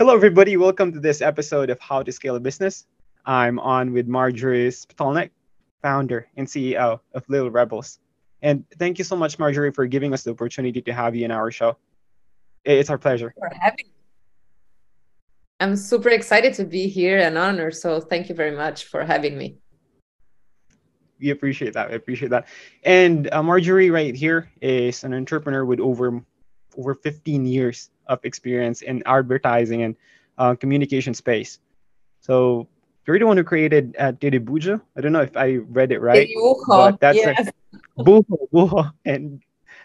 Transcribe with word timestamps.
Hello, 0.00 0.14
everybody. 0.14 0.56
Welcome 0.56 0.94
to 0.94 0.98
this 0.98 1.20
episode 1.20 1.68
of 1.68 1.78
How 1.78 2.02
to 2.02 2.10
Scale 2.10 2.34
a 2.34 2.40
Business. 2.40 2.86
I'm 3.26 3.58
on 3.58 3.92
with 3.92 4.08
Marjorie 4.08 4.70
Spitalnik, 4.70 5.28
founder 5.82 6.26
and 6.38 6.46
CEO 6.46 7.00
of 7.12 7.28
Little 7.28 7.50
Rebels. 7.50 7.98
And 8.40 8.64
thank 8.78 8.96
you 8.96 9.04
so 9.04 9.14
much, 9.14 9.38
Marjorie, 9.38 9.72
for 9.72 9.84
giving 9.84 10.14
us 10.14 10.22
the 10.22 10.30
opportunity 10.30 10.80
to 10.80 10.92
have 10.94 11.14
you 11.14 11.26
in 11.26 11.30
our 11.30 11.50
show. 11.50 11.76
It's 12.64 12.88
our 12.88 12.96
pleasure. 12.96 13.34
For 13.38 13.50
having 13.60 13.88
me. 13.88 13.92
I'm 15.60 15.76
super 15.76 16.08
excited 16.08 16.54
to 16.54 16.64
be 16.64 16.88
here 16.88 17.18
and 17.18 17.36
honored. 17.36 17.74
So 17.74 18.00
thank 18.00 18.30
you 18.30 18.34
very 18.34 18.56
much 18.56 18.84
for 18.84 19.04
having 19.04 19.36
me. 19.36 19.58
We 21.20 21.28
appreciate 21.28 21.74
that. 21.74 21.90
We 21.90 21.96
appreciate 21.96 22.30
that. 22.30 22.48
And 22.84 23.30
uh, 23.30 23.42
Marjorie, 23.42 23.90
right 23.90 24.14
here, 24.14 24.50
is 24.62 25.04
an 25.04 25.12
entrepreneur 25.12 25.66
with 25.66 25.78
over 25.78 26.22
over 26.76 26.94
15 26.94 27.46
years 27.46 27.90
of 28.06 28.24
experience 28.24 28.82
in 28.82 29.02
advertising 29.06 29.82
and 29.82 29.96
uh, 30.38 30.54
communication 30.54 31.14
space. 31.14 31.58
So 32.20 32.68
you're 33.06 33.18
the 33.18 33.26
one 33.26 33.36
who 33.36 33.44
created 33.44 33.96
uh, 33.98 34.12
Bujo. 34.12 34.80
I 34.96 35.00
don't 35.00 35.12
know 35.12 35.22
if 35.22 35.36
I 35.36 35.56
read 35.56 35.92
it 35.92 36.00
right. 36.00 36.28
But 36.66 37.00
that's 37.00 37.18
yes. 37.18 37.48
a, 37.48 38.02
buho, 38.02 38.24
buho, 38.52 38.92
and 39.04 39.42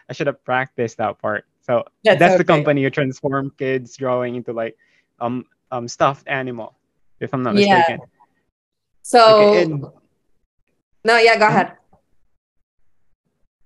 I 0.10 0.14
should 0.14 0.28
have 0.28 0.44
practiced 0.44 0.98
that 0.98 1.20
part. 1.20 1.46
So 1.62 1.84
that's, 2.04 2.20
that's 2.20 2.34
okay. 2.34 2.38
the 2.38 2.44
company 2.44 2.82
you 2.82 2.90
transform 2.90 3.52
kids 3.58 3.98
drawing 3.98 4.36
into 4.36 4.54
like 4.54 4.78
um 5.20 5.46
um 5.72 5.88
stuffed 5.88 6.28
animal, 6.28 6.76
if 7.20 7.34
I'm 7.34 7.42
not 7.42 7.56
mistaken. 7.56 8.00
Yeah. 8.00 8.06
So 9.02 9.50
okay, 9.50 9.64
and, 9.64 9.86
no, 11.04 11.18
yeah, 11.18 11.38
go 11.38 11.48
ahead. 11.48 11.74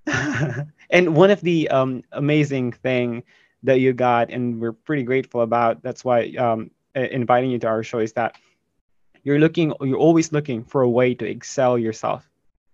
and 0.89 1.16
one 1.16 1.31
of 1.31 1.41
the 1.41 1.70
um 1.70 2.03
amazing 2.11 2.71
thing 2.71 3.23
that 3.63 3.79
you 3.79 3.93
got 3.93 4.29
and 4.31 4.59
we're 4.59 4.73
pretty 4.73 5.03
grateful 5.03 5.41
about 5.41 5.81
that's 5.84 6.03
why 6.03 6.27
um 6.35 6.71
inviting 6.95 7.52
you 7.52 7.59
to 7.59 7.67
our 7.67 7.84
show 7.84 7.99
is 7.99 8.13
that 8.13 8.35
you're 9.23 9.39
looking 9.39 9.73
you're 9.81 9.98
always 9.98 10.31
looking 10.31 10.63
for 10.63 10.81
a 10.81 10.90
way 10.90 11.13
to 11.13 11.26
excel 11.26 11.77
yourself 11.77 12.29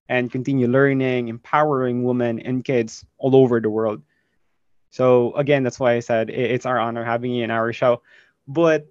and 0.08 0.32
continue 0.32 0.68
learning 0.68 1.28
empowering 1.28 2.04
women 2.04 2.40
and 2.40 2.64
kids 2.64 3.04
all 3.18 3.36
over 3.36 3.60
the 3.60 3.70
world. 3.70 4.04
So 4.92 5.34
again 5.34 5.64
that's 5.64 5.80
why 5.80 5.94
i 5.94 6.00
said 6.00 6.30
it's 6.30 6.66
our 6.66 6.80
honor 6.80 7.04
having 7.04 7.32
you 7.32 7.44
in 7.44 7.52
our 7.52 7.74
show. 7.74 8.02
But 8.48 8.88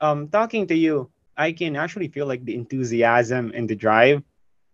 um 0.00 0.28
talking 0.28 0.66
to 0.68 0.74
you 0.74 1.10
i 1.36 1.50
can 1.52 1.74
actually 1.76 2.08
feel 2.08 2.26
like 2.26 2.44
the 2.44 2.54
enthusiasm 2.54 3.52
and 3.54 3.68
the 3.68 3.74
drive. 3.74 4.22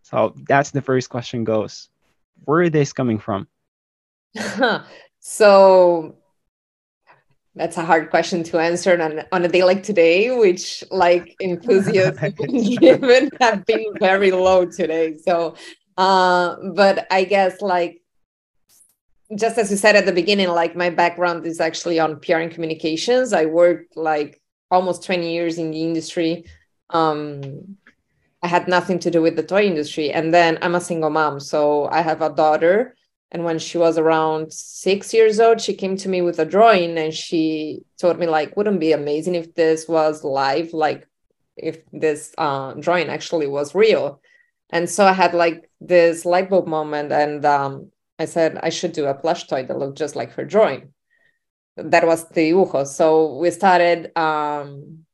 So 0.03 0.35
that's 0.49 0.73
the 0.73 0.83
first 0.83 1.09
question 1.09 1.45
goes. 1.45 1.89
Where 2.45 2.63
is 2.63 2.71
this 2.73 2.93
coming 2.93 3.19
from 3.19 3.47
so 5.21 6.17
that's 7.55 7.77
a 7.77 7.85
hard 7.85 8.11
question 8.11 8.43
to 8.45 8.59
answer 8.59 9.01
on, 9.01 9.23
on 9.33 9.45
a 9.45 9.49
day 9.49 9.65
like 9.65 9.83
today, 9.83 10.37
which 10.37 10.85
like 10.91 11.35
enthusiasm 11.41 12.33
given 12.81 13.31
have 13.41 13.67
been 13.67 13.85
very 13.99 14.31
low 14.31 14.65
today. 14.65 15.17
So, 15.17 15.57
uh, 15.97 16.57
but 16.75 17.07
I 17.11 17.25
guess 17.25 17.61
like 17.61 18.03
just 19.37 19.59
as 19.59 19.71
you 19.71 19.77
said 19.77 19.97
at 19.97 20.07
the 20.07 20.13
beginning, 20.13 20.49
like 20.49 20.75
my 20.75 20.91
background 20.91 21.47
is 21.47 21.61
actually 21.61 22.01
on 22.01 22.19
PR 22.21 22.37
and 22.37 22.53
communications. 22.53 23.33
I 23.33 23.47
worked 23.47 23.97
like 23.97 24.41
almost 24.71 25.05
20 25.05 25.33
years 25.33 25.59
in 25.59 25.71
the 25.71 25.83
industry. 25.83 26.45
Um, 26.91 27.77
I 28.43 28.49
had 28.49 28.69
nothing 28.69 28.99
to 29.01 29.11
do 29.11 29.23
with 29.23 29.37
the 29.37 29.43
toy 29.43 29.65
industry. 29.65 30.11
And 30.11 30.33
then 30.33 30.59
I'm 30.63 30.75
a 30.75 30.81
single 30.81 31.11
mom. 31.11 31.39
So 31.41 31.89
I 31.89 32.01
have 32.01 32.23
a 32.23 32.31
daughter 32.31 32.97
and 33.33 33.45
when 33.45 33.59
she 33.59 33.79
was 33.79 33.97
around 33.97 34.53
six 34.53 35.15
years 35.15 35.39
old 35.39 35.61
she 35.61 35.75
came 35.75 35.97
to 35.97 36.09
me 36.09 36.21
with 36.23 36.39
a 36.39 36.45
drawing 36.45 36.99
and 36.99 37.15
she 37.15 37.83
told 37.99 38.19
me 38.19 38.27
like 38.27 38.57
wouldn't 38.57 38.81
be 38.81 38.93
amazing 38.93 39.35
if 39.35 39.55
this 39.55 39.89
was 39.89 40.25
live 40.25 40.73
like 40.73 41.07
if 41.57 41.79
this 41.93 42.33
uh, 42.39 42.73
drawing 42.75 43.09
actually 43.09 43.47
was 43.47 43.75
real. 43.75 44.21
And 44.71 44.89
so 44.89 45.05
i 45.05 45.13
had 45.13 45.35
like 45.35 45.69
this 45.81 46.25
light 46.25 46.49
bulb 46.49 46.67
moment 46.67 47.13
and 47.13 47.45
um, 47.45 47.91
i 48.19 48.25
said 48.25 48.59
i 48.63 48.69
should 48.71 48.93
do 48.93 49.07
a 49.07 49.15
plush 49.15 49.47
toy 49.47 49.65
that 49.65 49.79
looked 49.79 49.99
just 49.99 50.17
like 50.17 50.33
her 50.33 50.45
drawing. 50.45 50.93
That 51.77 52.07
was 52.07 52.29
the 52.29 52.53
dibujo. 52.53 52.87
So 52.87 53.37
we 53.39 53.51
started 53.51 54.17
um, 54.17 55.05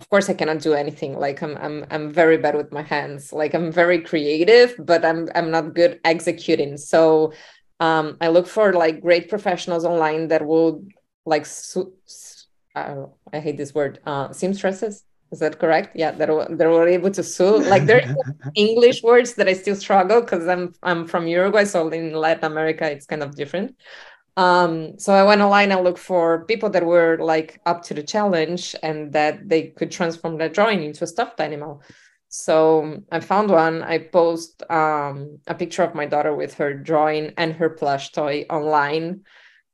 of 0.00 0.08
course 0.08 0.30
I 0.30 0.34
cannot 0.34 0.60
do 0.60 0.72
anything. 0.72 1.18
Like 1.18 1.42
I'm 1.42 1.56
I'm 1.58 1.84
I'm 1.90 2.10
very 2.10 2.38
bad 2.38 2.54
with 2.56 2.72
my 2.72 2.82
hands. 2.82 3.32
Like 3.32 3.52
I'm 3.54 3.70
very 3.70 4.00
creative, 4.00 4.74
but 4.78 5.04
I'm 5.04 5.28
I'm 5.34 5.50
not 5.50 5.74
good 5.74 6.00
executing. 6.04 6.78
So 6.78 7.32
um, 7.80 8.16
I 8.20 8.28
look 8.28 8.46
for 8.46 8.72
like 8.72 9.02
great 9.02 9.28
professionals 9.28 9.84
online 9.84 10.28
that 10.28 10.46
will 10.46 10.84
like 11.26 11.44
su- 11.44 11.92
uh, 12.74 13.06
I 13.32 13.40
hate 13.40 13.58
this 13.58 13.74
word 13.74 14.00
uh, 14.06 14.32
seamstresses. 14.32 15.04
Is 15.32 15.38
that 15.40 15.60
correct? 15.60 15.94
Yeah, 15.94 16.12
that 16.12 16.28
they 16.58 16.66
were 16.66 16.88
able 16.88 17.10
to 17.10 17.22
sew. 17.22 17.56
Like 17.56 17.84
there 17.84 18.02
are 18.02 18.50
English 18.54 19.02
words 19.02 19.34
that 19.34 19.48
I 19.48 19.52
still 19.52 19.76
struggle 19.76 20.22
because 20.22 20.48
I'm 20.48 20.72
I'm 20.82 21.06
from 21.06 21.28
Uruguay, 21.28 21.64
so 21.64 21.88
in 21.90 22.14
Latin 22.14 22.46
America 22.50 22.90
it's 22.90 23.06
kind 23.06 23.22
of 23.22 23.36
different. 23.36 23.76
Um, 24.36 24.98
so 24.98 25.12
I 25.12 25.24
went 25.24 25.40
online 25.40 25.72
and 25.72 25.84
looked 25.84 25.98
for 25.98 26.44
people 26.46 26.70
that 26.70 26.86
were 26.86 27.18
like 27.20 27.60
up 27.66 27.82
to 27.84 27.94
the 27.94 28.02
challenge 28.02 28.74
and 28.82 29.12
that 29.12 29.48
they 29.48 29.68
could 29.68 29.90
transform 29.90 30.38
their 30.38 30.48
drawing 30.48 30.82
into 30.82 31.04
a 31.04 31.06
stuffed 31.06 31.40
animal. 31.40 31.82
So 32.28 33.02
I 33.10 33.20
found 33.20 33.50
one. 33.50 33.82
I 33.82 33.98
post 33.98 34.62
um, 34.70 35.38
a 35.48 35.54
picture 35.54 35.82
of 35.82 35.94
my 35.94 36.06
daughter 36.06 36.34
with 36.34 36.54
her 36.54 36.72
drawing 36.72 37.32
and 37.36 37.52
her 37.54 37.70
plush 37.70 38.12
toy 38.12 38.46
online 38.48 39.24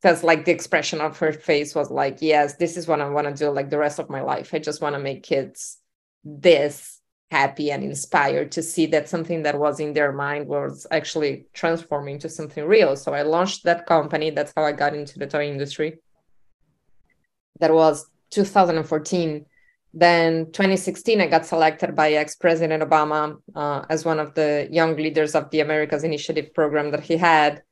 because 0.01 0.23
like 0.23 0.45
the 0.45 0.53
expression 0.53 1.01
of 1.01 1.19
her 1.19 1.33
face 1.33 1.75
was 1.75 1.91
like, 1.91 2.19
yes, 2.21 2.57
this 2.57 2.77
is 2.77 2.89
what 2.89 3.01
I 3.01 3.09
want 3.09 3.27
to 3.27 3.35
do 3.35 3.51
like 3.51 3.71
the 3.71 3.79
rest 3.79 3.99
of 3.99 4.09
my 4.09 4.23
life. 4.23 4.55
I 4.55 4.59
just 4.59 4.81
want 4.81 4.95
to 4.95 5.01
make 5.01 5.23
kids 5.23 5.79
this 6.25 6.96
happy 7.31 7.71
and 7.71 7.83
inspired 7.83 8.53
to 8.53 8.63
see 8.63 8.87
that 8.87 9.09
something 9.09 9.43
that 9.43 9.59
was 9.59 9.81
in 9.81 9.93
their 9.93 10.13
mind 10.13 10.47
was 10.47 10.87
actually 10.91 11.47
transforming 11.53 12.19
to 12.21 12.29
something 12.29 12.65
real. 12.65 12.97
So 12.97 13.15
I 13.15 13.23
launched 13.23 13.65
that 13.65 13.87
company. 13.87 14.31
That's 14.31 14.53
how 14.57 14.65
I 14.65 14.73
got 14.73 14.95
into 14.95 15.19
the 15.19 15.27
toy 15.27 15.49
industry. 15.49 15.99
That 17.59 17.73
was 17.73 18.07
2014. 18.31 19.47
Then 19.93 20.47
2016, 20.53 21.21
I 21.21 21.27
got 21.27 21.47
selected 21.47 21.97
by 21.97 22.13
ex-President 22.13 22.83
Obama 22.83 23.39
uh, 23.55 23.85
as 23.89 24.05
one 24.05 24.21
of 24.21 24.35
the 24.35 24.69
young 24.71 24.95
leaders 24.95 25.35
of 25.35 25.51
the 25.51 25.61
Americas 25.61 26.05
Initiative 26.05 26.53
program 26.55 26.91
that 26.91 27.03
he 27.03 27.17
had. 27.17 27.63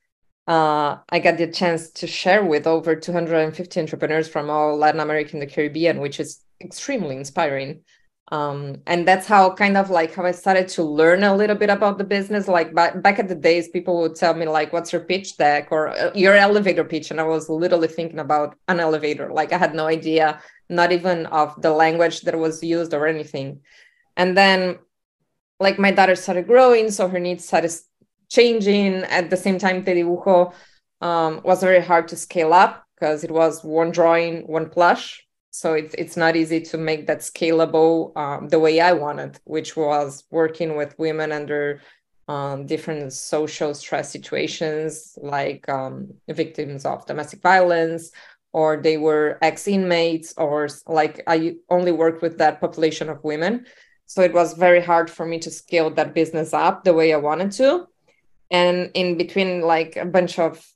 Uh, 0.46 0.98
I 1.08 1.20
got 1.20 1.38
the 1.38 1.46
chance 1.46 1.90
to 1.90 2.06
share 2.06 2.44
with 2.44 2.66
over 2.66 2.96
250 2.96 3.80
entrepreneurs 3.80 4.28
from 4.28 4.50
all 4.50 4.76
Latin 4.76 5.00
America 5.00 5.30
and 5.34 5.42
the 5.42 5.46
Caribbean, 5.46 6.00
which 6.00 6.18
is 6.18 6.42
extremely 6.62 7.16
inspiring 7.16 7.82
um, 8.28 8.80
and 8.86 9.06
that's 9.06 9.26
how 9.26 9.52
kind 9.52 9.76
of 9.76 9.90
like 9.90 10.14
how 10.14 10.24
i 10.24 10.30
started 10.30 10.66
to 10.66 10.82
learn 10.82 11.22
a 11.24 11.36
little 11.36 11.56
bit 11.56 11.68
about 11.68 11.98
the 11.98 12.04
business. 12.04 12.48
Like 12.48 12.74
back, 12.74 13.02
back 13.02 13.18
at 13.18 13.28
the 13.28 13.34
days 13.34 13.68
people 13.68 14.00
would 14.00 14.14
tell 14.14 14.32
me 14.34 14.46
like 14.46 14.72
what's 14.72 14.92
your 14.92 15.02
pitch 15.02 15.36
deck? 15.36 15.68
or 15.70 15.88
uh, 15.88 16.10
your 16.14 16.34
elevator 16.34 16.84
pitch. 16.84 17.10
And 17.10 17.20
i 17.20 17.24
was 17.24 17.48
literally 17.50 17.88
thinking 17.88 18.18
about 18.18 18.56
an 18.68 18.80
elevator. 18.80 19.30
Like 19.30 19.52
i 19.52 19.58
had 19.58 19.74
no 19.74 19.86
idea 19.86 20.40
not 20.70 20.92
even 20.92 21.26
of 21.26 21.60
the 21.60 21.70
language 21.70 22.22
that 22.22 22.38
was 22.38 22.62
used 22.62 22.94
or 22.94 23.06
anything. 23.06 23.60
And 24.16 24.36
then 24.36 24.78
like 25.60 25.78
my 25.78 25.90
daughter 25.90 26.16
started 26.16 26.46
growing 26.46 26.90
so 26.90 27.08
her 27.08 27.20
needs 27.20 27.44
started 27.44 27.72
changing. 28.30 29.04
At 29.04 29.28
the 29.28 29.36
same 29.36 29.58
time 29.58 29.84
Te 29.84 30.02
um, 31.02 31.40
was 31.44 31.60
very 31.60 31.82
hard 31.82 32.08
to 32.08 32.16
scale 32.16 32.54
up 32.54 32.86
because 32.94 33.22
it 33.22 33.30
was 33.30 33.62
one 33.62 33.90
drawing 33.90 34.46
one 34.46 34.70
plush 34.70 35.23
so 35.54 35.74
it's 35.74 35.94
it's 35.94 36.16
not 36.16 36.34
easy 36.34 36.60
to 36.60 36.76
make 36.76 37.06
that 37.06 37.20
scalable 37.20 38.10
um, 38.16 38.48
the 38.48 38.58
way 38.58 38.80
I 38.80 38.92
wanted, 38.92 39.38
which 39.44 39.76
was 39.76 40.24
working 40.32 40.74
with 40.74 40.98
women 40.98 41.30
under 41.30 41.80
um, 42.26 42.66
different 42.66 43.12
social 43.12 43.72
stress 43.72 44.10
situations, 44.10 45.16
like 45.22 45.68
um, 45.68 46.12
victims 46.28 46.84
of 46.84 47.06
domestic 47.06 47.40
violence, 47.40 48.10
or 48.52 48.78
they 48.78 48.96
were 48.96 49.38
ex 49.42 49.68
inmates, 49.68 50.34
or 50.36 50.68
like 50.88 51.22
I 51.28 51.54
only 51.70 51.92
worked 51.92 52.20
with 52.20 52.36
that 52.38 52.60
population 52.60 53.08
of 53.08 53.22
women. 53.22 53.64
So 54.06 54.22
it 54.22 54.34
was 54.34 54.54
very 54.54 54.82
hard 54.82 55.08
for 55.08 55.24
me 55.24 55.38
to 55.38 55.52
scale 55.52 55.88
that 55.90 56.14
business 56.14 56.52
up 56.52 56.82
the 56.82 56.94
way 56.94 57.14
I 57.14 57.18
wanted 57.18 57.52
to. 57.52 57.86
And 58.50 58.90
in 58.94 59.16
between, 59.16 59.60
like 59.60 59.94
a 59.94 60.04
bunch 60.04 60.40
of 60.40 60.66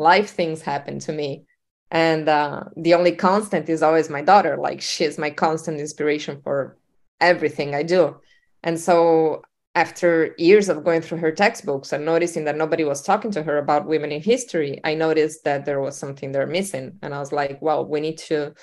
life 0.00 0.30
things 0.30 0.60
happened 0.60 1.02
to 1.02 1.12
me 1.12 1.46
and 1.92 2.26
uh, 2.26 2.64
the 2.74 2.94
only 2.94 3.12
constant 3.12 3.68
is 3.68 3.82
always 3.82 4.08
my 4.08 4.22
daughter. 4.22 4.56
Like 4.56 4.80
she's 4.80 5.18
my 5.18 5.30
constant 5.30 5.78
inspiration 5.78 6.40
for 6.42 6.78
everything 7.20 7.74
i 7.74 7.82
do. 7.84 8.16
And 8.64 8.80
so 8.80 9.42
after 9.74 10.34
years 10.38 10.68
of 10.68 10.84
going 10.84 11.00
through 11.02 11.18
her 11.18 11.32
textbooks 11.32 11.92
and 11.92 12.04
noticing 12.04 12.44
that 12.44 12.56
nobody 12.56 12.84
was 12.84 13.02
talking 13.02 13.30
to 13.30 13.42
her 13.42 13.58
about 13.58 13.86
women 13.86 14.12
in 14.12 14.20
history 14.20 14.80
i 14.84 14.92
noticed 14.94 15.44
that 15.44 15.64
there 15.64 15.80
was 15.80 15.96
something 15.96 16.32
there 16.32 16.46
missing. 16.46 16.98
And 17.02 17.14
i 17.14 17.18
was 17.20 17.32
like 17.32 17.62
well 17.62 17.86
we 17.86 18.00
need 18.00 18.18
to 18.30 18.54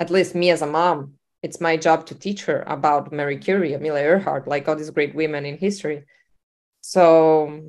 at 0.00 0.10
least 0.10 0.34
me 0.34 0.50
as 0.50 0.62
a 0.62 0.66
mom 0.66 1.14
it's 1.42 1.60
my 1.60 1.76
job 1.76 2.06
to 2.06 2.14
teach 2.14 2.44
her 2.44 2.64
about 2.66 3.12
marie 3.12 3.38
curie 3.38 3.74
amelia 3.74 4.04
earhart 4.04 4.48
like 4.48 4.66
all 4.68 4.76
these 4.76 4.90
great 4.90 5.14
women 5.14 5.44
in 5.44 5.58
history. 5.58 6.04
So 6.80 7.62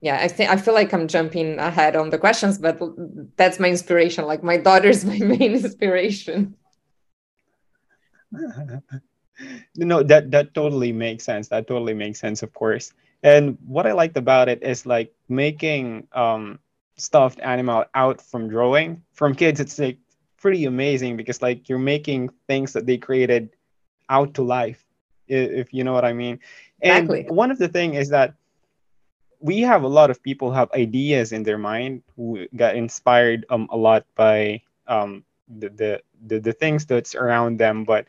yeah 0.00 0.18
i 0.20 0.28
think 0.28 0.50
i 0.50 0.56
feel 0.56 0.74
like 0.74 0.92
i'm 0.92 1.08
jumping 1.08 1.58
ahead 1.58 1.96
on 1.96 2.10
the 2.10 2.18
questions 2.18 2.58
but 2.58 2.78
that's 3.36 3.58
my 3.58 3.68
inspiration. 3.68 4.26
Like 4.26 4.42
my 4.42 4.56
daughter's 4.56 5.04
my 5.12 5.18
main 5.18 5.54
inspiration. 5.54 6.54
No 9.76 10.02
that 10.02 10.32
that 10.32 10.52
totally 10.52 10.92
makes 10.92 11.22
sense. 11.22 11.46
That 11.46 11.68
totally 11.68 11.94
makes 11.94 12.18
sense 12.18 12.42
of 12.42 12.52
course. 12.52 12.92
And 13.22 13.56
what 13.64 13.86
i 13.86 13.92
liked 13.92 14.16
about 14.16 14.48
it 14.48 14.64
is 14.64 14.84
like 14.84 15.14
making 15.28 16.08
um 16.10 16.58
stuffed 16.96 17.38
animal 17.38 17.84
out 17.94 18.20
from 18.20 18.48
drawing. 18.48 19.00
From 19.12 19.36
kids 19.36 19.60
it's 19.60 19.78
like 19.78 19.98
pretty 20.42 20.64
amazing 20.64 21.16
because 21.16 21.40
like 21.40 21.68
you're 21.68 21.78
making 21.78 22.30
things 22.48 22.72
that 22.72 22.86
they 22.86 22.98
created 22.98 23.50
out 24.10 24.34
to 24.34 24.42
life 24.42 24.84
if 25.28 25.72
you 25.72 25.84
know 25.84 25.92
what 25.92 26.04
i 26.04 26.12
mean. 26.12 26.40
And 26.82 27.08
exactly. 27.08 27.32
one 27.32 27.52
of 27.52 27.58
the 27.58 27.68
thing 27.68 27.94
is 27.94 28.08
that 28.08 28.34
we 29.40 29.60
have 29.60 29.82
a 29.82 29.88
lot 29.88 30.10
of 30.10 30.22
people 30.22 30.52
have 30.52 30.70
ideas 30.72 31.32
in 31.32 31.42
their 31.42 31.58
mind 31.58 32.02
who 32.16 32.46
got 32.56 32.76
inspired 32.76 33.46
um, 33.50 33.68
a 33.70 33.76
lot 33.76 34.04
by 34.14 34.62
um, 34.86 35.24
the, 35.48 35.68
the, 35.70 36.02
the 36.26 36.40
the 36.40 36.52
things 36.52 36.86
that's 36.86 37.14
around 37.14 37.58
them. 37.58 37.84
But 37.84 38.06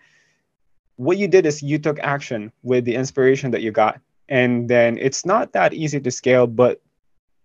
what 0.95 1.17
you 1.17 1.27
did 1.27 1.45
is 1.45 1.61
you 1.61 1.77
took 1.77 1.99
action 1.99 2.51
with 2.63 2.85
the 2.85 2.95
inspiration 2.95 3.51
that 3.51 3.61
you 3.61 3.71
got. 3.71 3.99
And 4.27 4.69
then 4.69 4.97
it's 4.97 5.25
not 5.25 5.53
that 5.53 5.73
easy 5.73 5.99
to 5.99 6.11
scale 6.11 6.47
but 6.47 6.81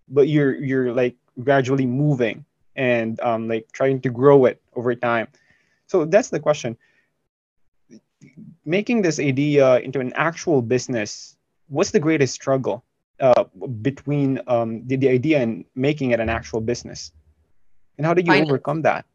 but 0.08 0.28
you're 0.28 0.54
you're 0.54 0.92
like 0.92 1.16
gradually 1.42 1.86
moving 1.86 2.44
and 2.76 3.20
um, 3.20 3.48
like 3.48 3.70
trying 3.72 4.00
to 4.02 4.10
grow 4.10 4.44
it 4.46 4.60
over 4.74 4.94
time. 4.94 5.28
So 5.86 6.04
that's 6.04 6.30
the 6.30 6.40
question. 6.40 6.76
Making 8.64 9.02
this 9.02 9.20
idea 9.20 9.78
into 9.80 10.00
an 10.00 10.12
actual 10.14 10.62
business 10.62 11.36
what's 11.68 11.92
the 11.92 12.00
greatest 12.00 12.34
struggle 12.34 12.84
uh, 13.20 13.44
between 13.82 14.40
um, 14.46 14.86
the, 14.86 14.96
the 14.96 15.08
idea 15.08 15.40
and 15.40 15.64
making 15.74 16.10
it 16.10 16.20
an 16.20 16.28
actual 16.28 16.60
business. 16.60 17.12
And 17.96 18.06
how 18.06 18.14
did 18.14 18.26
you 18.26 18.34
overcome 18.34 18.82
that? 18.82 19.06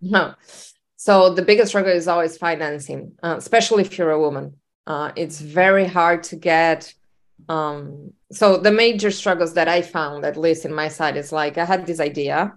No 0.00 0.34
so 0.96 1.28
the 1.28 1.42
biggest 1.42 1.68
struggle 1.68 1.92
is 1.92 2.08
always 2.08 2.38
financing 2.38 3.12
uh, 3.22 3.34
especially 3.36 3.82
if 3.82 3.98
you're 3.98 4.10
a 4.10 4.20
woman. 4.20 4.54
Uh, 4.86 5.12
it's 5.16 5.40
very 5.40 5.86
hard 5.86 6.22
to 6.22 6.36
get 6.36 6.92
um, 7.48 8.12
so 8.30 8.56
the 8.56 8.70
major 8.70 9.10
struggles 9.10 9.54
that 9.54 9.68
i 9.68 9.82
found 9.82 10.24
at 10.24 10.36
least 10.36 10.64
in 10.64 10.72
my 10.72 10.88
side 10.88 11.16
is 11.16 11.32
like 11.32 11.58
i 11.58 11.64
had 11.64 11.86
this 11.86 12.00
idea 12.00 12.56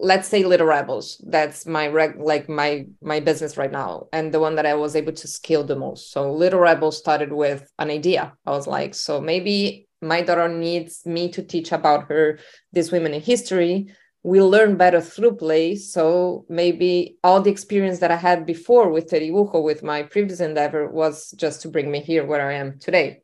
let's 0.00 0.26
say 0.28 0.44
little 0.44 0.66
rebels 0.66 1.22
that's 1.28 1.66
my 1.66 1.86
reg 1.86 2.16
like 2.18 2.48
my 2.48 2.84
my 3.00 3.20
business 3.20 3.56
right 3.56 3.70
now 3.70 4.06
and 4.12 4.34
the 4.34 4.40
one 4.40 4.56
that 4.56 4.66
i 4.66 4.74
was 4.74 4.96
able 4.96 5.12
to 5.12 5.28
scale 5.28 5.62
the 5.62 5.76
most. 5.76 6.10
So 6.10 6.32
little 6.32 6.60
rebels 6.60 6.98
started 6.98 7.32
with 7.32 7.70
an 7.78 7.90
idea. 7.90 8.34
I 8.44 8.50
was 8.50 8.66
like 8.66 8.94
so 8.94 9.20
maybe 9.20 9.88
my 10.02 10.20
daughter 10.20 10.48
needs 10.48 11.06
me 11.06 11.28
to 11.30 11.42
teach 11.42 11.72
about 11.72 12.08
her 12.08 12.38
these 12.72 12.92
women 12.92 13.14
in 13.14 13.22
history. 13.22 13.94
We 14.22 14.40
learn 14.40 14.76
better 14.76 15.00
through 15.00 15.36
play. 15.36 15.76
So 15.76 16.44
maybe 16.48 17.18
all 17.22 17.40
the 17.40 17.50
experience 17.50 18.00
that 18.00 18.10
i 18.10 18.16
had 18.16 18.46
before 18.46 18.90
with 18.90 19.10
teribujo 19.10 19.62
with 19.62 19.82
my 19.82 20.02
previous 20.02 20.40
endeavor 20.40 20.88
was 20.88 21.30
just 21.32 21.62
to 21.62 21.68
bring 21.68 21.90
me 21.90 22.00
here 22.00 22.26
where 22.26 22.46
i 22.46 22.54
am 22.54 22.78
today. 22.80 23.22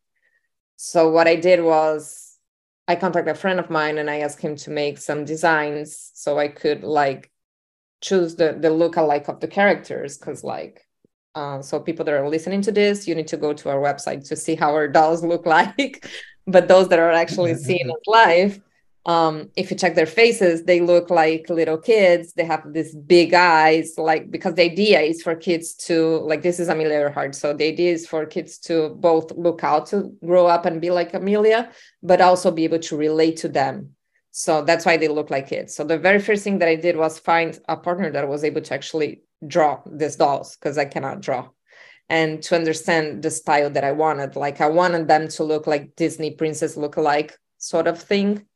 So 0.76 1.10
what 1.10 1.26
i 1.26 1.34
did 1.34 1.64
was 1.64 2.29
I 2.90 2.96
contacted 2.96 3.30
a 3.30 3.38
friend 3.38 3.60
of 3.60 3.70
mine 3.70 3.98
and 3.98 4.10
I 4.10 4.18
asked 4.18 4.40
him 4.40 4.56
to 4.56 4.70
make 4.70 4.98
some 4.98 5.24
designs 5.24 6.10
so 6.12 6.40
I 6.40 6.48
could 6.48 6.82
like 6.82 7.30
choose 8.00 8.34
the 8.34 8.58
the 8.58 8.70
look 8.70 8.96
alike 8.96 9.28
of 9.28 9.38
the 9.38 9.46
characters 9.46 10.18
because 10.18 10.42
like 10.42 10.84
uh, 11.36 11.62
so 11.62 11.78
people 11.78 12.04
that 12.04 12.14
are 12.14 12.28
listening 12.28 12.62
to 12.62 12.72
this 12.72 13.06
you 13.06 13.14
need 13.14 13.28
to 13.28 13.36
go 13.36 13.52
to 13.52 13.68
our 13.70 13.78
website 13.78 14.26
to 14.26 14.34
see 14.34 14.56
how 14.56 14.70
our 14.74 14.88
dolls 14.88 15.22
look 15.22 15.46
like 15.56 16.04
but 16.48 16.66
those 16.66 16.88
that 16.88 16.98
are 16.98 17.12
actually 17.12 17.54
seeing 17.66 17.88
it 17.88 18.02
live 18.08 18.60
um, 19.06 19.50
if 19.56 19.70
you 19.70 19.76
check 19.76 19.94
their 19.94 20.06
faces, 20.06 20.64
they 20.64 20.80
look 20.80 21.08
like 21.08 21.48
little 21.48 21.78
kids. 21.78 22.34
They 22.34 22.44
have 22.44 22.70
these 22.72 22.94
big 22.94 23.32
eyes, 23.32 23.94
like 23.96 24.30
because 24.30 24.54
the 24.54 24.64
idea 24.64 25.00
is 25.00 25.22
for 25.22 25.34
kids 25.34 25.74
to 25.86 26.18
like 26.18 26.42
this 26.42 26.60
is 26.60 26.68
Amelia 26.68 26.98
Earhart. 26.98 27.34
So 27.34 27.54
the 27.54 27.66
idea 27.66 27.92
is 27.92 28.06
for 28.06 28.26
kids 28.26 28.58
to 28.58 28.90
both 28.90 29.32
look 29.32 29.64
out 29.64 29.86
to 29.86 30.14
grow 30.24 30.46
up 30.46 30.66
and 30.66 30.80
be 30.80 30.90
like 30.90 31.14
Amelia, 31.14 31.70
but 32.02 32.20
also 32.20 32.50
be 32.50 32.64
able 32.64 32.78
to 32.80 32.96
relate 32.96 33.38
to 33.38 33.48
them. 33.48 33.90
So 34.32 34.62
that's 34.62 34.84
why 34.84 34.98
they 34.98 35.08
look 35.08 35.30
like 35.30 35.48
kids. 35.48 35.74
So 35.74 35.82
the 35.82 35.98
very 35.98 36.20
first 36.20 36.44
thing 36.44 36.58
that 36.58 36.68
I 36.68 36.76
did 36.76 36.96
was 36.96 37.18
find 37.18 37.58
a 37.68 37.76
partner 37.76 38.10
that 38.12 38.28
was 38.28 38.44
able 38.44 38.60
to 38.60 38.74
actually 38.74 39.22
draw 39.46 39.80
these 39.90 40.16
dolls 40.16 40.56
because 40.56 40.76
I 40.76 40.84
cannot 40.84 41.22
draw 41.22 41.48
and 42.10 42.42
to 42.42 42.54
understand 42.54 43.22
the 43.22 43.30
style 43.30 43.70
that 43.70 43.84
I 43.84 43.92
wanted. 43.92 44.36
Like 44.36 44.60
I 44.60 44.68
wanted 44.68 45.08
them 45.08 45.28
to 45.28 45.44
look 45.44 45.66
like 45.66 45.96
Disney 45.96 46.32
princess 46.32 46.76
look 46.76 46.96
alike 46.96 47.38
sort 47.56 47.86
of 47.86 48.00
thing 48.00 48.46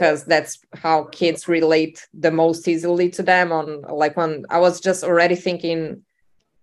because 0.00 0.24
that's 0.24 0.60
how 0.72 1.04
kids 1.12 1.46
relate 1.46 2.08
the 2.14 2.30
most 2.30 2.66
easily 2.66 3.10
to 3.10 3.22
them 3.22 3.52
on 3.52 3.82
like 3.82 4.16
when 4.16 4.46
i 4.48 4.58
was 4.58 4.80
just 4.80 5.04
already 5.04 5.34
thinking 5.34 6.02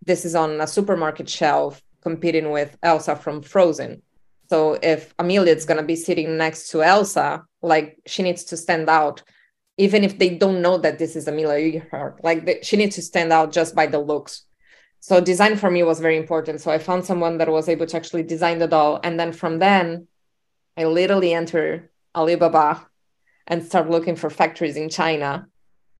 this 0.03 0.25
is 0.25 0.33
on 0.33 0.59
a 0.59 0.65
supermarket 0.65 1.29
shelf 1.29 1.83
competing 2.01 2.49
with 2.49 2.75
elsa 2.81 3.15
from 3.15 3.43
frozen. 3.43 4.01
So 4.49 4.79
if 4.81 5.13
amelia 5.19 5.53
is 5.53 5.65
going 5.65 5.77
to 5.77 5.85
be 5.93 5.95
sitting 5.95 6.35
next 6.35 6.69
to 6.69 6.81
elsa 6.81 7.43
like 7.61 7.99
she 8.07 8.23
needs 8.23 8.43
to 8.45 8.57
stand 8.57 8.89
out. 8.89 9.21
Even 9.79 10.03
if 10.03 10.17
they 10.17 10.29
don't 10.29 10.63
know 10.63 10.79
that 10.79 10.97
this 10.97 11.15
is 11.15 11.27
amelia 11.27 11.59
earhart 11.75 12.23
like 12.23 12.45
the, 12.47 12.57
she 12.63 12.75
needs 12.75 12.95
to 12.95 13.03
stand 13.03 13.31
out 13.31 13.51
just 13.51 13.75
by 13.75 13.85
the 13.85 13.99
looks. 13.99 14.45
So 14.99 15.21
design 15.21 15.57
for 15.57 15.69
me 15.69 15.83
was 15.83 15.99
very 15.99 16.17
important. 16.17 16.61
So 16.61 16.71
i 16.71 16.79
found 16.79 17.05
someone 17.05 17.37
that 17.37 17.49
was 17.49 17.69
able 17.69 17.85
to 17.85 17.97
actually 17.97 18.23
design 18.23 18.57
the 18.57 18.67
doll 18.67 18.99
and 19.03 19.19
then 19.19 19.31
from 19.31 19.59
then 19.59 20.07
i 20.75 20.85
literally 20.85 21.33
entered 21.33 21.89
alibaba 22.15 22.87
and 23.47 23.63
start 23.63 23.89
looking 23.89 24.15
for 24.15 24.29
factories 24.29 24.75
in 24.75 24.89
China 24.89 25.47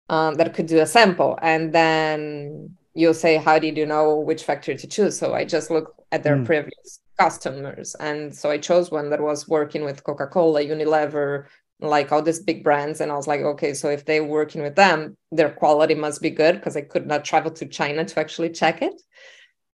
um, 0.10 0.36
that 0.36 0.54
could 0.54 0.68
do 0.68 0.80
a 0.80 0.86
sample. 0.86 1.38
And 1.42 1.74
then 1.74 2.78
you'll 2.94 3.14
say, 3.14 3.38
how 3.38 3.60
did 3.60 3.78
you 3.78 3.86
know 3.86 4.18
which 4.18 4.44
factory 4.44 4.76
to 4.76 4.88
choose? 4.88 5.18
So 5.18 5.34
I 5.34 5.46
just 5.46 5.72
look 5.72 5.96
at 6.12 6.24
their 6.24 6.38
mm. 6.38 6.46
previous 6.46 7.00
customers. 7.20 7.96
And 8.00 8.36
so 8.36 8.50
I 8.50 8.58
chose 8.58 8.92
one 8.92 9.10
that 9.10 9.22
was 9.22 9.48
working 9.48 9.84
with 9.84 10.04
Coca 10.04 10.28
Cola, 10.28 10.62
Unilever, 10.62 11.46
like 11.80 12.12
all 12.12 12.22
these 12.22 12.40
big 12.40 12.64
brands. 12.64 13.02
And 13.02 13.12
I 13.12 13.16
was 13.16 13.28
like, 13.28 13.42
okay, 13.42 13.74
so 13.74 13.90
if 13.90 14.06
they're 14.06 14.24
working 14.24 14.62
with 14.62 14.76
them, 14.76 15.16
their 15.32 15.50
quality 15.50 15.96
must 15.96 16.22
be 16.22 16.30
good 16.30 16.56
because 16.56 16.76
I 16.76 16.82
could 16.82 17.08
not 17.08 17.26
travel 17.26 17.52
to 17.52 17.66
China 17.66 18.04
to 18.06 18.20
actually 18.20 18.50
check 18.50 18.82
it. 18.82 19.02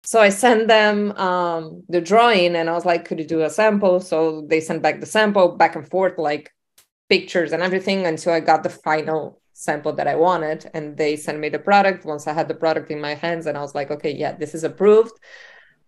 So 0.02 0.20
I 0.20 0.30
sent 0.30 0.68
them 0.68 1.12
um, 1.12 1.82
the 1.88 2.00
drawing 2.00 2.56
and 2.56 2.70
I 2.70 2.72
was 2.72 2.86
like, 2.86 3.04
could 3.04 3.18
you 3.18 3.26
do 3.26 3.42
a 3.42 3.50
sample? 3.50 4.00
So 4.00 4.46
they 4.48 4.60
sent 4.60 4.82
back 4.82 5.00
the 5.00 5.06
sample 5.06 5.56
back 5.56 5.76
and 5.76 5.86
forth, 5.86 6.16
like 6.16 6.50
pictures 7.10 7.52
and 7.52 7.62
everything 7.62 8.06
until 8.06 8.32
I 8.32 8.40
got 8.40 8.62
the 8.62 8.70
final 8.70 9.40
sample 9.52 9.92
that 9.92 10.08
I 10.08 10.14
wanted. 10.14 10.70
And 10.72 10.96
they 10.96 11.16
sent 11.16 11.38
me 11.38 11.50
the 11.50 11.58
product 11.58 12.06
once 12.06 12.26
I 12.26 12.32
had 12.32 12.48
the 12.48 12.54
product 12.54 12.90
in 12.90 13.00
my 13.00 13.14
hands. 13.14 13.46
And 13.46 13.58
I 13.58 13.60
was 13.60 13.74
like, 13.74 13.90
okay, 13.90 14.14
yeah, 14.14 14.32
this 14.32 14.54
is 14.54 14.64
approved. 14.64 15.12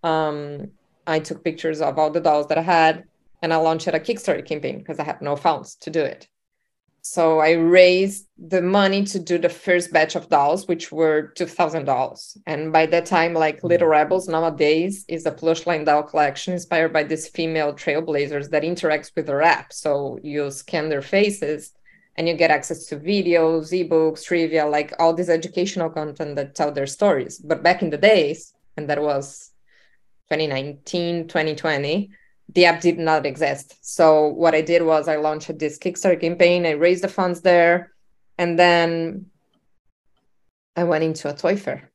Um, 0.03 0.73
I 1.07 1.21
took 1.21 1.43
pictures 1.43 1.81
of 1.81 1.99
all 1.99 2.11
the 2.11 2.21
dolls 2.21 2.49
that 2.49 2.59
I 2.59 2.63
had 2.63 3.05
and 3.41 3.53
I 3.53 3.57
launched 3.57 3.89
a 3.89 3.93
Kickstarter 3.93 4.47
campaign 4.47 4.79
because 4.79 4.99
I 4.99 5.05
had 5.05 5.21
no 5.21 5.37
funds 5.37 5.75
to 5.77 5.91
do 5.91 6.01
it. 6.01 6.29
So 7.05 7.41
I 7.41 7.53
raised 7.53 8.29
the 8.39 8.63
money 8.63 9.03
to 9.07 9.19
do 9.19 9.37
the 9.37 9.49
first 9.49 9.93
batch 9.93 10.15
of 10.15 10.29
dolls, 10.29 10.69
which 10.69 10.93
were 10.93 11.33
two 11.35 11.47
thousand 11.47 11.85
dollars. 11.85 12.39
And 12.47 12.73
by 12.73 12.87
that 12.87 13.07
time, 13.07 13.35
like 13.35 13.59
mm-hmm. 13.59 13.67
Little 13.67 13.89
Rebels 13.89 14.29
nowadays 14.29 15.05
is 15.09 15.27
a 15.27 15.33
plush 15.33 15.67
line 15.67 15.85
doll 15.85 16.05
collection 16.05 16.53
inspired 16.53 16.93
by 16.93 17.03
these 17.03 17.27
female 17.29 17.73
trailblazers 17.73 18.51
that 18.51 18.63
interacts 18.63 19.11
with 19.17 19.27
their 19.27 19.43
app. 19.43 19.73
So 19.73 20.21
you 20.23 20.49
scan 20.53 20.89
their 20.89 21.03
faces 21.03 21.73
and 22.15 22.29
you 22.29 22.35
get 22.35 22.53
access 22.53 22.87
to 22.87 22.97
videos, 22.97 23.73
ebooks, 23.73 24.25
trivia, 24.25 24.65
like 24.67 24.93
all 25.01 25.13
this 25.13 25.29
educational 25.29 25.91
content 25.91 26.37
that 26.37 26.55
tell 26.55 26.71
their 26.71 26.87
stories. 26.87 27.39
But 27.39 27.65
back 27.65 27.83
in 27.83 27.91
the 27.91 27.99
days, 27.99 28.55
and 28.77 28.89
that 28.89 29.03
was 29.03 29.51
2019, 30.31 31.27
2020, 31.27 32.11
the 32.55 32.67
app 32.67 32.81
did 32.81 32.99
not 32.99 33.27
exist. 33.27 33.77
So 33.81 34.27
what 34.27 34.55
I 34.55 34.61
did 34.61 34.83
was 34.83 35.09
I 35.09 35.17
launched 35.17 35.59
this 35.59 35.79
Kickstarter 35.79 36.21
campaign. 36.21 36.67
I 36.67 36.73
raised 36.73 37.05
the 37.05 37.09
funds 37.09 37.41
there, 37.41 37.93
and 38.39 38.59
then 38.59 39.27
I 40.77 40.85
went 40.85 41.05
into 41.05 41.29
a 41.29 41.35
toy 41.35 41.57
fair 41.57 41.91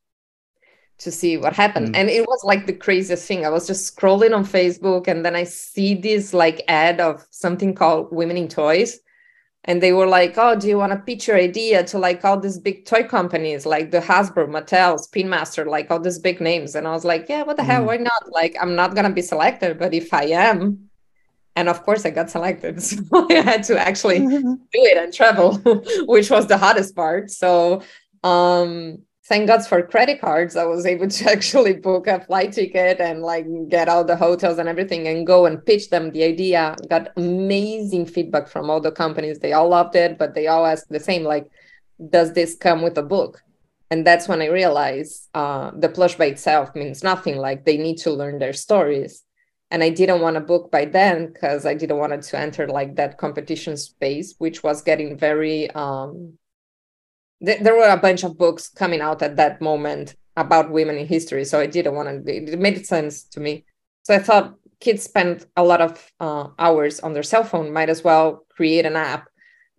to 1.00 1.12
see 1.12 1.38
what 1.38 1.54
happened. 1.54 1.90
Mm. 1.90 1.98
And 1.98 2.10
it 2.10 2.28
was 2.28 2.44
like 2.44 2.66
the 2.66 2.74
craziest 2.74 3.28
thing. 3.28 3.46
I 3.46 3.50
was 3.50 3.68
just 3.68 3.96
scrolling 3.96 4.36
on 4.36 4.46
Facebook, 4.46 5.08
and 5.08 5.26
then 5.26 5.36
I 5.36 5.44
see 5.44 5.94
this 5.94 6.34
like 6.34 6.64
ad 6.68 7.00
of 7.00 7.26
something 7.30 7.76
called 7.76 8.12
Women 8.12 8.38
in 8.38 8.48
Toys 8.48 9.00
and 9.68 9.84
they 9.84 9.92
were 9.92 10.08
like, 10.08 10.36
"Oh, 10.38 10.56
do 10.56 10.68
you 10.68 10.78
want 10.78 10.94
to 10.94 10.98
pitch 10.98 11.28
your 11.28 11.38
idea 11.38 11.84
to 11.84 12.00
like 12.00 12.24
all 12.24 12.40
these 12.40 12.58
big 12.58 12.86
toy 12.86 13.04
companies 13.04 13.66
like 13.66 13.92
the 13.92 14.00
Hasbro, 14.00 14.48
Mattel, 14.48 14.98
Spin 14.98 15.30
Master, 15.30 15.66
like 15.66 15.92
all 15.92 16.00
these 16.00 16.20
big 16.20 16.40
names?" 16.40 16.74
And 16.74 16.88
I 16.88 16.92
was 16.92 17.04
like, 17.04 17.28
"Yeah, 17.28 17.44
what 17.44 17.58
the 17.58 17.64
mm. 17.64 17.68
hell? 17.68 17.86
Why 17.86 17.98
not? 17.98 18.32
Like, 18.32 18.56
I'm 18.60 18.76
not 18.76 18.96
gonna 18.96 19.12
be 19.12 19.22
selected, 19.22 19.78
but 19.78 19.94
if 19.94 20.14
I 20.14 20.24
am." 20.24 20.90
And 21.58 21.70
of 21.70 21.84
course, 21.84 22.06
I 22.06 22.12
got 22.12 22.30
selected, 22.30 22.82
so 22.90 23.28
I 23.30 23.34
had 23.34 23.64
to 23.64 23.78
actually 23.78 24.20
do 24.20 24.60
it 24.72 24.98
and 24.98 25.14
travel, 25.14 25.58
which 26.06 26.30
was 26.30 26.48
the 26.48 26.58
hardest 26.58 26.96
part. 26.96 27.30
So, 27.30 27.82
um, 28.24 29.00
thank 29.28 29.48
God 29.48 29.66
for 29.66 29.82
credit 29.82 30.22
cards, 30.22 30.56
I 30.56 30.64
was 30.66 30.86
able 30.86 31.08
to 31.08 31.32
actually 31.32 31.74
book 31.74 32.08
a 32.08 32.22
flight 32.22 32.54
ticket 32.54 33.00
and 33.00 33.22
like 33.22 33.46
get 33.70 33.90
all 33.90 34.04
the 34.04 34.16
hotels 34.16 34.58
and 34.58 34.70
everything 34.70 35.08
and 35.08 35.28
go 35.28 35.46
and 35.46 35.64
pitch 35.66 35.90
them 35.90 36.12
the 36.12 36.24
idea. 36.24 36.76
Got 36.90 37.12
amazing 37.18 38.06
feedback 38.06 38.48
from 38.48 38.70
all 38.70 38.80
the 38.80 38.92
companies. 38.92 39.40
They 39.40 39.54
all 39.54 39.70
loved 39.70 39.96
it, 39.96 40.18
but 40.18 40.34
they 40.34 40.48
all 40.48 40.66
asked 40.66 40.90
the 40.90 41.00
same 41.00 41.24
like, 41.24 41.50
does 42.10 42.34
this 42.34 42.56
come 42.56 42.82
with 42.82 42.98
a 42.98 43.04
book? 43.04 43.42
And 43.90 44.06
that's 44.06 44.28
when 44.28 44.42
I 44.42 44.48
realized 44.48 45.30
uh, 45.34 45.72
the 45.74 45.90
plush 45.90 46.16
by 46.16 46.26
itself 46.26 46.76
means 46.76 47.04
nothing. 47.04 47.38
Like 47.38 47.66
they 47.66 47.78
need 47.78 47.98
to 48.00 48.12
learn 48.12 48.40
their 48.40 48.54
stories. 48.54 49.24
And 49.72 49.84
I 49.84 49.90
didn't 49.90 50.22
want 50.22 50.38
a 50.38 50.42
book 50.42 50.72
by 50.72 50.86
then 50.86 51.34
because 51.34 51.66
I 51.66 51.74
didn't 51.74 51.98
want 51.98 52.22
to 52.22 52.40
enter 52.40 52.68
like 52.68 52.96
that 52.96 53.18
competition 53.18 53.76
space, 53.76 54.36
which 54.38 54.64
was 54.64 54.82
getting 54.82 55.18
very 55.18 55.70
um, 55.72 56.38
th- 57.46 57.62
there 57.62 57.76
were 57.76 57.90
a 57.90 57.98
bunch 57.98 58.24
of 58.24 58.38
books 58.38 58.70
coming 58.70 59.02
out 59.02 59.22
at 59.22 59.36
that 59.38 59.62
moment 59.62 60.16
about 60.36 60.72
women 60.72 60.98
in 60.98 61.08
history 61.08 61.46
so 61.46 61.60
i 61.60 61.66
didn't 61.66 61.96
want 61.96 62.26
to 62.26 62.32
it 62.32 62.60
made 62.60 62.86
sense 62.86 63.24
to 63.24 63.40
me. 63.40 63.66
So 64.04 64.14
i 64.16 64.20
thought 64.20 64.56
kids 64.80 65.04
spend 65.04 65.46
a 65.56 65.64
lot 65.64 65.82
of 65.82 66.12
uh, 66.20 66.48
hours 66.60 67.00
on 67.00 67.14
their 67.14 67.24
cell 67.24 67.44
phone 67.44 67.74
might 67.74 67.90
as 67.90 68.04
well 68.04 68.46
create 68.50 68.86
an 68.86 68.96
app 68.96 69.28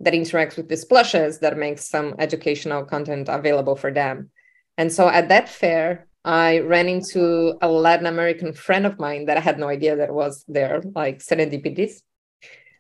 that 0.01 0.15
interacts 0.15 0.57
with 0.57 0.69
these 0.69 0.85
plushes 0.85 1.39
that 1.39 1.57
makes 1.57 1.89
some 1.89 2.15
educational 2.19 2.85
content 2.85 3.29
available 3.29 3.77
for 3.77 3.93
them. 3.93 4.31
And 4.77 4.93
so 4.93 5.09
at 5.09 5.29
that 5.29 5.49
fair 5.49 6.07
i 6.25 6.59
ran 6.59 6.89
into 6.89 7.57
a 7.63 7.69
latin 7.69 8.07
american 8.07 8.53
friend 8.53 8.85
of 8.85 8.99
mine 8.99 9.27
that 9.27 9.37
i 9.37 9.41
had 9.41 9.57
no 9.57 9.69
idea 9.69 9.95
that 9.95 10.13
was 10.13 10.45
there 10.49 10.83
like 10.97 11.21
serendipities 11.21 12.03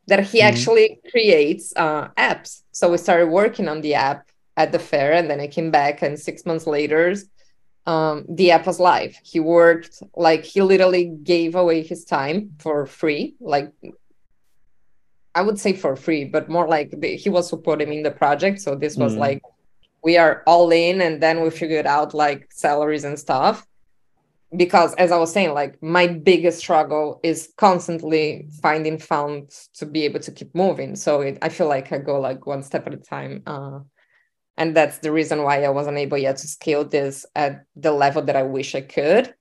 that 0.08 0.24
he 0.24 0.38
mm-hmm. 0.38 0.48
actually 0.48 1.00
creates 1.10 1.72
uh, 1.76 2.08
apps. 2.16 2.62
So 2.72 2.90
we 2.90 2.98
started 2.98 3.28
working 3.28 3.68
on 3.68 3.82
the 3.82 3.94
app 3.94 4.26
at 4.58 4.72
the 4.72 4.78
fair 4.78 5.12
and 5.14 5.30
then 5.30 5.40
I 5.40 5.46
came 5.46 5.70
back 5.70 6.02
and 6.02 6.18
six 6.18 6.44
months 6.44 6.66
later 6.66 7.14
um, 7.88 8.26
the 8.28 8.50
app 8.50 8.66
was 8.66 8.78
live. 8.78 9.16
He 9.22 9.40
worked 9.40 10.02
like 10.14 10.44
he 10.44 10.60
literally 10.60 11.06
gave 11.06 11.54
away 11.54 11.82
his 11.82 12.04
time 12.04 12.50
for 12.58 12.84
free, 12.84 13.34
like 13.40 13.72
I 15.34 15.40
would 15.40 15.58
say 15.58 15.72
for 15.72 15.96
free, 15.96 16.24
but 16.26 16.50
more 16.50 16.68
like 16.68 16.90
the, 16.90 17.16
he 17.16 17.30
was 17.30 17.48
supporting 17.48 17.90
in 17.92 18.02
the 18.02 18.10
project. 18.10 18.60
So 18.60 18.74
this 18.74 18.96
was 18.96 19.14
mm. 19.14 19.18
like 19.18 19.42
we 20.04 20.18
are 20.18 20.42
all 20.46 20.70
in, 20.70 21.00
and 21.00 21.22
then 21.22 21.40
we 21.40 21.48
figured 21.48 21.86
out 21.86 22.12
like 22.12 22.48
salaries 22.50 23.04
and 23.04 23.18
stuff. 23.18 23.66
Because 24.54 24.94
as 24.94 25.10
I 25.10 25.16
was 25.16 25.32
saying, 25.32 25.54
like 25.54 25.82
my 25.82 26.06
biggest 26.08 26.58
struggle 26.58 27.20
is 27.22 27.54
constantly 27.56 28.48
finding 28.60 28.98
funds 28.98 29.70
to 29.74 29.86
be 29.86 30.04
able 30.04 30.20
to 30.20 30.32
keep 30.32 30.54
moving. 30.54 30.94
So 30.94 31.22
it, 31.22 31.38
I 31.40 31.48
feel 31.48 31.68
like 31.68 31.90
I 31.90 31.98
go 31.98 32.20
like 32.20 32.46
one 32.46 32.62
step 32.62 32.86
at 32.86 32.92
a 32.92 32.98
time. 32.98 33.42
Uh, 33.46 33.80
and 34.58 34.76
that's 34.76 34.98
the 34.98 35.10
reason 35.10 35.42
why 35.42 35.62
i 35.64 35.68
wasn't 35.70 35.96
able 35.96 36.18
yet 36.18 36.36
to 36.36 36.46
scale 36.46 36.84
this 36.84 37.24
at 37.34 37.64
the 37.76 37.92
level 37.92 38.20
that 38.20 38.36
i 38.36 38.42
wish 38.42 38.74
i 38.74 38.80
could. 38.82 39.34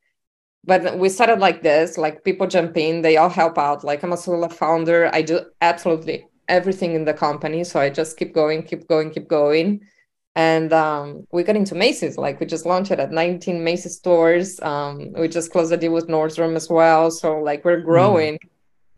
But 0.64 1.00
we 1.00 1.10
started 1.10 1.40
like 1.40 1.64
this 1.64 1.98
like 1.98 2.24
people 2.24 2.48
jump 2.48 2.78
in 2.78 3.02
they 3.02 3.18
all 3.18 3.30
help 3.30 3.58
out. 3.58 3.84
Like 3.84 4.04
i'm 4.04 4.14
a 4.14 4.18
solo 4.18 4.48
founder. 4.48 5.10
I 5.14 5.22
do 5.22 5.42
absolutely 5.62 6.26
everything 6.48 6.94
in 6.94 7.06
the 7.06 7.14
company. 7.14 7.64
So 7.64 7.80
i 7.80 7.90
just 7.90 8.18
keep 8.18 8.34
going 8.34 8.64
keep 8.64 8.88
going 8.88 9.12
keep 9.12 9.28
going. 9.28 9.82
And 10.36 10.72
um, 10.72 11.26
we 11.32 11.42
got 11.42 11.56
into 11.56 11.74
macy's. 11.74 12.16
Like 12.16 12.40
we 12.40 12.46
just 12.46 12.68
launched 12.68 12.92
it 12.92 13.00
at 13.00 13.12
19 13.12 13.64
macy's 13.64 13.96
stores. 13.96 14.60
Um, 14.62 15.14
we 15.14 15.28
just 15.28 15.52
closed 15.52 15.74
a 15.74 15.78
deal 15.78 15.94
with 15.94 16.08
nordstrom 16.08 16.56
as 16.56 16.70
well. 16.70 17.10
So 17.10 17.40
like 17.40 17.66
we're 17.66 17.80
hmm. 17.80 17.86
growing. 17.86 18.36
mm 18.36 18.50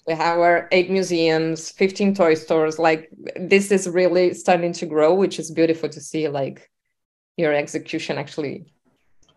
we 0.10 0.16
have 0.16 0.40
our 0.40 0.68
eight 0.72 0.90
museums 0.90 1.70
15 1.70 2.16
toy 2.16 2.34
stores 2.34 2.80
like 2.80 3.12
this 3.36 3.72
is 3.72 3.88
really 3.88 4.34
starting 4.34 4.74
to 4.74 4.88
grow 4.88 5.14
which 5.14 5.38
is 5.38 5.52
beautiful 5.52 5.88
to 5.88 6.02
see 6.02 6.28
like 6.28 6.68
your 7.38 7.54
execution 7.54 8.18
actually 8.18 8.66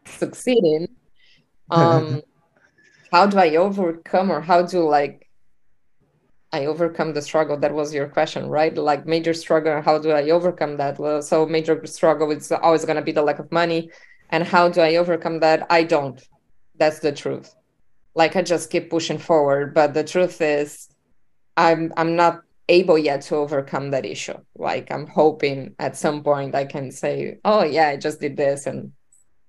succeeding. 0.06 0.88
Um 1.70 2.20
how 3.12 3.24
do 3.26 3.38
i 3.38 3.56
overcome 3.56 4.30
or 4.30 4.40
how 4.40 4.60
do 4.62 4.78
like 4.98 5.28
i 6.52 6.66
overcome 6.66 7.14
the 7.14 7.22
struggle? 7.22 7.56
That 7.56 7.74
was 7.74 7.94
your 7.94 8.08
question 8.08 8.48
right? 8.48 8.74
Like 8.76 9.06
major 9.06 9.34
struggle 9.34 9.80
how 9.80 9.98
do 9.98 10.10
i 10.10 10.24
overcome 10.30 10.76
that? 10.78 10.98
Well 10.98 11.22
so 11.22 11.46
major 11.46 11.86
struggle 11.86 12.30
is 12.30 12.50
always 12.50 12.84
going 12.84 13.00
to 13.00 13.08
be 13.10 13.12
the 13.12 13.22
lack 13.22 13.38
of 13.38 13.52
money 13.52 13.90
and 14.30 14.42
how 14.44 14.68
do 14.68 14.80
i 14.80 14.96
overcome 14.96 15.40
that? 15.40 15.66
I 15.70 15.84
don't. 15.84 16.18
That's 16.80 16.98
the 16.98 17.12
truth 17.12 17.54
like 18.14 18.36
I 18.36 18.42
just 18.42 18.70
keep 18.70 18.90
pushing 18.90 19.18
forward. 19.18 19.74
But 19.74 19.94
the 19.94 20.04
truth 20.04 20.40
is, 20.40 20.88
I'm 21.56 21.92
I'm 21.96 22.16
not 22.16 22.42
able 22.68 22.98
yet 22.98 23.22
to 23.22 23.36
overcome 23.36 23.90
that 23.90 24.06
issue. 24.06 24.38
Like 24.56 24.90
I'm 24.90 25.06
hoping 25.06 25.74
at 25.78 25.96
some 25.96 26.22
point 26.22 26.54
I 26.54 26.64
can 26.64 26.90
say, 26.90 27.38
oh 27.44 27.64
yeah, 27.64 27.88
I 27.88 27.96
just 27.96 28.20
did 28.20 28.36
this 28.36 28.66
and 28.66 28.92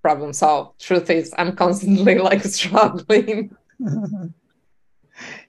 problem 0.01 0.33
solved. 0.33 0.81
Truth 0.81 1.09
is, 1.09 1.33
I'm 1.37 1.55
constantly 1.55 2.17
like 2.29 2.43
struggling. 2.43 3.55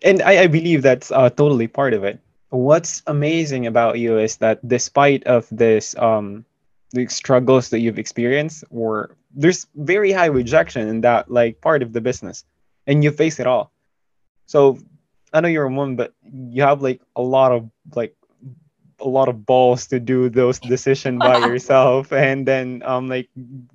and 0.03 0.23
I, 0.23 0.43
I 0.43 0.47
believe 0.47 0.83
that's 0.83 1.11
uh, 1.11 1.31
totally 1.31 1.67
part 1.67 1.95
of 1.95 2.05
it. 2.05 2.21
What's 2.51 3.03
amazing 3.07 3.67
about 3.67 3.99
you 3.99 4.19
is 4.19 4.37
that 4.37 4.67
despite 4.67 5.25
of 5.25 5.49
this 5.51 5.97
um 5.99 6.45
the 6.93 7.09
struggles 7.09 7.71
that 7.71 7.81
you've 7.81 7.99
experienced 7.99 8.63
or 8.71 9.17
there's 9.35 9.67
very 9.75 10.13
high 10.13 10.31
rejection 10.31 10.87
in 10.87 11.01
that 11.01 11.29
like 11.29 11.61
part 11.61 11.83
of 11.83 11.93
the 11.93 12.01
business 12.01 12.45
and 12.87 13.03
you 13.05 13.11
face 13.11 13.39
it 13.41 13.47
all. 13.47 13.73
So 14.47 14.79
I 15.33 15.41
know 15.41 15.49
you're 15.49 15.65
a 15.67 15.73
woman, 15.73 15.97
but 15.97 16.15
you 16.23 16.63
have 16.63 16.83
like 16.83 17.01
a 17.17 17.23
lot 17.23 17.53
of 17.53 17.71
like 17.95 18.15
a 19.01 19.09
lot 19.09 19.29
of 19.29 19.45
balls 19.47 19.87
to 19.89 20.01
do 20.01 20.29
those 20.29 20.59
decisions 20.61 21.21
by 21.23 21.39
yourself, 21.49 22.13
and 22.13 22.47
then 22.47 22.83
um 22.85 23.09
like 23.09 23.29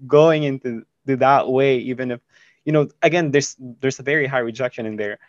going 0.07 0.43
into 0.43 0.85
to 1.07 1.17
that 1.17 1.49
way, 1.49 1.77
even 1.77 2.11
if 2.11 2.21
you 2.65 2.71
know 2.73 2.87
again 3.01 3.31
there's 3.31 3.55
there's 3.81 3.99
a 3.99 4.03
very 4.03 4.27
high 4.27 4.39
rejection 4.43 4.85
in 4.85 4.95
there, 4.97 5.19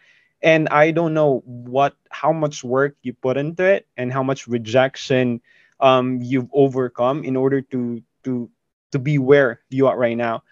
and 0.42 0.68
I 0.68 0.90
don't 0.90 1.14
know 1.14 1.42
what 1.44 1.94
how 2.10 2.32
much 2.32 2.64
work 2.64 2.96
you 3.02 3.12
put 3.12 3.36
into 3.36 3.64
it 3.64 3.86
and 3.96 4.12
how 4.12 4.22
much 4.22 4.46
rejection 4.46 5.40
um 5.80 6.20
you've 6.22 6.48
overcome 6.52 7.24
in 7.24 7.36
order 7.36 7.60
to 7.72 8.02
to 8.24 8.50
to 8.92 8.98
be 8.98 9.18
where 9.18 9.60
you 9.70 9.86
are 9.86 9.96
right 9.98 10.16
now. 10.16 10.42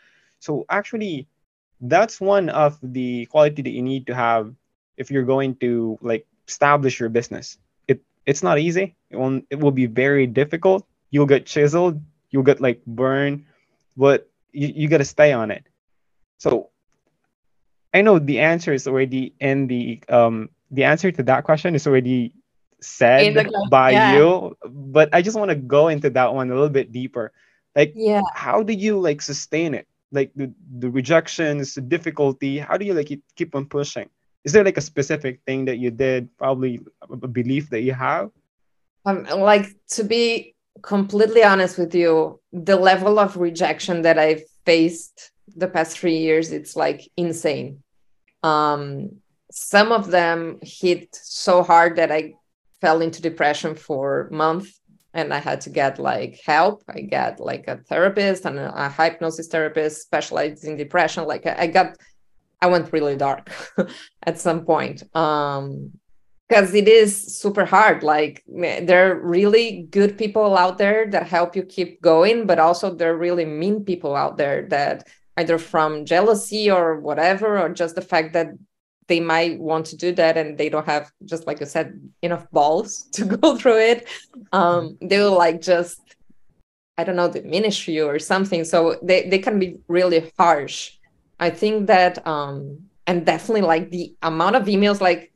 So 0.41 0.65
actually 0.71 1.29
that's 1.81 2.21
one 2.21 2.49
of 2.49 2.79
the 2.83 3.27
quality 3.27 3.63
that 3.63 3.71
you 3.71 3.83
need 3.83 4.07
to 4.07 4.15
have 4.15 4.55
if 4.97 5.11
you're 5.11 5.25
going 5.25 5.55
to 5.57 5.99
like 6.03 6.27
establish 6.47 6.99
your 6.99 7.09
business. 7.09 7.59
It 7.87 8.03
it's 8.27 8.43
not 8.43 8.59
easy. 8.59 8.97
It 9.11 9.17
will 9.17 9.41
it 9.51 9.61
will 9.61 9.71
be 9.73 9.87
very 9.87 10.27
difficult. 10.27 10.87
You'll 11.11 11.27
get 11.27 11.47
chiseled. 11.47 12.03
You'll 12.31 12.43
get 12.43 12.61
like 12.61 12.85
burned. 12.85 13.45
But 13.97 14.29
you, 14.53 14.69
you 14.75 14.89
got 14.89 14.99
to 14.99 15.05
stay 15.05 15.33
on 15.33 15.51
it. 15.51 15.65
So 16.39 16.71
i 17.95 18.03
know 18.03 18.19
the 18.19 18.39
answer 18.39 18.73
is 18.73 18.87
already 18.87 19.33
in 19.41 19.67
the 19.67 20.01
um 20.09 20.49
the 20.71 20.85
answer 20.85 21.11
to 21.11 21.23
that 21.23 21.45
question 21.45 21.75
is 21.75 21.87
already 21.87 22.33
said 22.81 23.35
the, 23.35 23.67
by 23.71 23.91
yeah. 23.91 24.17
you 24.17 24.57
but 24.69 25.09
i 25.13 25.23
just 25.23 25.37
want 25.39 25.49
to 25.49 25.57
go 25.57 25.89
into 25.89 26.11
that 26.11 26.33
one 26.35 26.51
a 26.51 26.55
little 26.55 26.69
bit 26.69 26.93
deeper. 26.93 27.33
Like 27.75 27.93
yeah. 27.95 28.23
how 28.35 28.63
do 28.63 28.73
you 28.73 28.99
like 28.99 29.23
sustain 29.23 29.75
it 29.75 29.87
like 30.13 30.33
the, 30.35 30.53
the 30.79 30.91
rejections 30.91 31.75
the 31.75 31.81
difficulty 31.81 32.59
how 32.59 32.77
do 32.77 32.85
you 32.85 32.95
like 32.95 33.11
keep 33.37 33.55
on 33.55 33.67
pushing? 33.67 34.09
Is 34.45 34.53
there 34.53 34.65
like 34.65 34.79
a 34.79 34.83
specific 34.83 35.41
thing 35.47 35.65
that 35.67 35.79
you 35.79 35.91
did 35.91 36.29
probably 36.39 36.81
a 37.11 37.29
belief 37.29 37.71
that 37.71 37.83
you 37.83 37.93
have? 37.93 38.31
Um, 39.05 39.25
like 39.25 39.67
to 39.91 40.05
be 40.05 40.55
completely 40.83 41.43
honest 41.43 41.79
with 41.79 41.95
you 41.95 42.41
the 42.53 42.77
level 42.77 43.19
of 43.19 43.37
rejection 43.37 44.03
that 44.03 44.19
i've 44.19 44.43
faced 44.65 45.33
the 45.57 45.67
past 45.67 45.99
three 45.99 46.19
years 46.19 46.53
it's 46.53 46.77
like 46.77 47.11
insane. 47.17 47.83
Um 48.43 49.17
some 49.51 49.93
of 49.93 50.11
them 50.11 50.59
hit 50.63 51.09
so 51.13 51.63
hard 51.63 51.97
that 51.97 52.13
i 52.13 52.35
fell 52.81 53.01
into 53.01 53.23
depression 53.23 53.75
for 53.75 54.29
months 54.31 54.81
and 55.19 55.35
I 55.35 55.39
had 55.39 55.61
to 55.63 55.71
get 55.71 55.99
like 55.99 56.41
help. 56.45 56.85
I 56.89 57.01
got 57.03 57.41
like 57.41 57.67
a 57.69 57.79
therapist 57.79 58.45
and 58.45 58.59
a, 58.59 58.89
hypnosis 58.89 59.49
therapist 59.49 60.03
specialized 60.03 60.65
in 60.65 60.77
depression. 60.77 61.25
Like 61.27 61.45
I, 61.47 61.55
I 61.59 61.67
got, 61.67 61.97
I 62.63 62.67
went 62.69 62.93
really 62.93 63.17
dark 63.17 63.51
at 64.23 64.39
some 64.39 64.65
point. 64.65 65.03
Um, 65.17 65.93
because 66.49 66.73
it 66.73 66.89
is 66.89 67.39
super 67.39 67.67
hard. 67.67 68.03
Like 68.03 68.43
there 68.49 69.11
are 69.11 69.21
really 69.21 69.87
good 69.91 70.17
people 70.17 70.57
out 70.57 70.79
there 70.79 71.07
that 71.11 71.27
help 71.27 71.55
you 71.55 71.63
keep 71.63 72.01
going, 72.01 72.47
but 72.47 72.59
also 72.59 72.95
there 72.95 73.13
are 73.13 73.19
really 73.19 73.45
mean 73.45 73.85
people 73.85 74.17
out 74.17 74.39
there 74.39 74.67
that 74.71 75.07
either 75.37 75.59
from 75.59 76.07
jealousy 76.07 76.71
or 76.71 77.01
whatever, 77.01 77.59
or 77.59 77.69
just 77.69 77.97
the 77.97 78.01
fact 78.01 78.33
that 78.33 78.49
they 79.09 79.21
might 79.21 79.59
want 79.59 79.87
to 79.87 79.97
do 79.97 80.13
that 80.13 80.37
and 80.37 80.57
they 80.57 80.69
don't 80.69 80.87
have 80.87 81.11
just 81.25 81.47
like 81.47 81.61
i 81.61 81.65
said 81.65 81.99
enough 82.23 82.49
balls 82.51 83.09
to 83.13 83.25
go 83.25 83.57
through 83.57 83.79
it. 83.79 84.09
Um 84.53 84.99
they 85.01 85.19
will 85.19 85.37
like 85.37 85.61
just 85.61 86.01
i 86.97 87.05
don't 87.05 87.17
know 87.17 87.31
diminish 87.31 87.89
you 87.89 88.07
or 88.07 88.19
something. 88.19 88.65
So 88.65 88.99
they, 89.03 89.29
they 89.29 89.39
can 89.39 89.59
be 89.59 89.79
really 89.89 90.33
harsh. 90.39 90.93
I 91.41 91.51
think 91.51 91.87
that 91.87 92.25
um 92.27 92.89
and 93.07 93.25
definitely 93.25 93.63
like 93.63 93.91
the 93.91 94.15
amount 94.23 94.55
of 94.55 94.65
emails 94.67 95.01
like 95.01 95.33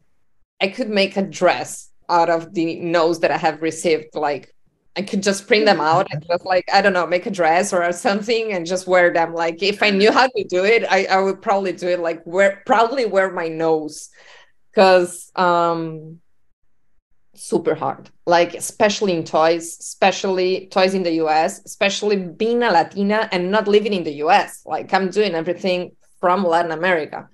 i 0.61 0.69
could 0.69 0.91
make 0.91 1.17
a 1.17 1.23
dress 1.23 1.91
out 2.09 2.29
of 2.29 2.52
the 2.55 2.79
notes 2.81 3.19
that 3.21 3.31
i 3.31 3.37
have 3.37 3.62
received 3.62 4.14
like 4.14 4.55
I 4.95 5.03
could 5.03 5.23
just 5.23 5.47
print 5.47 5.65
them 5.65 5.81
out 5.81 6.09
and 6.11 6.25
just 6.27 6.45
like, 6.45 6.67
I 6.73 6.83
don't 6.83 6.93
know, 6.93 7.07
make 7.07 7.25
a 7.25 7.31
dress 7.31 7.73
or 7.73 7.91
something 7.93 8.53
and 8.53 8.67
just 8.67 8.87
wear 8.87 9.13
them. 9.13 9.33
Like 9.33 9.63
if 9.63 9.83
I 9.83 9.91
knew 9.91 10.13
how 10.13 10.27
to 10.27 10.45
do 10.45 10.65
it, 10.65 10.85
I, 10.89 11.07
I 11.07 11.21
would 11.21 11.41
probably 11.41 11.73
do 11.73 11.89
it 11.89 12.01
like 12.01 12.21
wear 12.27 12.63
probably 12.67 13.07
wear 13.07 13.33
my 13.33 13.49
nose. 13.49 14.11
Cause 14.75 15.31
um 15.35 16.21
super 17.35 17.75
hard. 17.75 18.11
Like 18.27 18.55
especially 18.55 19.15
in 19.15 19.25
toys, 19.25 19.79
especially 19.81 20.67
toys 20.67 20.93
in 20.93 21.05
the 21.05 21.13
US, 21.25 21.65
especially 21.65 22.17
being 22.17 22.63
a 22.63 22.71
Latina 22.71 23.31
and 23.33 23.51
not 23.51 23.67
living 23.67 23.95
in 23.95 24.05
the 24.05 24.17
US. 24.25 24.63
Like 24.67 24.93
I'm 24.93 25.09
doing 25.09 25.35
everything 25.35 25.93
from 26.21 26.45
Latin 26.45 26.71
America. 26.71 27.31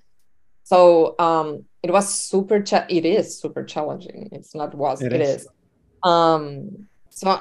So 0.62 1.16
um 1.18 1.64
it 1.82 1.90
was 1.90 2.08
super 2.08 2.62
cha- 2.62 2.86
it 2.88 3.04
is 3.04 3.40
super 3.40 3.64
challenging. 3.64 4.28
It's 4.30 4.54
not 4.54 4.76
was, 4.76 5.02
it, 5.02 5.12
it 5.12 5.20
is. 5.22 5.42
is. 5.42 5.48
Um 6.04 6.86
so 7.18 7.40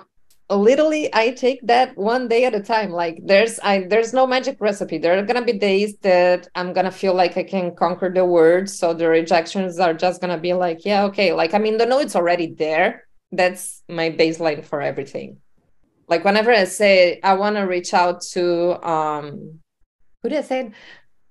literally 0.50 1.14
I 1.14 1.32
take 1.32 1.66
that 1.68 1.98
one 1.98 2.28
day 2.28 2.46
at 2.46 2.56
a 2.56 2.62
time. 2.62 2.92
Like 2.92 3.20
there's 3.24 3.60
I 3.60 3.86
there's 3.90 4.14
no 4.14 4.26
magic 4.26 4.58
recipe. 4.60 4.98
There 4.98 5.18
are 5.18 5.24
gonna 5.24 5.46
be 5.46 5.54
days 5.54 5.98
that 6.02 6.48
I'm 6.56 6.74
gonna 6.74 6.92
feel 6.92 7.14
like 7.14 7.38
I 7.38 7.44
can 7.44 7.76
conquer 7.76 8.10
the 8.10 8.26
words. 8.26 8.78
So 8.78 8.94
the 8.94 9.08
rejections 9.08 9.80
are 9.80 9.94
just 9.94 10.22
gonna 10.22 10.38
be 10.38 10.54
like, 10.54 10.86
yeah, 10.86 11.04
okay. 11.06 11.34
Like 11.34 11.54
I 11.54 11.60
mean 11.60 11.78
the 11.78 11.86
no 11.86 12.02
already 12.16 12.54
there. 12.54 13.08
That's 13.32 13.84
my 13.90 14.10
baseline 14.10 14.64
for 14.64 14.82
everything. 14.82 15.38
Like 16.08 16.24
whenever 16.24 16.52
I 16.52 16.64
say 16.64 17.20
I 17.24 17.34
wanna 17.34 17.68
reach 17.68 17.94
out 17.94 18.22
to 18.34 18.82
um 18.88 19.60
who 20.24 20.30
did 20.30 20.40
I 20.40 20.42
say? 20.42 20.72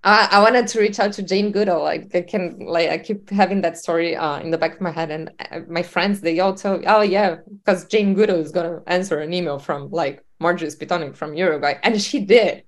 I, 0.06 0.28
I 0.30 0.40
wanted 0.40 0.68
to 0.68 0.78
reach 0.78 1.00
out 1.00 1.12
to 1.14 1.22
Jane 1.22 1.50
Goodall. 1.50 1.82
Like 1.82 2.14
I 2.14 2.22
can 2.22 2.58
like 2.60 2.88
I 2.90 2.98
keep 2.98 3.28
having 3.28 3.60
that 3.62 3.76
story 3.76 4.14
uh, 4.14 4.38
in 4.38 4.52
the 4.52 4.56
back 4.56 4.76
of 4.76 4.80
my 4.80 4.92
head, 4.92 5.10
and 5.10 5.32
uh, 5.50 5.60
my 5.68 5.82
friends 5.82 6.20
they 6.20 6.38
all 6.38 6.54
tell, 6.54 6.80
oh 6.86 7.02
yeah, 7.02 7.38
because 7.64 7.86
Jane 7.86 8.14
Goodall 8.14 8.38
is 8.38 8.52
gonna 8.52 8.82
answer 8.86 9.18
an 9.18 9.34
email 9.34 9.58
from 9.58 9.90
like 9.90 10.24
Marjorie 10.38 10.68
Spitalnik 10.68 11.16
from 11.16 11.34
Uruguay, 11.34 11.74
and 11.82 12.00
she 12.00 12.20
did. 12.20 12.62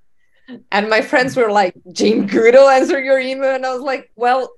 And 0.73 0.91
my 0.91 1.01
friends 1.01 1.37
were 1.37 1.53
like, 1.53 1.75
Jane 1.93 2.27
Goodall 2.27 2.69
answer 2.69 3.01
your 3.01 3.21
email, 3.21 3.55
and 3.55 3.65
I 3.65 3.73
was 3.73 3.83
like, 3.83 4.11
well, 4.17 4.51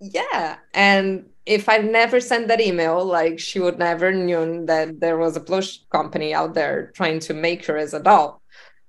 yeah. 0.00 0.56
And 0.72 1.26
if 1.44 1.68
I 1.68 1.78
never 1.78 2.18
sent 2.18 2.48
that 2.48 2.62
email, 2.62 3.04
like 3.04 3.40
she 3.40 3.60
would 3.60 3.78
never 3.78 4.10
knew 4.10 4.64
that 4.66 5.00
there 5.00 5.18
was 5.18 5.36
a 5.36 5.40
plush 5.40 5.80
company 5.90 6.32
out 6.32 6.54
there 6.54 6.92
trying 6.94 7.18
to 7.20 7.34
make 7.34 7.66
her 7.66 7.76
as 7.76 7.92
a 7.92 8.00
doll. 8.00 8.40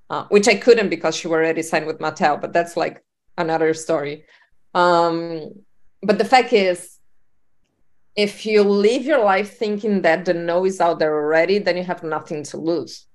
Uh, 0.09 0.25
which 0.29 0.47
I 0.47 0.55
couldn't 0.55 0.89
because 0.89 1.15
she 1.15 1.27
already 1.27 1.63
signed 1.63 1.87
with 1.87 1.97
Mattel, 1.97 2.39
but 2.39 2.53
that's 2.53 2.77
like 2.77 3.03
another 3.37 3.73
story. 3.73 4.25
Um, 4.73 5.51
but 6.01 6.17
the 6.17 6.25
fact 6.25 6.53
is, 6.53 6.99
if 8.15 8.45
you 8.45 8.63
live 8.63 9.03
your 9.03 9.23
life 9.23 9.57
thinking 9.57 10.01
that 10.03 10.25
the 10.25 10.33
no 10.33 10.65
is 10.65 10.79
out 10.79 10.99
there 10.99 11.15
already, 11.15 11.57
then 11.57 11.77
you 11.77 11.83
have 11.83 12.03
nothing 12.03 12.43
to 12.43 12.57
lose. 12.57 13.07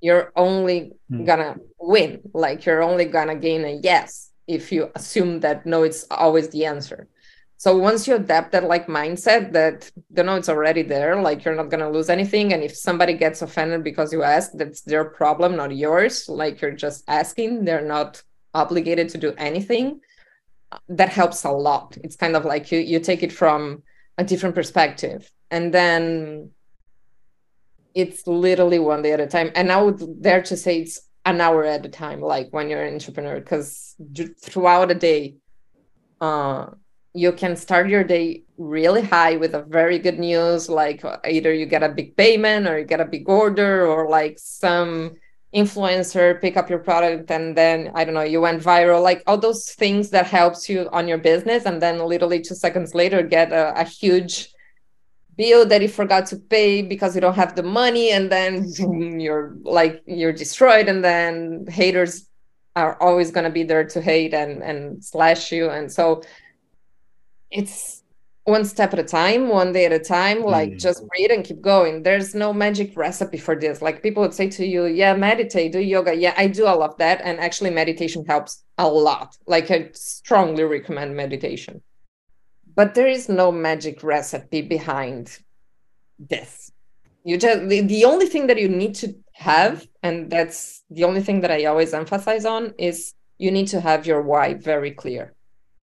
You're 0.00 0.32
only 0.36 0.92
mm. 1.10 1.24
gonna 1.24 1.56
win. 1.78 2.20
Like 2.34 2.66
you're 2.66 2.82
only 2.82 3.06
gonna 3.06 3.36
gain 3.36 3.64
a 3.64 3.80
yes 3.82 4.30
if 4.46 4.70
you 4.70 4.90
assume 4.94 5.40
that 5.40 5.64
no, 5.64 5.82
it's 5.82 6.06
always 6.10 6.50
the 6.50 6.66
answer. 6.66 7.08
So 7.56 7.78
once 7.78 8.06
you 8.06 8.16
adapt 8.16 8.52
that 8.52 8.64
like 8.64 8.88
mindset 8.88 9.52
that 9.52 9.90
the 10.10 10.22
no 10.22 10.34
it's 10.34 10.50
already 10.50 10.82
there, 10.82 11.22
like 11.22 11.44
you're 11.44 11.54
not 11.54 11.70
gonna 11.70 11.90
lose 11.90 12.10
anything. 12.10 12.52
And 12.52 12.62
if 12.62 12.76
somebody 12.76 13.14
gets 13.14 13.40
offended 13.40 13.82
because 13.82 14.12
you 14.12 14.22
ask, 14.22 14.52
that's 14.52 14.82
their 14.82 15.04
problem, 15.06 15.56
not 15.56 15.74
yours. 15.74 16.28
Like 16.28 16.60
you're 16.60 16.72
just 16.72 17.04
asking, 17.08 17.64
they're 17.64 17.86
not 17.86 18.22
obligated 18.54 19.08
to 19.10 19.18
do 19.18 19.34
anything 19.36 20.00
that 20.88 21.08
helps 21.08 21.44
a 21.44 21.50
lot. 21.50 21.96
It's 22.02 22.16
kind 22.16 22.36
of 22.36 22.44
like 22.44 22.72
you 22.72 22.78
you 22.78 23.00
take 23.00 23.22
it 23.22 23.32
from 23.32 23.82
a 24.18 24.24
different 24.24 24.54
perspective. 24.54 25.30
And 25.50 25.72
then 25.72 26.50
it's 27.94 28.26
literally 28.26 28.78
one 28.78 29.02
day 29.02 29.12
at 29.12 29.20
a 29.20 29.26
time. 29.26 29.50
And 29.54 29.70
i 29.70 29.80
would 29.80 30.22
dare 30.22 30.42
to 30.42 30.56
say 30.56 30.80
it's 30.80 31.00
an 31.24 31.40
hour 31.40 31.64
at 31.64 31.86
a 31.86 31.88
time 31.88 32.20
like 32.20 32.48
when 32.50 32.68
you're 32.68 32.84
an 32.84 32.94
entrepreneur 32.94 33.40
because 33.40 33.94
throughout 34.42 34.90
a 34.90 34.94
day 34.94 35.36
uh, 36.20 36.66
you 37.14 37.32
can 37.32 37.56
start 37.56 37.88
your 37.88 38.04
day 38.04 38.42
really 38.58 39.02
high 39.02 39.36
with 39.36 39.54
a 39.54 39.62
very 39.62 39.98
good 39.98 40.18
news 40.18 40.68
like 40.68 41.02
either 41.24 41.52
you 41.52 41.64
get 41.64 41.82
a 41.82 41.88
big 41.88 42.16
payment 42.16 42.66
or 42.66 42.78
you 42.78 42.84
get 42.84 43.00
a 43.00 43.06
big 43.06 43.28
order 43.28 43.86
or 43.86 44.08
like 44.08 44.38
some 44.38 45.14
influencer 45.54 46.40
pick 46.40 46.56
up 46.56 46.68
your 46.68 46.78
product 46.78 47.30
and 47.30 47.56
then 47.56 47.90
i 47.94 48.04
don't 48.04 48.14
know 48.14 48.22
you 48.22 48.40
went 48.40 48.62
viral 48.62 49.02
like 49.02 49.22
all 49.26 49.38
those 49.38 49.70
things 49.70 50.10
that 50.10 50.26
helps 50.26 50.68
you 50.68 50.88
on 50.92 51.06
your 51.06 51.18
business 51.18 51.64
and 51.64 51.80
then 51.80 51.98
literally 51.98 52.40
two 52.40 52.54
seconds 52.54 52.94
later 52.94 53.22
get 53.22 53.52
a, 53.52 53.72
a 53.80 53.84
huge 53.84 54.48
bill 55.36 55.66
that 55.66 55.82
you 55.82 55.88
forgot 55.88 56.26
to 56.26 56.36
pay 56.36 56.82
because 56.82 57.14
you 57.14 57.20
don't 57.20 57.34
have 57.34 57.54
the 57.54 57.62
money 57.62 58.10
and 58.10 58.30
then 58.30 58.64
you're 59.20 59.56
like 59.62 60.02
you're 60.06 60.32
destroyed 60.32 60.88
and 60.88 61.04
then 61.04 61.64
haters 61.68 62.28
are 62.76 63.00
always 63.00 63.30
going 63.30 63.44
to 63.44 63.50
be 63.50 63.62
there 63.62 63.84
to 63.84 64.00
hate 64.00 64.34
and 64.34 64.62
and 64.62 65.04
slash 65.04 65.52
you 65.52 65.70
and 65.70 65.90
so 65.90 66.22
it's 67.50 68.03
one 68.44 68.64
step 68.66 68.92
at 68.92 68.98
a 68.98 69.04
time, 69.04 69.48
one 69.48 69.72
day 69.72 69.86
at 69.86 69.92
a 69.92 69.98
time, 69.98 70.42
like 70.42 70.72
mm. 70.72 70.78
just 70.78 71.02
breathe 71.08 71.30
and 71.30 71.44
keep 71.44 71.62
going. 71.62 72.02
There's 72.02 72.34
no 72.34 72.52
magic 72.52 72.94
recipe 72.96 73.38
for 73.38 73.56
this. 73.56 73.80
Like 73.80 74.02
people 74.02 74.22
would 74.22 74.34
say 74.34 74.50
to 74.50 74.66
you, 74.66 74.84
yeah, 74.84 75.14
meditate, 75.14 75.72
do 75.72 75.80
yoga. 75.80 76.14
Yeah, 76.14 76.34
I 76.36 76.48
do 76.48 76.66
all 76.66 76.82
of 76.82 76.96
that. 76.98 77.22
And 77.24 77.40
actually, 77.40 77.70
meditation 77.70 78.24
helps 78.26 78.62
a 78.76 78.86
lot. 78.86 79.36
Like 79.46 79.70
I 79.70 79.90
strongly 79.94 80.64
recommend 80.64 81.16
meditation. 81.16 81.82
But 82.74 82.94
there 82.94 83.06
is 83.06 83.28
no 83.28 83.50
magic 83.50 84.02
recipe 84.02 84.60
behind 84.60 85.38
this. 86.18 86.70
You 87.24 87.38
just 87.38 87.68
the, 87.68 87.80
the 87.80 88.04
only 88.04 88.26
thing 88.26 88.48
that 88.48 88.60
you 88.60 88.68
need 88.68 88.94
to 88.96 89.14
have, 89.32 89.86
and 90.02 90.30
that's 90.30 90.82
the 90.90 91.04
only 91.04 91.22
thing 91.22 91.40
that 91.40 91.50
I 91.50 91.64
always 91.64 91.94
emphasize 91.94 92.44
on, 92.44 92.74
is 92.76 93.14
you 93.38 93.50
need 93.50 93.68
to 93.68 93.80
have 93.80 94.06
your 94.06 94.20
why 94.20 94.54
very 94.54 94.90
clear 94.90 95.34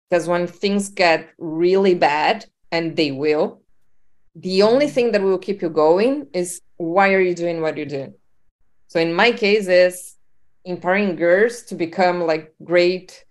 because 0.09 0.27
when 0.27 0.47
things 0.47 0.89
get 0.89 1.29
really 1.37 1.93
bad, 1.93 2.45
and 2.71 2.95
they 2.95 3.11
will, 3.11 3.61
the 4.35 4.61
only 4.61 4.87
thing 4.87 5.11
that 5.11 5.21
will 5.21 5.37
keep 5.37 5.61
you 5.61 5.69
going 5.69 6.27
is 6.33 6.61
why 6.77 7.13
are 7.13 7.21
you 7.21 7.35
doing 7.35 7.61
what 7.61 7.77
you're 7.77 7.85
doing? 7.85 8.13
So 8.87 8.99
in 8.99 9.13
my 9.13 9.31
case 9.31 9.67
is 9.67 10.15
empowering 10.65 11.15
girls 11.15 11.63
to 11.63 11.75
become 11.75 12.21
like 12.21 12.53
great 12.63 13.25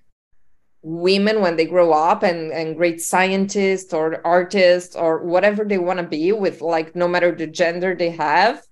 women 0.82 1.40
when 1.40 1.56
they 1.56 1.66
grow 1.66 1.92
up 1.92 2.22
and 2.22 2.52
and 2.52 2.76
great 2.76 3.00
scientists 3.00 3.92
or 3.92 4.24
artists 4.24 4.94
or 4.94 5.24
whatever 5.24 5.64
they 5.64 5.78
want 5.78 5.98
to 5.98 6.06
be 6.06 6.32
with 6.32 6.60
like 6.60 6.94
no 6.94 7.08
matter 7.08 7.32
the 7.34 7.46
gender 7.46 7.94
they 7.94 8.10
have 8.10 8.62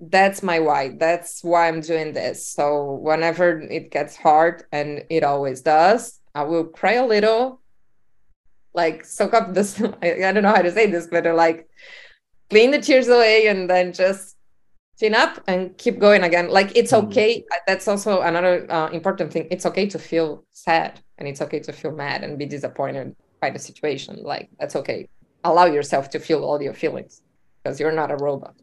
that's 0.00 0.44
my 0.44 0.60
why 0.60 0.96
that's 0.96 1.42
why 1.42 1.66
i'm 1.66 1.80
doing 1.80 2.12
this 2.12 2.46
so 2.46 2.94
whenever 3.02 3.60
it 3.62 3.90
gets 3.90 4.16
hard 4.16 4.62
and 4.70 5.04
it 5.10 5.24
always 5.24 5.60
does 5.60 6.19
I 6.34 6.44
will 6.44 6.64
cry 6.64 6.94
a 6.94 7.06
little, 7.06 7.60
like 8.74 9.04
soak 9.04 9.34
up 9.34 9.54
this. 9.54 9.80
I, 10.02 10.32
don't 10.32 10.42
know 10.42 10.54
how 10.54 10.62
to 10.62 10.72
say 10.72 10.86
this, 10.86 11.06
but 11.06 11.24
like 11.34 11.68
clean 12.48 12.70
the 12.70 12.80
tears 12.80 13.08
away 13.08 13.46
and 13.46 13.68
then 13.68 13.92
just 13.92 14.36
chin 14.98 15.14
up 15.14 15.42
and 15.46 15.76
keep 15.78 15.98
going 15.98 16.22
again. 16.22 16.50
Like 16.50 16.76
it's 16.76 16.92
mm. 16.92 17.04
okay. 17.04 17.44
That's 17.66 17.88
also 17.88 18.20
another 18.20 18.70
uh, 18.70 18.88
important 18.90 19.32
thing. 19.32 19.48
It's 19.50 19.66
okay 19.66 19.86
to 19.86 19.98
feel 19.98 20.44
sad 20.52 21.00
and 21.18 21.26
it's 21.26 21.40
okay 21.40 21.60
to 21.60 21.72
feel 21.72 21.92
mad 21.92 22.22
and 22.22 22.38
be 22.38 22.46
disappointed 22.46 23.16
by 23.40 23.50
the 23.50 23.58
situation. 23.58 24.18
Like 24.22 24.50
that's 24.58 24.76
okay. 24.76 25.08
Allow 25.42 25.66
yourself 25.66 26.10
to 26.10 26.18
feel 26.18 26.44
all 26.44 26.60
your 26.62 26.74
feelings 26.74 27.22
because 27.62 27.80
you're 27.80 27.92
not 27.92 28.10
a 28.10 28.16
robot. 28.16 28.54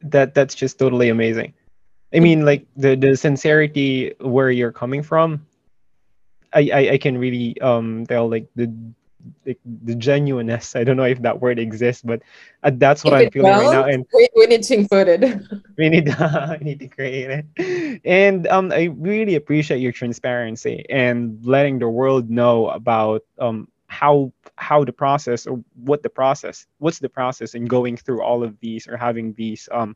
That 0.00 0.34
that's 0.34 0.54
just 0.54 0.78
totally 0.78 1.08
amazing. 1.08 1.54
I 2.14 2.20
mean, 2.20 2.44
like 2.44 2.66
the 2.76 2.94
the 2.94 3.16
sincerity 3.16 4.14
where 4.20 4.50
you're 4.50 4.72
coming 4.72 5.02
from 5.02 5.44
I, 6.56 6.70
I, 6.72 6.90
I 6.92 6.98
can 6.98 7.18
really 7.18 7.60
um 7.60 8.06
tell 8.06 8.28
like 8.30 8.48
the 8.56 8.72
like 9.44 9.58
the 9.64 9.94
genuineness. 9.94 10.74
I 10.74 10.84
don't 10.84 10.96
know 10.96 11.04
if 11.04 11.20
that 11.22 11.40
word 11.40 11.58
exists, 11.58 12.02
but 12.02 12.22
uh, 12.62 12.70
that's 12.74 13.04
what 13.04 13.14
if 13.14 13.26
I'm 13.26 13.30
feeling 13.30 13.52
right 13.52 13.70
now. 13.70 13.84
And 13.84 14.06
we, 14.14 14.28
we 14.36 14.46
need 14.46 14.62
to 14.62 14.74
include 14.74 15.08
it. 15.08 15.42
we 15.78 15.88
need 15.88 16.08
uh, 16.08 16.56
we 16.60 16.64
need 16.64 16.80
to 16.80 16.88
create 16.88 17.44
it. 17.56 18.00
And 18.04 18.46
um, 18.46 18.72
I 18.72 18.84
really 18.96 19.34
appreciate 19.34 19.80
your 19.80 19.92
transparency 19.92 20.86
and 20.88 21.44
letting 21.44 21.78
the 21.78 21.88
world 21.88 22.30
know 22.30 22.68
about 22.68 23.22
um 23.38 23.68
how 23.88 24.32
how 24.56 24.84
the 24.84 24.92
process 24.92 25.46
or 25.46 25.62
what 25.84 26.02
the 26.02 26.08
process 26.08 26.66
what's 26.78 26.98
the 26.98 27.08
process 27.08 27.54
in 27.54 27.66
going 27.66 27.96
through 27.96 28.20
all 28.20 28.42
of 28.42 28.58
these 28.58 28.88
or 28.88 28.96
having 28.96 29.32
these 29.34 29.68
um 29.70 29.94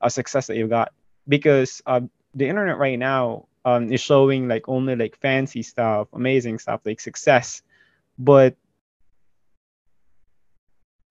a 0.00 0.08
success 0.08 0.46
that 0.46 0.56
you've 0.56 0.70
got 0.70 0.92
because 1.26 1.82
uh, 1.86 2.00
the 2.34 2.48
internet 2.48 2.78
right 2.78 2.98
now 2.98 3.46
um, 3.64 3.92
is 3.92 4.00
showing 4.00 4.48
like 4.48 4.68
only 4.68 4.96
like 4.96 5.16
fancy 5.16 5.62
stuff, 5.62 6.08
amazing 6.12 6.58
stuff, 6.58 6.80
like 6.84 7.00
success. 7.00 7.62
But 8.18 8.56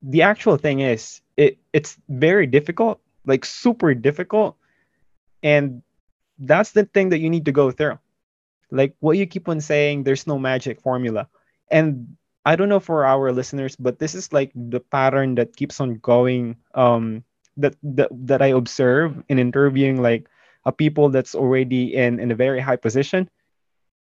the 0.02 0.24
actual 0.24 0.58
thing 0.58 0.80
is, 0.82 1.22
it 1.38 1.58
it's 1.74 1.98
very 2.10 2.48
difficult, 2.48 3.00
like 3.26 3.46
super 3.46 3.94
difficult, 3.94 4.58
and 5.44 5.82
that's 6.40 6.72
the 6.72 6.86
thing 6.86 7.10
that 7.10 7.20
you 7.20 7.30
need 7.30 7.46
to 7.46 7.52
go 7.52 7.72
through. 7.72 8.00
Like 8.72 8.96
what 9.00 9.18
you 9.18 9.28
keep 9.28 9.48
on 9.50 9.62
saying, 9.62 10.04
there's 10.04 10.28
no 10.28 10.40
magic 10.40 10.82
formula, 10.82 11.28
and 11.70 12.18
I 12.46 12.56
don't 12.56 12.70
know 12.70 12.80
for 12.80 13.06
our 13.06 13.32
listeners, 13.32 13.76
but 13.76 14.00
this 14.00 14.16
is 14.16 14.34
like 14.34 14.52
the 14.56 14.80
pattern 14.80 15.36
that 15.36 15.56
keeps 15.56 15.80
on 15.80 15.96
going 16.02 16.58
um, 16.74 17.24
that 17.58 17.76
that, 17.84 18.10
that 18.12 18.42
I 18.42 18.58
observe 18.58 19.24
in 19.30 19.40
interviewing 19.40 20.02
like 20.02 20.28
a 20.66 20.72
people 20.72 21.10
that's 21.10 21.36
already 21.36 21.96
in 21.96 22.20
in 22.20 22.32
a 22.32 22.36
very 22.36 22.60
high 22.60 22.76
position 22.76 23.30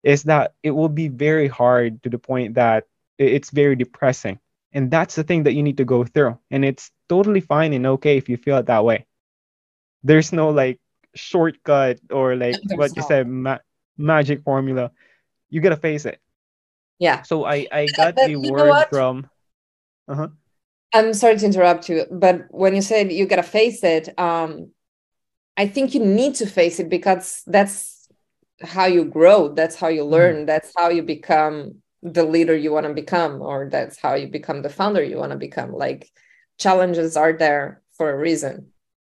is 0.03 0.23
that 0.23 0.53
it 0.63 0.71
will 0.71 0.89
be 0.89 1.07
very 1.07 1.47
hard 1.47 2.03
to 2.03 2.09
the 2.09 2.19
point 2.19 2.55
that 2.55 2.85
it's 3.17 3.49
very 3.49 3.75
depressing. 3.75 4.39
And 4.73 4.91
that's 4.91 5.15
the 5.15 5.23
thing 5.23 5.43
that 5.43 5.53
you 5.53 5.63
need 5.63 5.77
to 5.77 5.85
go 5.85 6.03
through. 6.03 6.37
And 6.51 6.65
it's 6.65 6.91
totally 7.07 7.39
fine 7.39 7.73
and 7.73 7.85
okay 7.87 8.17
if 8.17 8.27
you 8.27 8.37
feel 8.37 8.57
it 8.57 8.65
that 8.65 8.83
way. 8.83 9.05
There's 10.03 10.33
no 10.33 10.49
like 10.49 10.79
shortcut 11.15 11.99
or 12.11 12.35
like 12.35 12.59
there's 12.63 12.77
what 12.77 12.97
you 12.97 13.03
said 13.03 13.27
ma- 13.27 13.63
magic 13.97 14.43
formula. 14.43 14.91
You 15.49 15.61
gotta 15.61 15.77
face 15.77 16.05
it. 16.05 16.19
Yeah. 16.99 17.21
So 17.21 17.45
i 17.45 17.67
i 17.71 17.87
got 17.87 18.15
the 18.15 18.35
word 18.35 18.85
from 18.89 19.29
uh-huh. 20.07 20.27
I'm 20.93 21.13
sorry 21.13 21.37
to 21.37 21.45
interrupt 21.45 21.87
you 21.87 22.05
but 22.11 22.45
when 22.49 22.75
you 22.75 22.81
said 22.81 23.11
you 23.11 23.25
gotta 23.25 23.43
face 23.43 23.83
it 23.83 24.17
um 24.19 24.71
i 25.57 25.67
think 25.67 25.93
you 25.93 26.03
need 26.03 26.35
to 26.35 26.45
face 26.45 26.79
it 26.79 26.89
because 26.89 27.43
that's 27.47 28.07
how 28.61 28.85
you 28.85 29.05
grow 29.05 29.49
that's 29.49 29.75
how 29.75 29.87
you 29.87 30.01
mm-hmm. 30.01 30.11
learn 30.11 30.35
mm. 30.37 30.45
that's 30.45 30.71
how 30.77 30.89
you 30.89 31.01
become 31.03 31.75
the 32.01 32.23
leader 32.23 32.55
you 32.55 32.71
want 32.71 32.85
to 32.85 32.93
become 32.93 33.41
or 33.41 33.69
that's 33.69 33.99
how 33.99 34.13
you 34.13 34.27
become 34.27 34.61
the 34.61 34.69
founder 34.69 35.03
you 35.03 35.17
want 35.17 35.31
to 35.31 35.37
become 35.37 35.71
like 35.71 36.09
challenges 36.59 37.15
are 37.17 37.33
there 37.33 37.81
for 37.97 38.11
a 38.11 38.17
reason 38.17 38.67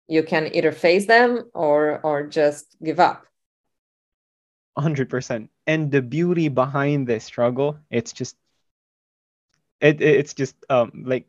you 0.08 0.24
can 0.24 0.54
either 0.56 0.72
face 0.72 1.06
them 1.06 1.44
or 1.54 2.00
or 2.04 2.28
just 2.28 2.76
give 2.84 3.00
up 3.00 3.26
100% 4.78 5.50
and 5.68 5.92
the 5.92 6.02
beauty 6.02 6.48
behind 6.48 7.08
this 7.08 7.24
struggle 7.24 7.78
it's 7.90 8.14
just 8.14 8.36
it, 9.82 10.02
it's 10.02 10.34
just 10.34 10.56
um 10.70 11.04
like 11.06 11.28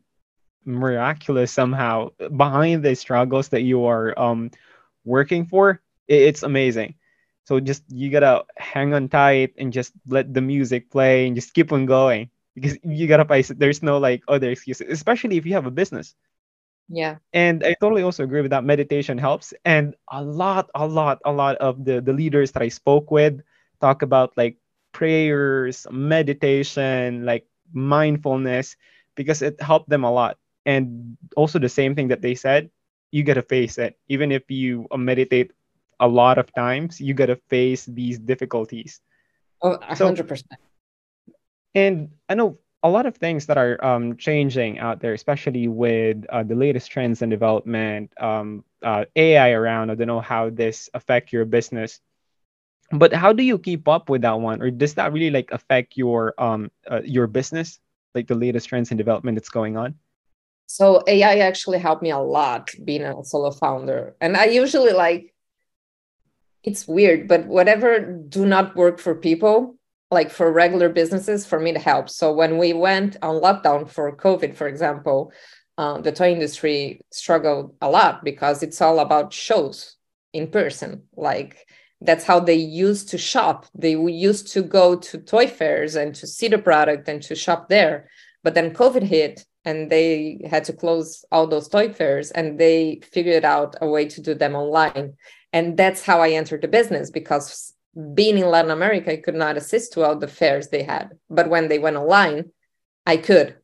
miraculous 0.65 1.51
somehow 1.51 2.09
behind 2.35 2.83
the 2.83 2.95
struggles 2.95 3.49
that 3.49 3.61
you 3.61 3.85
are 3.85 4.17
um 4.17 4.51
working 5.05 5.45
for 5.45 5.81
it's 6.07 6.43
amazing 6.43 6.95
so 7.43 7.59
just 7.59 7.83
you 7.89 8.09
gotta 8.09 8.45
hang 8.57 8.93
on 8.93 9.09
tight 9.09 9.53
and 9.57 9.73
just 9.73 9.93
let 10.07 10.33
the 10.33 10.41
music 10.41 10.89
play 10.91 11.27
and 11.27 11.35
just 11.35 11.53
keep 11.53 11.71
on 11.71 11.85
going 11.85 12.29
because 12.55 12.77
you 12.83 13.07
gotta 13.07 13.25
it. 13.33 13.59
There's 13.59 13.83
no 13.83 13.97
like 13.97 14.23
other 14.27 14.51
excuses, 14.51 14.87
especially 14.89 15.37
if 15.37 15.45
you 15.45 15.53
have 15.53 15.65
a 15.65 15.71
business. 15.71 16.15
Yeah. 16.89 17.17
And 17.33 17.63
I 17.63 17.75
totally 17.79 18.03
also 18.03 18.23
agree 18.23 18.41
with 18.41 18.51
that. 18.51 18.63
Meditation 18.65 19.17
helps. 19.17 19.53
And 19.63 19.95
a 20.11 20.21
lot, 20.21 20.69
a 20.75 20.85
lot, 20.85 21.19
a 21.23 21.31
lot 21.31 21.55
of 21.57 21.85
the, 21.85 22.01
the 22.01 22.11
leaders 22.11 22.51
that 22.51 22.61
I 22.61 22.67
spoke 22.67 23.11
with 23.11 23.41
talk 23.79 24.01
about 24.01 24.35
like 24.35 24.57
prayers, 24.91 25.87
meditation, 25.89 27.25
like 27.25 27.47
mindfulness, 27.71 28.75
because 29.15 29.41
it 29.41 29.61
helped 29.61 29.89
them 29.89 30.03
a 30.03 30.11
lot. 30.11 30.37
And 30.65 31.17
also 31.37 31.59
the 31.59 31.69
same 31.69 31.95
thing 31.95 32.09
that 32.09 32.21
they 32.21 32.35
said, 32.35 32.69
you 33.11 33.23
gotta 33.23 33.43
face 33.43 33.77
it. 33.77 33.97
Even 34.07 34.31
if 34.31 34.49
you 34.49 34.87
meditate 34.95 35.51
a 36.01 36.07
lot 36.07 36.39
of 36.39 36.53
times 36.53 36.99
you 36.99 37.13
got 37.13 37.27
to 37.27 37.37
face 37.47 37.85
these 37.85 38.17
difficulties. 38.17 38.99
Oh 39.61 39.77
100% 39.77 40.27
so, 40.27 40.41
and 41.75 42.09
i 42.27 42.33
know 42.33 42.57
a 42.83 42.89
lot 42.89 43.05
of 43.05 43.15
things 43.15 43.45
that 43.45 43.57
are 43.59 43.77
um, 43.85 44.17
changing 44.17 44.79
out 44.79 44.99
there 44.99 45.13
especially 45.13 45.67
with 45.67 46.25
uh, 46.29 46.41
the 46.41 46.55
latest 46.55 46.89
trends 46.89 47.21
and 47.21 47.29
development 47.29 48.11
um, 48.19 48.65
uh, 48.81 49.05
ai 49.15 49.51
around. 49.51 49.91
I 49.91 49.95
don't 49.95 50.07
know 50.07 50.19
how 50.19 50.49
this 50.49 50.89
affect 50.95 51.31
your 51.31 51.45
business 51.45 52.01
but 52.91 53.13
how 53.13 53.31
do 53.31 53.43
you 53.43 53.57
keep 53.57 53.87
up 53.87 54.09
with 54.09 54.23
that 54.23 54.41
one? 54.41 54.61
Or 54.61 54.69
does 54.69 54.95
that 54.95 55.13
really 55.13 55.29
like 55.29 55.51
affect 55.51 55.95
your 55.95 56.33
um 56.37 56.71
uh, 56.89 57.01
your 57.05 57.27
business? 57.27 57.79
Like 58.15 58.27
the 58.27 58.35
latest 58.35 58.67
trends 58.67 58.91
and 58.91 58.97
development 58.97 59.37
that's 59.37 59.47
going 59.47 59.77
on 59.77 59.95
so 60.75 61.03
ai 61.07 61.39
actually 61.39 61.79
helped 61.79 62.03
me 62.03 62.11
a 62.11 62.17
lot 62.17 62.69
being 62.83 63.03
a 63.03 63.23
solo 63.23 63.51
founder 63.51 64.15
and 64.21 64.35
i 64.37 64.45
usually 64.45 64.93
like 64.93 65.31
it's 66.63 66.87
weird, 66.87 67.27
but 67.27 67.47
whatever 67.47 67.99
do 67.99 68.45
not 68.45 68.75
work 68.75 68.99
for 68.99 69.15
people, 69.15 69.77
like 70.11 70.29
for 70.29 70.51
regular 70.51 70.89
businesses, 70.89 71.45
for 71.45 71.59
me 71.59 71.73
to 71.73 71.79
help. 71.79 72.09
So 72.09 72.33
when 72.33 72.57
we 72.57 72.73
went 72.73 73.17
on 73.21 73.41
lockdown 73.41 73.89
for 73.89 74.15
COVID, 74.15 74.55
for 74.55 74.67
example, 74.67 75.31
uh, 75.77 75.99
the 76.01 76.11
toy 76.11 76.33
industry 76.33 77.01
struggled 77.11 77.75
a 77.81 77.89
lot 77.89 78.23
because 78.23 78.61
it's 78.61 78.81
all 78.81 78.99
about 78.99 79.33
shows 79.33 79.95
in 80.33 80.47
person. 80.47 81.03
Like 81.15 81.67
that's 82.01 82.25
how 82.25 82.39
they 82.39 82.55
used 82.55 83.09
to 83.09 83.17
shop. 83.17 83.65
They 83.73 83.95
used 83.95 84.51
to 84.53 84.61
go 84.61 84.95
to 84.95 85.17
toy 85.17 85.47
fairs 85.47 85.95
and 85.95 86.13
to 86.15 86.27
see 86.27 86.47
the 86.47 86.57
product 86.57 87.07
and 87.07 87.21
to 87.23 87.35
shop 87.35 87.69
there. 87.69 88.09
But 88.43 88.53
then 88.53 88.73
COVID 88.73 89.03
hit 89.03 89.45
and 89.65 89.89
they 89.89 90.39
had 90.49 90.63
to 90.65 90.73
close 90.73 91.23
all 91.31 91.47
those 91.47 91.67
toy 91.67 91.93
fairs 91.93 92.31
and 92.31 92.59
they 92.59 92.99
figured 93.03 93.45
out 93.45 93.75
a 93.81 93.87
way 93.87 94.05
to 94.05 94.21
do 94.21 94.33
them 94.33 94.55
online. 94.55 95.13
And 95.53 95.77
that's 95.77 96.03
how 96.03 96.21
i 96.21 96.29
entered 96.29 96.61
the 96.61 96.67
business 96.67 97.11
because 97.11 97.73
being 98.13 98.37
in 98.37 98.45
latin 98.45 98.71
america 98.71 99.11
i 99.11 99.17
could 99.17 99.35
not 99.35 99.57
assist 99.57 99.91
to 99.93 100.03
all 100.03 100.15
the 100.15 100.27
fairs 100.27 100.69
they 100.69 100.83
had. 100.83 101.11
But 101.29 101.49
when 101.49 101.67
they 101.67 101.79
went 101.79 101.97
online 101.97 102.51
i 103.05 103.17
could 103.17 103.55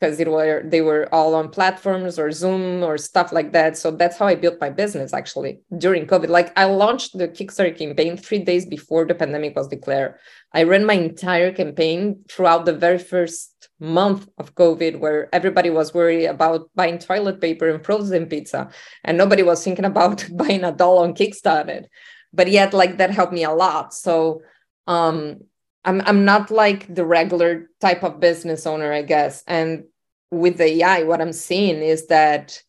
because 0.00 0.20
it 0.20 0.30
were 0.30 0.62
they 0.66 0.80
were 0.80 1.08
all 1.14 1.34
on 1.34 1.48
platforms 1.48 2.18
or 2.18 2.30
zoom 2.30 2.82
or 2.82 2.98
stuff 2.98 3.32
like 3.32 3.52
that. 3.52 3.76
So 3.76 3.90
that's 3.90 4.18
how 4.18 4.26
i 4.26 4.34
built 4.34 4.60
my 4.60 4.70
business 4.70 5.12
actually 5.12 5.60
during 5.78 6.06
covid. 6.06 6.28
Like 6.28 6.52
i 6.58 6.64
launched 6.64 7.16
the 7.16 7.28
kickstarter 7.28 7.76
campaign 7.76 8.16
three 8.16 8.40
days 8.40 8.66
before 8.66 9.04
the 9.06 9.14
pandemic 9.14 9.56
was 9.56 9.68
declared. 9.68 10.16
I 10.52 10.64
ran 10.64 10.84
my 10.84 10.94
entire 10.94 11.52
campaign 11.52 12.24
throughout 12.28 12.64
the 12.64 12.72
very 12.72 12.98
first 12.98 13.53
month 13.80 14.28
of 14.38 14.54
covid 14.54 14.98
where 14.98 15.28
everybody 15.34 15.68
was 15.68 15.92
worried 15.92 16.26
about 16.26 16.70
buying 16.74 16.98
toilet 16.98 17.40
paper 17.40 17.68
and 17.68 17.84
frozen 17.84 18.26
pizza 18.26 18.70
and 19.02 19.18
nobody 19.18 19.42
was 19.42 19.62
thinking 19.62 19.84
about 19.84 20.26
buying 20.36 20.64
a 20.64 20.72
doll 20.72 20.98
on 20.98 21.14
kickstarter 21.14 21.84
but 22.32 22.50
yet 22.50 22.72
like 22.72 22.98
that 22.98 23.10
helped 23.10 23.32
me 23.32 23.44
a 23.44 23.50
lot 23.50 23.92
so 23.92 24.40
um 24.86 25.38
I'm 25.84 26.00
I'm 26.06 26.24
not 26.24 26.50
like 26.50 26.92
the 26.92 27.04
regular 27.04 27.70
type 27.80 28.02
of 28.02 28.20
business 28.20 28.66
owner, 28.66 28.92
I 28.92 29.02
guess. 29.02 29.44
And 29.46 29.84
with 30.30 30.56
the 30.58 30.82
AI, 30.82 31.02
what 31.04 31.20
I'm 31.20 31.32
seeing 31.32 31.82
is 31.82 32.06
that 32.06 32.62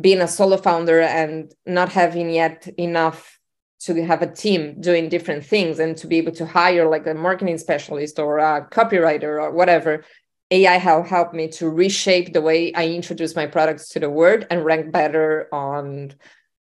being 0.00 0.20
a 0.20 0.28
solo 0.28 0.56
founder 0.56 1.00
and 1.00 1.52
not 1.66 1.90
having 1.90 2.30
yet 2.30 2.68
enough 2.78 3.38
to 3.80 4.04
have 4.04 4.22
a 4.22 4.32
team 4.32 4.80
doing 4.80 5.08
different 5.08 5.44
things 5.44 5.78
and 5.78 5.96
to 5.96 6.06
be 6.06 6.18
able 6.18 6.32
to 6.32 6.44
hire 6.44 6.88
like 6.88 7.06
a 7.06 7.14
marketing 7.14 7.56
specialist 7.56 8.18
or 8.18 8.38
a 8.38 8.68
copywriter 8.70 9.42
or 9.42 9.50
whatever, 9.52 10.04
AI 10.50 10.78
have 10.78 11.06
helped 11.06 11.34
me 11.34 11.48
to 11.48 11.68
reshape 11.68 12.32
the 12.32 12.42
way 12.42 12.72
I 12.74 12.88
introduce 12.88 13.36
my 13.36 13.46
products 13.46 13.88
to 13.90 14.00
the 14.00 14.10
world 14.10 14.46
and 14.50 14.64
rank 14.64 14.90
better 14.92 15.48
on 15.52 16.14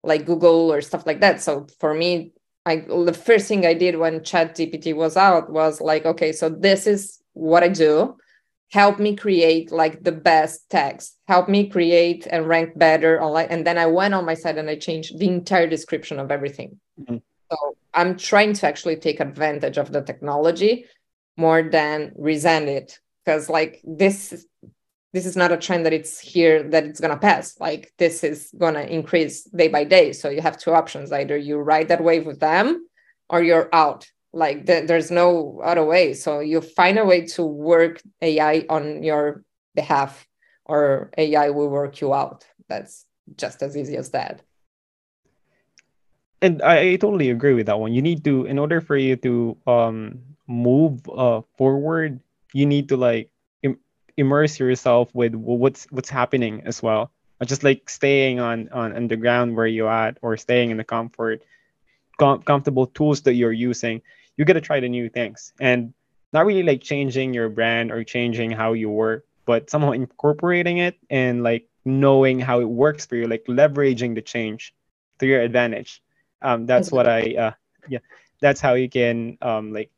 like 0.03 0.25
Google 0.25 0.71
or 0.71 0.81
stuff 0.81 1.05
like 1.05 1.21
that. 1.21 1.41
So 1.41 1.67
for 1.79 1.93
me, 1.93 2.31
I 2.65 2.77
the 2.87 3.13
first 3.13 3.47
thing 3.47 3.65
I 3.65 3.73
did 3.73 3.97
when 3.97 4.23
Chat 4.23 4.55
GPT 4.55 4.95
was 4.95 5.17
out 5.17 5.51
was 5.51 5.81
like, 5.81 6.05
okay, 6.05 6.31
so 6.31 6.49
this 6.49 6.85
is 6.85 7.19
what 7.33 7.63
I 7.63 7.69
do. 7.69 8.17
Help 8.71 8.99
me 8.99 9.15
create 9.15 9.71
like 9.71 10.03
the 10.03 10.11
best 10.11 10.69
text. 10.69 11.17
Help 11.27 11.49
me 11.49 11.67
create 11.67 12.27
and 12.29 12.47
rank 12.47 12.77
better 12.77 13.19
online. 13.21 13.47
And 13.49 13.65
then 13.65 13.79
I 13.79 13.87
went 13.87 14.13
on 14.13 14.25
my 14.25 14.35
site 14.35 14.59
and 14.59 14.69
I 14.69 14.75
changed 14.75 15.17
the 15.17 15.27
entire 15.27 15.67
description 15.67 16.19
of 16.19 16.29
everything. 16.31 16.79
Mm-hmm. 17.01 17.17
So 17.51 17.75
I'm 17.95 18.15
trying 18.15 18.53
to 18.53 18.67
actually 18.67 18.97
take 18.97 19.19
advantage 19.19 19.79
of 19.79 19.91
the 19.91 20.01
technology 20.01 20.85
more 21.35 21.63
than 21.63 22.11
resent 22.15 22.69
it. 22.69 22.99
Because 23.29 23.47
like 23.47 23.79
this 23.83 24.43
this 25.13 25.27
is 25.27 25.35
not 25.35 25.51
a 25.51 25.57
trend 25.57 25.85
that 25.85 25.93
it's 25.93 26.19
here 26.19 26.63
that 26.63 26.83
it's 26.85 26.99
going 26.99 27.13
to 27.13 27.19
pass. 27.19 27.59
Like 27.59 27.93
this 27.99 28.23
is 28.23 28.51
going 28.57 28.73
to 28.73 28.91
increase 28.91 29.43
day 29.43 29.67
by 29.67 29.83
day. 29.83 30.13
So 30.13 30.29
you 30.29 30.41
have 30.41 30.57
two 30.57 30.73
options. 30.73 31.11
Either 31.11 31.37
you 31.37 31.59
ride 31.59 31.89
that 31.89 32.03
wave 32.03 32.25
with 32.25 32.39
them 32.39 32.87
or 33.29 33.43
you're 33.43 33.69
out. 33.71 34.09
Like 34.33 34.65
th- 34.65 34.87
there's 34.87 35.11
no 35.11 35.61
other 35.63 35.85
way. 35.85 36.15
So 36.15 36.39
you 36.39 36.59
find 36.59 36.97
a 36.97 37.05
way 37.05 37.27
to 37.37 37.43
work 37.43 38.01
ai 38.23 38.65
on 38.67 39.03
your 39.03 39.43
behalf 39.75 40.25
or 40.65 41.11
ai 41.15 41.51
will 41.51 41.69
work 41.69 42.01
you 42.01 42.15
out. 42.15 42.45
That's 42.67 43.05
just 43.37 43.61
as 43.61 43.77
easy 43.77 43.95
as 43.95 44.09
that. 44.09 44.41
And 46.41 46.63
I, 46.63 46.79
I 46.79 46.95
totally 46.95 47.29
agree 47.29 47.53
with 47.53 47.67
that 47.67 47.79
one. 47.79 47.93
You 47.93 48.01
need 48.01 48.23
to 48.23 48.45
in 48.45 48.57
order 48.57 48.81
for 48.81 48.97
you 48.97 49.17
to 49.17 49.55
um 49.67 50.17
move 50.47 51.07
uh 51.09 51.41
forward 51.59 52.21
you 52.53 52.65
need 52.65 52.89
to 52.89 52.97
like 52.97 53.31
immerse 54.17 54.59
yourself 54.59 55.09
with 55.15 55.33
what's 55.33 55.87
what's 55.91 56.09
happening 56.09 56.61
as 56.65 56.83
well. 56.83 57.11
Not 57.39 57.47
just 57.47 57.63
like 57.63 57.89
staying 57.89 58.39
on 58.39 58.69
on, 58.69 58.95
on 58.95 59.07
the 59.07 59.15
ground 59.15 59.55
where 59.55 59.67
you're 59.67 59.89
at 59.89 60.17
or 60.21 60.35
staying 60.37 60.71
in 60.71 60.77
the 60.77 60.83
comfort 60.83 61.41
com- 62.19 62.43
comfortable 62.43 62.87
tools 62.87 63.21
that 63.21 63.33
you're 63.33 63.53
using. 63.53 64.01
You 64.35 64.45
got 64.45 64.53
to 64.53 64.61
try 64.61 64.79
the 64.79 64.89
new 64.89 65.09
things. 65.09 65.53
And 65.59 65.93
not 66.31 66.45
really 66.45 66.63
like 66.63 66.81
changing 66.81 67.33
your 67.33 67.49
brand 67.49 67.91
or 67.91 68.03
changing 68.03 68.51
how 68.51 68.73
you 68.73 68.89
work 68.89 69.25
but 69.45 69.67
somehow 69.67 69.89
incorporating 69.91 70.77
it 70.77 70.95
and 71.09 71.41
like 71.41 71.67
knowing 71.83 72.39
how 72.39 72.59
it 72.59 72.69
works 72.69 73.07
for 73.07 73.15
you 73.15 73.25
like 73.25 73.43
leveraging 73.45 74.13
the 74.13 74.21
change 74.21 74.75
to 75.17 75.25
your 75.25 75.41
advantage. 75.41 76.03
Um 76.43 76.67
that's 76.67 76.91
what 76.91 77.07
i 77.07 77.33
uh 77.33 77.51
yeah 77.87 77.97
that's 78.41 78.61
how 78.61 78.75
you 78.75 78.87
can 78.87 79.39
um 79.41 79.73
like 79.73 79.89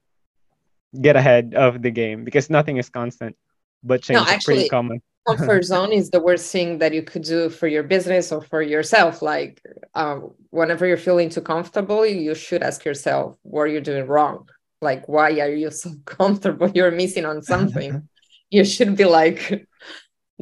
get 1.00 1.16
ahead 1.16 1.54
of 1.56 1.82
the 1.82 1.92
game 1.92 2.24
because 2.24 2.50
nothing 2.50 2.78
is 2.78 2.90
constant 2.90 3.36
but 3.84 4.02
change 4.02 4.18
no, 4.18 4.24
actually, 4.24 4.36
is 4.36 4.60
pretty 4.60 4.70
common. 4.70 5.02
comfort 5.28 5.64
zone 5.74 5.92
is 5.92 6.10
the 6.10 6.20
worst 6.20 6.52
thing 6.52 6.78
that 6.80 6.94
you 6.94 7.02
could 7.02 7.24
do 7.24 7.50
for 7.50 7.68
your 7.68 7.84
business 7.84 8.32
or 8.32 8.42
for 8.42 8.62
yourself. 8.62 9.22
Like 9.22 9.62
um, 9.96 10.34
whenever 10.50 10.86
you're 10.86 10.98
feeling 10.98 11.30
too 11.30 11.42
comfortable, 11.42 12.06
you 12.06 12.36
should 12.36 12.64
ask 12.64 12.86
yourself 12.86 13.38
what 13.42 13.66
you're 13.66 13.82
doing 13.82 14.08
wrong. 14.08 14.48
Like 14.82 15.08
why 15.08 15.40
are 15.40 15.54
you 15.54 15.72
so 15.84 15.92
comfortable? 16.06 16.70
You're 16.74 16.92
missing 16.92 17.26
on 17.26 17.42
something. 17.42 18.08
you 18.50 18.66
should 18.66 18.96
be 18.96 19.06
like 19.06 19.68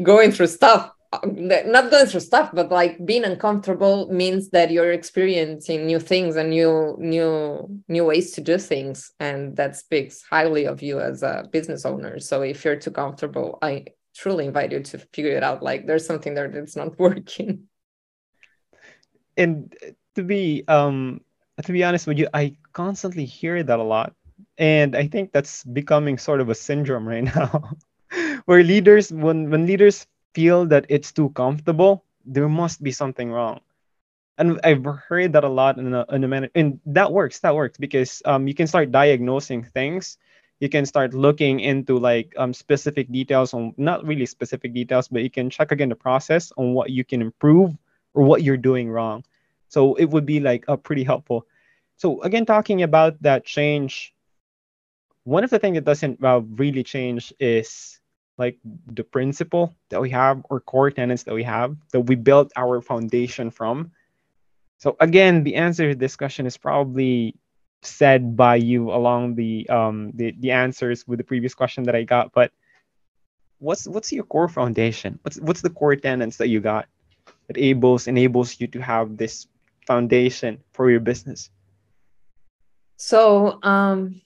going 0.01 0.31
through 0.31 0.47
stuff 0.47 0.91
not 1.11 1.89
going 1.89 2.05
through 2.05 2.19
stuff 2.19 2.51
but 2.53 2.69
like 2.71 3.03
being 3.03 3.23
uncomfortable 3.23 4.07
means 4.11 4.49
that 4.51 4.69
you're 4.69 4.91
experiencing 4.91 5.87
new 5.87 5.99
things 5.99 6.35
and 6.35 6.51
new 6.51 6.95
new 6.99 7.81
new 7.87 8.05
ways 8.05 8.31
to 8.33 8.41
do 8.41 8.57
things. 8.57 9.11
And 9.19 9.55
that 9.57 9.75
speaks 9.75 10.21
highly 10.21 10.65
of 10.65 10.83
you 10.83 10.99
as 10.99 11.23
a 11.23 11.47
business 11.51 11.85
owner. 11.85 12.19
So 12.19 12.43
if 12.43 12.63
you're 12.63 12.75
too 12.75 12.91
comfortable 12.91 13.57
i 13.61 13.85
truly 14.15 14.45
invite 14.45 14.71
you 14.71 14.81
to 14.81 14.97
figure 15.13 15.35
it 15.35 15.43
out. 15.43 15.63
Like 15.63 15.87
there's 15.87 16.05
something 16.05 16.33
there 16.33 16.49
that's 16.49 16.75
not 16.75 16.99
working. 17.05 17.67
And 19.35 19.75
to 20.15 20.23
be 20.23 20.63
um 20.67 21.21
to 21.63 21.71
be 21.71 21.83
honest 21.83 22.07
with 22.07 22.19
you 22.19 22.27
i 22.33 22.55
constantly 22.73 23.25
hear 23.25 23.63
that 23.63 23.79
a 23.79 23.83
lot. 23.83 24.13
And 24.59 24.95
i 24.95 25.07
think 25.07 25.31
that's 25.31 25.63
becoming 25.63 26.19
sort 26.19 26.39
of 26.39 26.49
a 26.49 26.55
syndrome 26.55 27.07
right 27.07 27.23
now 27.35 27.77
where 28.45 28.63
leaders 28.63 29.11
when 29.11 29.49
when 29.49 29.65
leaders 29.65 30.05
feel 30.33 30.65
that 30.67 30.85
it's 30.89 31.11
too 31.11 31.29
comfortable, 31.29 32.05
there 32.25 32.49
must 32.49 32.83
be 32.83 32.91
something 32.91 33.31
wrong. 33.31 33.61
And 34.37 34.59
I've 34.63 34.85
heard 34.85 35.33
that 35.33 35.43
a 35.43 35.49
lot 35.49 35.77
in 35.77 35.93
a, 35.93 36.05
in 36.11 36.23
a 36.23 36.27
minute, 36.27 36.51
and 36.55 36.79
that 36.85 37.11
works. 37.11 37.39
That 37.39 37.55
works 37.55 37.77
because 37.77 38.21
um, 38.25 38.47
you 38.47 38.53
can 38.53 38.67
start 38.67 38.91
diagnosing 38.91 39.63
things. 39.63 40.17
You 40.59 40.69
can 40.69 40.85
start 40.85 41.13
looking 41.13 41.59
into 41.59 41.97
like 41.97 42.33
um, 42.37 42.53
specific 42.53 43.11
details 43.11 43.53
on 43.53 43.73
not 43.77 44.05
really 44.05 44.25
specific 44.25 44.73
details, 44.73 45.07
but 45.07 45.23
you 45.23 45.29
can 45.29 45.49
check 45.49 45.71
again 45.71 45.89
the 45.89 45.95
process 45.95 46.51
on 46.57 46.73
what 46.73 46.89
you 46.89 47.03
can 47.03 47.21
improve 47.21 47.75
or 48.13 48.23
what 48.23 48.43
you're 48.43 48.57
doing 48.57 48.89
wrong. 48.89 49.23
So 49.67 49.95
it 49.95 50.05
would 50.05 50.25
be 50.25 50.39
like 50.39 50.65
a 50.67 50.73
uh, 50.73 50.77
pretty 50.77 51.03
helpful. 51.03 51.45
So 51.97 52.21
again, 52.21 52.45
talking 52.45 52.81
about 52.83 53.21
that 53.23 53.45
change, 53.45 54.13
one 55.23 55.43
of 55.43 55.49
the 55.49 55.59
things 55.59 55.75
that 55.75 55.85
doesn't 55.85 56.23
uh, 56.23 56.41
really 56.41 56.83
change 56.83 57.33
is 57.39 57.98
like 58.39 58.57
the 58.87 59.03
principle 59.03 59.75
that 59.89 60.01
we 60.01 60.09
have 60.09 60.41
or 60.49 60.61
core 60.61 60.89
tenets 60.89 61.23
that 61.23 61.35
we 61.35 61.43
have 61.43 61.75
that 61.91 61.99
we 61.99 62.15
built 62.15 62.51
our 62.55 62.81
foundation 62.81 63.51
from. 63.51 63.91
So 64.79 64.95
again, 64.99 65.43
the 65.43 65.55
answer 65.55 65.89
to 65.89 65.95
this 65.95 66.15
question 66.15 66.45
is 66.47 66.55
probably 66.55 67.35
said 67.81 68.35
by 68.35 68.55
you 68.55 68.91
along 68.91 69.35
the 69.35 69.69
um 69.69 70.11
the, 70.15 70.33
the 70.39 70.51
answers 70.51 71.05
with 71.07 71.19
the 71.19 71.23
previous 71.23 71.53
question 71.53 71.83
that 71.83 71.95
I 71.95 72.03
got. 72.03 72.31
But 72.31 72.51
what's 73.59 73.87
what's 73.87 74.11
your 74.11 74.23
core 74.23 74.47
foundation? 74.47 75.19
What's 75.21 75.37
what's 75.39 75.61
the 75.61 75.69
core 75.69 75.95
tenets 75.97 76.37
that 76.37 76.47
you 76.47 76.61
got 76.61 76.87
that 77.47 77.57
enables 77.57 78.07
enables 78.07 78.59
you 78.59 78.67
to 78.67 78.79
have 78.79 79.17
this 79.17 79.47
foundation 79.85 80.63
for 80.71 80.89
your 80.89 81.01
business? 81.01 81.51
So 82.95 83.59
um 83.63 84.21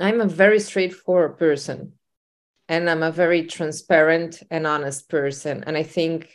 I'm 0.00 0.20
a 0.20 0.26
very 0.26 0.58
straightforward 0.58 1.38
person 1.38 1.92
and 2.70 2.88
I'm 2.88 3.02
a 3.02 3.10
very 3.10 3.46
transparent 3.46 4.44
and 4.48 4.64
honest 4.64 5.08
person. 5.08 5.64
And 5.66 5.76
I 5.76 5.82
think 5.82 6.30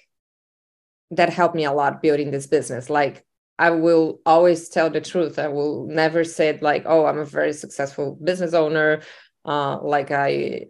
that 1.12 1.30
helped 1.30 1.56
me 1.56 1.64
a 1.64 1.72
lot 1.72 2.02
building 2.02 2.30
this 2.30 2.46
business. 2.46 2.90
Like 2.90 3.26
I 3.58 3.72
will 3.72 4.20
always 4.26 4.68
tell 4.68 4.90
the 4.90 5.00
truth. 5.00 5.40
I 5.40 5.48
will 5.48 5.88
never 5.88 6.26
say 6.26 6.60
like, 6.62 6.84
oh, 6.86 7.06
I'm 7.06 7.20
a 7.20 7.26
very 7.26 7.54
successful 7.54 8.18
business 8.22 8.54
owner. 8.54 9.02
Uh, 9.46 9.82
like 9.82 10.12
I 10.12 10.66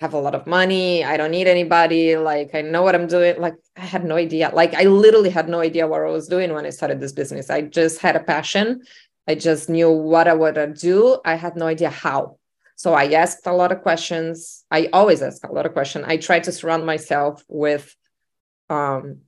have 0.00 0.12
a 0.12 0.18
lot 0.18 0.34
of 0.34 0.46
money. 0.46 1.02
I 1.02 1.16
don't 1.16 1.30
need 1.30 1.46
anybody. 1.46 2.18
Like 2.18 2.54
I 2.54 2.60
know 2.60 2.82
what 2.82 2.94
I'm 2.94 3.06
doing. 3.06 3.40
Like 3.40 3.54
I 3.76 3.86
had 3.86 4.04
no 4.04 4.16
idea. 4.16 4.50
Like 4.52 4.74
I 4.74 4.84
literally 4.84 5.30
had 5.30 5.48
no 5.48 5.60
idea 5.60 5.86
what 5.86 6.02
I 6.02 6.10
was 6.10 6.28
doing 6.28 6.52
when 6.52 6.66
I 6.66 6.70
started 6.70 7.00
this 7.00 7.12
business. 7.12 7.48
I 7.48 7.62
just 7.62 8.02
had 8.02 8.16
a 8.16 8.22
passion. 8.22 8.82
I 9.26 9.34
just 9.34 9.70
knew 9.70 9.90
what 9.90 10.28
I 10.28 10.34
would 10.34 10.74
do. 10.74 11.20
I 11.24 11.36
had 11.36 11.56
no 11.56 11.66
idea 11.66 11.88
how. 11.88 12.36
So 12.76 12.94
I 12.94 13.12
asked 13.12 13.46
a 13.46 13.52
lot 13.52 13.72
of 13.72 13.82
questions. 13.82 14.64
I 14.70 14.88
always 14.92 15.22
ask 15.22 15.44
a 15.44 15.52
lot 15.52 15.66
of 15.66 15.72
questions. 15.72 16.04
I 16.08 16.16
try 16.16 16.40
to 16.40 16.52
surround 16.52 16.84
myself 16.84 17.44
with 17.48 17.94
um, 18.68 19.20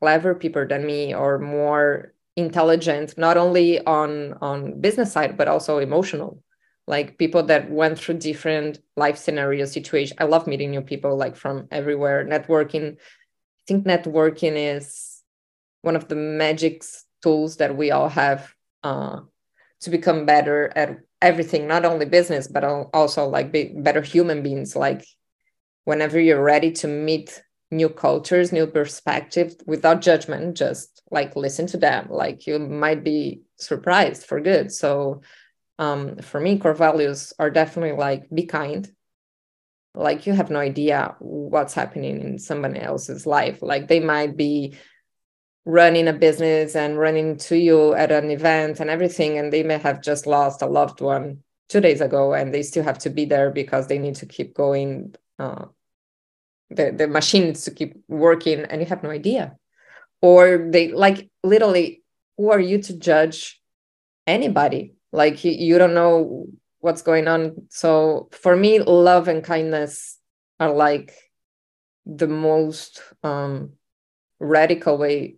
clever 0.00 0.34
people 0.34 0.66
than 0.66 0.86
me 0.86 1.14
or 1.14 1.38
more 1.38 2.14
intelligent, 2.36 3.16
not 3.16 3.36
only 3.36 3.84
on 3.84 4.34
on 4.40 4.80
business 4.80 5.12
side 5.12 5.36
but 5.36 5.48
also 5.48 5.78
emotional, 5.78 6.42
like 6.86 7.18
people 7.18 7.42
that 7.44 7.70
went 7.70 7.98
through 7.98 8.18
different 8.18 8.78
life 8.96 9.16
scenario 9.16 9.64
situations. 9.64 10.18
I 10.20 10.24
love 10.24 10.46
meeting 10.46 10.70
new 10.70 10.82
people 10.82 11.16
like 11.16 11.34
from 11.34 11.66
everywhere. 11.70 12.24
Networking, 12.24 12.96
I 12.96 13.62
think 13.66 13.86
networking 13.86 14.76
is 14.76 15.22
one 15.82 15.96
of 15.96 16.08
the 16.08 16.16
magic 16.16 16.84
tools 17.22 17.56
that 17.56 17.76
we 17.76 17.90
all 17.90 18.08
have 18.08 18.52
uh, 18.84 19.20
to 19.80 19.90
become 19.90 20.26
better 20.26 20.70
at 20.76 20.98
everything 21.26 21.66
not 21.66 21.84
only 21.84 22.06
business 22.06 22.46
but 22.46 22.64
also 22.64 23.26
like 23.26 23.52
be 23.52 23.72
better 23.76 24.02
human 24.02 24.42
beings. 24.42 24.76
Like 24.76 25.04
whenever 25.84 26.18
you're 26.20 26.42
ready 26.42 26.72
to 26.72 26.88
meet 26.88 27.42
new 27.70 27.88
cultures 27.88 28.52
new 28.52 28.66
perspectives 28.66 29.56
without 29.66 30.00
judgment 30.00 30.56
just 30.56 31.02
like 31.10 31.34
listen 31.36 31.66
to 31.66 31.76
them. 31.76 32.06
Like 32.10 32.46
you 32.46 32.58
might 32.58 33.02
be 33.02 33.42
surprised 33.56 34.24
for 34.24 34.40
good. 34.40 34.72
So 34.72 35.22
um, 35.78 36.18
for 36.18 36.40
me 36.40 36.58
core 36.58 36.74
values 36.74 37.32
are 37.38 37.50
definitely 37.50 37.96
like 37.96 38.30
be 38.30 38.46
kind. 38.46 38.90
Like 39.94 40.26
you 40.26 40.32
have 40.34 40.50
no 40.50 40.60
idea 40.60 41.16
what's 41.18 41.74
happening 41.74 42.20
in 42.20 42.38
somebody 42.38 42.80
else's 42.80 43.26
life. 43.26 43.62
Like 43.62 43.88
they 43.88 44.00
might 44.00 44.36
be 44.36 44.74
running 45.66 46.06
a 46.06 46.12
business 46.12 46.76
and 46.76 46.96
running 46.96 47.36
to 47.36 47.58
you 47.58 47.92
at 47.94 48.12
an 48.12 48.30
event 48.30 48.78
and 48.78 48.88
everything 48.88 49.36
and 49.36 49.52
they 49.52 49.64
may 49.64 49.76
have 49.76 50.00
just 50.00 50.26
lost 50.26 50.62
a 50.62 50.66
loved 50.66 51.00
one 51.00 51.42
two 51.68 51.80
days 51.80 52.00
ago 52.00 52.32
and 52.32 52.54
they 52.54 52.62
still 52.62 52.84
have 52.84 52.98
to 52.98 53.10
be 53.10 53.24
there 53.24 53.50
because 53.50 53.88
they 53.88 53.98
need 53.98 54.14
to 54.14 54.26
keep 54.26 54.54
going 54.54 55.12
uh, 55.40 55.64
the, 56.70 56.92
the 56.92 57.08
machine 57.08 57.44
needs 57.44 57.64
to 57.64 57.70
keep 57.70 57.96
working 58.08 58.60
and 58.60 58.80
you 58.80 58.86
have 58.86 59.02
no 59.02 59.10
idea. 59.10 59.56
Or 60.22 60.68
they 60.70 60.92
like 60.92 61.28
literally 61.42 62.02
who 62.36 62.50
are 62.50 62.60
you 62.60 62.82
to 62.82 62.96
judge 62.96 63.60
anybody? 64.26 64.94
Like 65.12 65.44
you, 65.44 65.52
you 65.52 65.78
don't 65.78 65.94
know 65.94 66.46
what's 66.80 67.02
going 67.02 67.28
on. 67.28 67.66
So 67.70 68.28
for 68.32 68.56
me 68.56 68.80
love 68.80 69.28
and 69.28 69.42
kindness 69.42 70.18
are 70.60 70.72
like 70.72 71.12
the 72.04 72.28
most 72.28 73.02
um 73.24 73.72
radical 74.38 74.96
way 74.96 75.36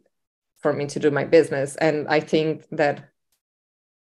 for 0.61 0.73
me 0.73 0.87
to 0.87 1.01
do 1.01 1.11
my 1.11 1.25
business. 1.25 1.77
And 1.77 2.09
I 2.09 2.21
think 2.21 2.65
that 2.73 3.09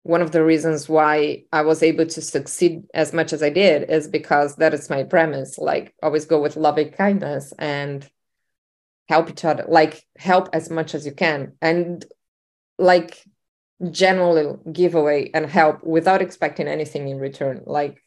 one 0.02 0.20
of 0.20 0.32
the 0.32 0.44
reasons 0.44 0.88
why 0.88 1.44
I 1.50 1.62
was 1.62 1.82
able 1.82 2.04
to 2.04 2.20
succeed 2.20 2.84
as 2.92 3.14
much 3.14 3.32
as 3.32 3.42
I 3.42 3.48
did 3.48 3.90
is 3.90 4.06
because 4.06 4.56
that 4.56 4.74
is 4.74 4.90
my 4.90 5.02
premise. 5.02 5.56
Like 5.58 5.94
always 6.02 6.26
go 6.26 6.40
with 6.40 6.56
loving 6.56 6.90
kindness 6.90 7.54
and 7.58 8.08
help 9.08 9.30
each 9.30 9.44
other, 9.44 9.64
like 9.66 10.04
help 10.18 10.50
as 10.52 10.68
much 10.70 10.94
as 10.94 11.06
you 11.06 11.12
can. 11.12 11.54
And 11.62 12.04
like 12.78 13.24
generally 13.90 14.56
give 14.70 14.94
away 14.94 15.30
and 15.32 15.46
help 15.46 15.82
without 15.82 16.20
expecting 16.20 16.68
anything 16.68 17.08
in 17.08 17.18
return. 17.18 17.62
Like 17.64 18.02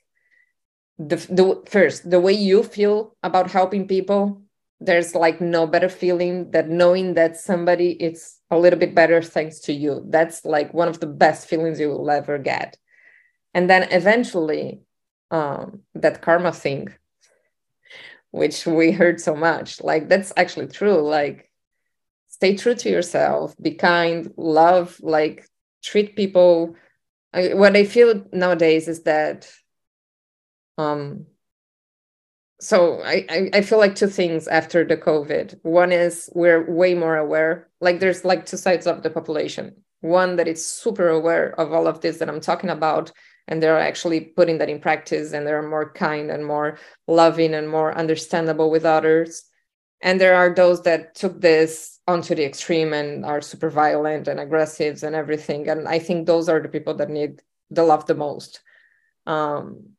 the, 0.99 1.15
the 1.15 1.63
first, 1.67 2.07
the 2.07 2.19
way 2.19 2.33
you 2.33 2.61
feel 2.61 3.15
about 3.23 3.49
helping 3.49 3.87
people 3.87 4.43
there's 4.79 5.15
like 5.15 5.41
no 5.41 5.65
better 5.65 5.89
feeling 5.89 6.51
than 6.51 6.77
knowing 6.77 7.15
that 7.15 7.37
somebody 7.37 7.91
is 7.91 8.37
a 8.51 8.57
little 8.57 8.79
bit 8.79 8.93
better 8.93 9.21
thanks 9.21 9.59
to 9.61 9.73
you. 9.73 10.03
That's 10.07 10.45
like 10.45 10.73
one 10.73 10.87
of 10.87 10.99
the 10.99 11.07
best 11.07 11.47
feelings 11.47 11.79
you 11.79 11.89
will 11.89 12.09
ever 12.09 12.37
get. 12.37 12.77
And 13.53 13.69
then 13.69 13.87
eventually 13.91 14.81
um, 15.31 15.81
that 15.95 16.21
karma 16.21 16.51
thing 16.51 16.93
which 18.31 18.65
we 18.65 18.91
heard 18.91 19.19
so 19.19 19.33
much 19.35 19.81
like 19.81 20.09
that's 20.09 20.33
actually 20.37 20.67
true. 20.67 21.01
Like 21.01 21.49
stay 22.27 22.55
true 22.55 22.75
to 22.75 22.89
yourself 22.89 23.55
be 23.59 23.71
kind 23.71 24.31
love 24.37 24.99
like 25.01 25.47
treat 25.83 26.15
people. 26.15 26.75
I, 27.33 27.53
what 27.53 27.75
i 27.75 27.83
feel 27.83 28.23
nowadays 28.31 28.87
is 28.87 29.03
that 29.03 29.51
um 30.77 31.25
so 32.59 33.01
I, 33.03 33.49
I 33.53 33.61
feel 33.61 33.77
like 33.77 33.95
two 33.95 34.07
things 34.07 34.47
after 34.47 34.83
the 34.83 34.97
covid. 34.97 35.59
One 35.63 35.91
is 35.91 36.29
we're 36.33 36.69
way 36.69 36.93
more 36.95 37.17
aware 37.17 37.69
like 37.81 37.99
there's 37.99 38.25
like 38.25 38.45
two 38.45 38.57
sides 38.57 38.87
of 38.87 39.03
the 39.03 39.09
population. 39.09 39.75
One 40.01 40.35
that 40.37 40.47
is 40.47 40.65
super 40.65 41.09
aware 41.09 41.59
of 41.59 41.73
all 41.73 41.87
of 41.87 42.01
this 42.01 42.17
that 42.17 42.29
i'm 42.29 42.41
talking 42.41 42.69
about 42.69 43.11
and 43.47 43.61
they're 43.61 43.79
actually 43.79 44.21
putting 44.21 44.57
that 44.57 44.69
in 44.69 44.79
practice 44.79 45.33
and 45.33 45.47
they're 45.47 45.67
more 45.67 45.91
kind 45.93 46.29
and 46.29 46.45
more 46.45 46.77
loving 47.07 47.53
and 47.53 47.69
more 47.69 47.97
understandable 47.97 48.69
with 48.69 48.85
others. 48.85 49.45
And 50.01 50.19
there 50.19 50.35
are 50.35 50.53
those 50.53 50.83
that 50.83 51.15
took 51.15 51.39
this 51.39 51.99
onto 52.07 52.35
the 52.35 52.45
extreme 52.45 52.93
and 52.93 53.25
are 53.25 53.41
super 53.41 53.69
violent 53.69 54.27
and 54.27 54.39
aggressive 54.39 55.01
and 55.03 55.15
everything. 55.15 55.67
And 55.69 55.87
i 55.87 55.99
think 55.99 56.25
those 56.25 56.49
are 56.49 56.59
the 56.59 56.69
people 56.69 56.95
that 56.95 57.09
need 57.09 57.41
the 57.69 57.83
love 57.83 58.05
the 58.05 58.15
most. 58.15 58.61
Um, 59.25 59.96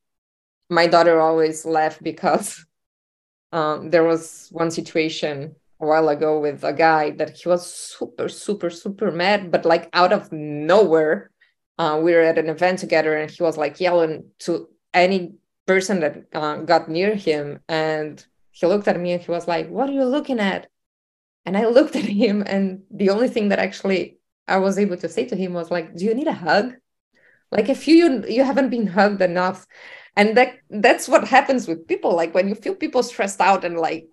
my 0.68 0.86
daughter 0.86 1.20
always 1.20 1.64
laughed 1.64 2.02
because 2.02 2.64
um, 3.52 3.90
there 3.90 4.04
was 4.04 4.48
one 4.52 4.70
situation 4.70 5.54
a 5.80 5.86
while 5.86 6.08
ago 6.08 6.40
with 6.40 6.64
a 6.64 6.72
guy 6.72 7.10
that 7.12 7.38
he 7.38 7.48
was 7.48 7.72
super 7.72 8.28
super 8.28 8.70
super 8.70 9.10
mad 9.10 9.50
but 9.50 9.64
like 9.64 9.88
out 9.92 10.12
of 10.12 10.30
nowhere 10.32 11.30
uh, 11.78 12.00
we 12.02 12.12
were 12.12 12.22
at 12.22 12.38
an 12.38 12.48
event 12.48 12.78
together 12.78 13.16
and 13.16 13.30
he 13.30 13.42
was 13.42 13.56
like 13.56 13.80
yelling 13.80 14.24
to 14.40 14.68
any 14.92 15.34
person 15.66 16.00
that 16.00 16.24
uh, 16.34 16.56
got 16.56 16.88
near 16.88 17.14
him 17.14 17.60
and 17.68 18.26
he 18.50 18.66
looked 18.66 18.88
at 18.88 18.98
me 18.98 19.12
and 19.12 19.22
he 19.22 19.30
was 19.30 19.46
like 19.46 19.68
what 19.68 19.88
are 19.88 19.92
you 19.92 20.04
looking 20.04 20.40
at? 20.40 20.66
And 21.46 21.56
i 21.56 21.64
looked 21.66 21.96
at 21.96 22.04
him 22.04 22.42
and 22.44 22.82
the 22.90 23.10
only 23.10 23.28
thing 23.28 23.48
that 23.50 23.58
actually 23.58 24.18
i 24.46 24.58
was 24.58 24.78
able 24.78 24.96
to 24.98 25.08
say 25.08 25.24
to 25.26 25.36
him 25.36 25.54
was 25.54 25.70
like 25.70 25.94
do 25.94 26.04
you 26.04 26.14
need 26.14 26.26
a 26.26 26.32
hug 26.32 26.74
like 27.50 27.68
if 27.68 27.88
you 27.88 28.24
you 28.28 28.44
haven't 28.44 28.70
been 28.70 28.86
hugged 28.86 29.22
enough 29.22 29.66
and 30.16 30.36
that 30.36 30.58
that's 30.70 31.08
what 31.08 31.26
happens 31.26 31.66
with 31.68 31.86
people 31.86 32.14
like 32.14 32.34
when 32.34 32.48
you 32.48 32.54
feel 32.54 32.74
people 32.74 33.02
stressed 33.02 33.40
out 33.40 33.64
and 33.64 33.78
like 33.78 34.08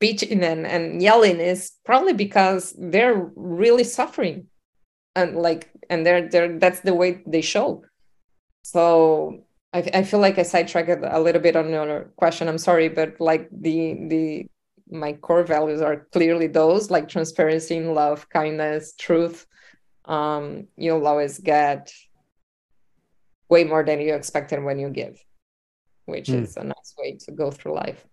bitching 0.00 0.42
and, 0.42 0.66
and 0.66 1.00
yelling 1.00 1.40
is 1.40 1.72
probably 1.84 2.12
because 2.12 2.74
they're 2.78 3.30
really 3.34 3.84
suffering 3.84 4.46
and 5.14 5.36
like 5.36 5.70
and 5.88 6.04
they're 6.04 6.28
they're 6.28 6.58
that's 6.58 6.80
the 6.80 6.94
way 6.94 7.22
they 7.26 7.40
show 7.40 7.82
so 8.62 9.46
I, 9.76 9.90
I 9.92 10.02
feel 10.02 10.20
like 10.20 10.38
I 10.38 10.42
sidetracked 10.42 11.04
a 11.04 11.20
little 11.20 11.40
bit 11.40 11.54
on 11.54 11.68
your 11.68 12.10
question. 12.16 12.48
I'm 12.48 12.58
sorry, 12.58 12.88
but 12.88 13.20
like 13.20 13.48
the 13.52 13.94
the 14.08 14.46
my 14.90 15.12
core 15.12 15.44
values 15.44 15.82
are 15.82 16.06
clearly 16.12 16.46
those 16.46 16.90
like 16.90 17.08
transparency, 17.08 17.80
love, 17.80 18.28
kindness, 18.30 18.94
truth. 18.98 19.46
Um, 20.06 20.68
you'll 20.76 21.06
always 21.06 21.38
get 21.38 21.92
way 23.48 23.64
more 23.64 23.84
than 23.84 24.00
you 24.00 24.14
expected 24.14 24.62
when 24.62 24.78
you 24.78 24.90
give, 24.90 25.22
which 26.06 26.28
mm. 26.28 26.42
is 26.42 26.56
a 26.56 26.64
nice 26.64 26.94
way 26.98 27.16
to 27.24 27.32
go 27.32 27.50
through 27.50 27.74
life. 27.74 28.04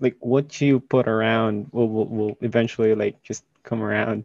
Like 0.00 0.16
what 0.20 0.60
you 0.60 0.80
put 0.80 1.08
around 1.08 1.68
will, 1.72 1.88
will, 1.88 2.08
will 2.08 2.36
eventually 2.40 2.94
like 2.94 3.22
just 3.22 3.44
come 3.62 3.82
around. 3.82 4.24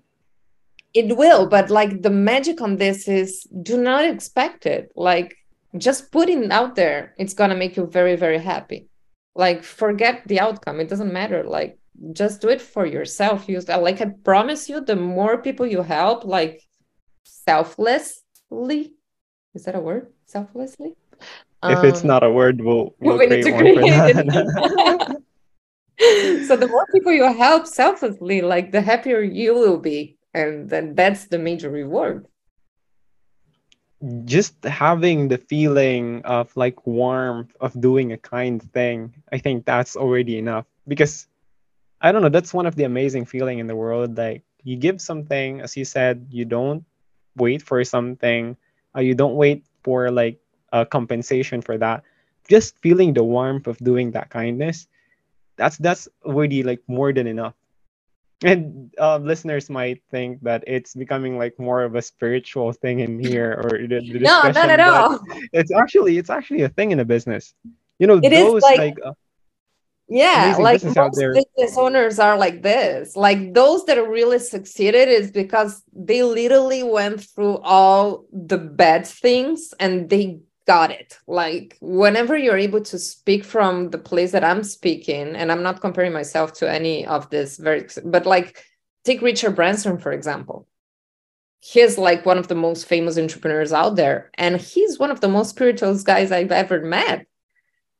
It 0.93 1.15
will, 1.15 1.47
but 1.47 1.69
like 1.69 2.01
the 2.01 2.09
magic 2.09 2.61
on 2.61 2.77
this 2.77 3.07
is 3.07 3.47
do 3.61 3.77
not 3.77 4.05
expect 4.05 4.65
it. 4.65 4.91
Like 4.95 5.37
just 5.77 6.11
putting 6.11 6.45
it 6.45 6.51
out 6.51 6.75
there, 6.75 7.13
it's 7.17 7.33
gonna 7.33 7.55
make 7.55 7.77
you 7.77 7.85
very, 7.85 8.15
very 8.15 8.39
happy. 8.39 8.87
Like 9.35 9.63
forget 9.63 10.23
the 10.25 10.39
outcome. 10.39 10.79
It 10.79 10.89
doesn't 10.89 11.13
matter. 11.13 11.43
Like 11.43 11.77
just 12.13 12.41
do 12.41 12.49
it 12.49 12.61
for 12.61 12.85
yourself. 12.85 13.47
You 13.47 13.59
like 13.59 14.01
I 14.01 14.05
promise 14.23 14.69
you, 14.69 14.81
the 14.81 14.95
more 14.95 15.41
people 15.41 15.65
you 15.65 15.81
help, 15.81 16.25
like 16.25 16.61
selflessly, 17.23 18.93
is 19.53 19.63
that 19.65 19.75
a 19.75 19.79
word? 19.79 20.07
Selflessly? 20.25 20.93
If 21.63 21.79
um, 21.79 21.85
it's 21.85 22.03
not 22.03 22.23
a 22.23 22.31
word, 22.31 22.61
we'll, 22.61 22.95
we'll 22.99 23.17
we 23.17 23.27
create 23.27 23.51
one 23.51 23.73
for 23.75 23.81
that. 23.81 25.21
so 26.47 26.55
the 26.55 26.67
more 26.67 26.85
people 26.93 27.11
you 27.11 27.31
help 27.33 27.67
selflessly, 27.67 28.41
like 28.41 28.71
the 28.71 28.81
happier 28.81 29.21
you 29.21 29.53
will 29.53 29.77
be. 29.77 30.17
And 30.33 30.69
then 30.69 30.95
that's 30.95 31.25
the 31.25 31.39
major 31.39 31.69
reward. 31.69 32.27
Just 34.23 34.63
having 34.63 35.27
the 35.27 35.37
feeling 35.37 36.21
of 36.23 36.55
like 36.55 36.87
warmth 36.87 37.53
of 37.59 37.79
doing 37.81 38.13
a 38.13 38.17
kind 38.17 38.61
thing, 38.71 39.13
I 39.33 39.39
think 39.39 39.65
that's 39.65 39.97
already 39.97 40.37
enough. 40.37 40.65
Because 40.87 41.27
I 42.01 42.11
don't 42.11 42.21
know, 42.21 42.29
that's 42.29 42.53
one 42.53 42.65
of 42.65 42.75
the 42.75 42.83
amazing 42.83 43.25
feeling 43.25 43.59
in 43.59 43.67
the 43.67 43.75
world. 43.75 44.17
Like 44.17 44.43
you 44.63 44.77
give 44.77 45.01
something, 45.01 45.61
as 45.61 45.75
you 45.75 45.85
said, 45.85 46.27
you 46.29 46.45
don't 46.45 46.83
wait 47.35 47.61
for 47.61 47.83
something 47.83 48.57
uh, 48.95 49.01
you 49.01 49.13
don't 49.13 49.35
wait 49.35 49.63
for 49.83 50.09
like 50.09 50.39
a 50.73 50.83
compensation 50.83 51.61
for 51.61 51.77
that. 51.77 52.03
Just 52.49 52.75
feeling 52.79 53.13
the 53.13 53.23
warmth 53.23 53.67
of 53.67 53.77
doing 53.77 54.11
that 54.11 54.29
kindness 54.31 54.87
that's 55.59 55.77
that's 55.77 56.07
already 56.23 56.63
like 56.63 56.81
more 56.87 57.11
than 57.11 57.27
enough. 57.27 57.53
And 58.41 58.95
uh, 58.97 59.17
listeners 59.17 59.69
might 59.69 60.01
think 60.09 60.41
that 60.43 60.63
it's 60.65 60.95
becoming 60.95 61.37
like 61.37 61.59
more 61.59 61.83
of 61.83 61.95
a 61.95 62.01
spiritual 62.01 62.71
thing 62.71 63.01
in 63.01 63.19
here 63.19 63.51
or 63.51 63.85
the, 63.85 63.99
the 63.99 64.19
no 64.19 64.41
not 64.47 64.55
at 64.55 64.79
all. 64.79 65.19
it's 65.51 65.71
actually 65.75 66.17
it's 66.17 66.29
actually 66.29 66.61
a 66.61 66.69
thing 66.69 66.91
in 66.91 66.99
a 67.01 67.05
business. 67.05 67.53
You 67.99 68.07
know 68.07 68.21
it 68.23 68.29
those 68.29 68.63
like, 68.63 68.79
like 68.79 68.97
uh, 69.05 69.11
yeah 70.09 70.55
like 70.59 70.83
most 70.83 70.95
business 71.17 71.77
owners 71.77 72.19
are 72.19 72.37
like 72.37 72.61
this. 72.63 73.15
Like 73.15 73.53
those 73.53 73.85
that 73.85 73.95
really 73.95 74.39
succeeded 74.39 75.07
is 75.07 75.31
because 75.31 75.83
they 75.93 76.23
literally 76.23 76.83
went 76.83 77.21
through 77.21 77.57
all 77.59 78.25
the 78.31 78.57
bad 78.57 79.05
things 79.05 79.73
and 79.79 80.09
they 80.09 80.39
got 80.65 80.91
it. 80.91 81.17
Like 81.27 81.77
whenever 81.81 82.37
you're 82.37 82.57
able 82.57 82.81
to 82.81 82.99
speak 82.99 83.43
from 83.43 83.89
the 83.89 83.97
place 83.97 84.31
that 84.33 84.43
i'm 84.43 84.63
speaking 84.63 85.35
and 85.35 85.51
i'm 85.51 85.63
not 85.63 85.81
comparing 85.81 86.13
myself 86.13 86.53
to 86.53 86.69
any 86.69 87.07
of 87.07 87.27
this 87.31 87.57
very 87.57 87.87
but 88.05 88.27
like 88.27 88.63
take 89.03 89.21
richard 89.21 89.55
branson 89.55 89.97
for 89.97 90.11
example. 90.11 90.67
He's 91.61 91.97
like 91.97 92.25
one 92.25 92.37
of 92.37 92.47
the 92.47 92.55
most 92.55 92.85
famous 92.85 93.17
entrepreneurs 93.17 93.73
out 93.73 93.97
there 93.97 94.31
and 94.35 94.61
he's 94.61 94.97
one 94.97 95.11
of 95.11 95.19
the 95.19 95.27
most 95.27 95.49
spiritual 95.49 95.97
guys 96.03 96.31
i've 96.31 96.51
ever 96.51 96.81
met 96.81 97.25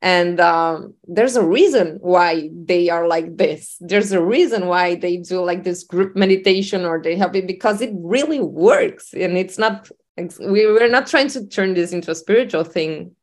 and 0.02 0.40
um, 0.40 0.94
there's 1.08 1.36
a 1.36 1.46
reason 1.46 1.98
why 2.02 2.50
they 2.54 2.90
are 2.90 3.08
like 3.08 3.36
this. 3.36 3.78
There's 3.82 4.12
a 4.12 4.24
reason 4.24 4.68
why 4.68 4.96
they 4.96 5.18
do 5.18 5.44
like 5.44 5.64
this 5.64 5.84
group 5.84 6.16
meditation 6.16 6.86
or 6.86 7.02
they 7.02 7.18
have 7.18 7.36
it 7.36 7.48
because 7.48 7.82
it 7.82 7.92
really 7.94 8.40
works. 8.40 9.14
And 9.14 9.38
it's 9.38 9.58
not 9.58 9.90
we, 10.18 10.66
we're 10.68 10.90
not 10.90 11.08
trying 11.08 11.30
to 11.30 11.48
turn 11.48 11.74
this 11.74 11.92
into 11.92 12.12
a 12.12 12.16
spiritual 12.16 12.64
thing. 12.64 13.16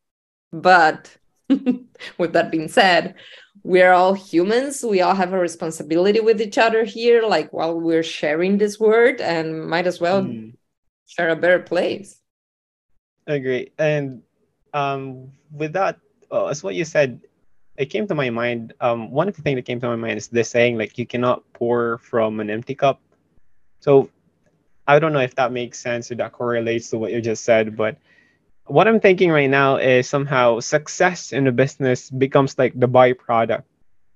But 0.53 1.17
with 1.49 2.33
that 2.35 2.51
being 2.51 2.69
said 2.69 3.15
we're 3.67 3.93
all 3.93 4.15
humans. 4.15 4.85
We 4.85 5.01
all 5.01 5.15
have 5.15 5.33
a 5.33 5.39
responsibility 5.39 6.21
with 6.21 6.41
each 6.41 6.57
other 6.57 6.85
here 6.85 7.23
like 7.23 7.53
while 7.53 7.79
we're 7.79 8.05
sharing 8.05 8.59
this 8.59 8.79
word 8.79 9.21
and 9.21 9.67
might 9.69 9.89
as 9.89 10.01
well 10.01 10.23
mm. 10.23 10.55
share 11.07 11.31
a 11.31 11.37
better 11.37 11.59
place. 11.59 12.21
Agree. 13.27 13.73
And 13.77 14.23
um, 14.73 15.33
with 15.51 15.73
that 15.73 15.99
uh, 16.31 16.47
as 16.47 16.63
what 16.63 16.75
you 16.75 16.85
said, 16.85 17.21
it 17.77 17.87
came 17.87 18.07
to 18.09 18.15
my 18.15 18.31
mind. 18.31 18.75
Um, 18.81 19.11
one 19.11 19.29
of 19.29 19.37
the 19.37 19.43
things 19.43 19.57
that 19.57 19.67
came 19.67 19.81
to 19.81 19.89
my 19.89 19.97
mind 19.97 20.19
is 20.19 20.29
this 20.29 20.51
saying, 20.51 20.79
like, 20.79 20.99
you 20.99 21.07
cannot 21.07 21.43
pour 21.53 21.99
from 21.99 22.41
an 22.41 22.51
empty 22.51 22.75
cup. 22.75 23.01
So 23.81 24.09
I 24.87 24.99
don't 24.99 25.13
know 25.13 25.21
if 25.21 25.35
that 25.37 25.53
makes 25.53 25.79
sense 25.79 26.11
or 26.11 26.15
that 26.17 26.33
correlates 26.33 26.91
to 26.91 26.99
what 26.99 27.13
you 27.13 27.21
just 27.21 27.45
said, 27.45 27.77
but 27.77 27.97
what 28.67 28.89
I'm 28.89 29.01
thinking 29.01 29.31
right 29.31 29.51
now 29.51 29.77
is 29.77 30.09
somehow 30.09 30.61
success 30.61 31.33
in 31.33 31.47
a 31.47 31.53
business 31.53 32.11
becomes 32.11 32.59
like 32.59 32.79
the 32.79 32.89
byproduct 32.89 33.63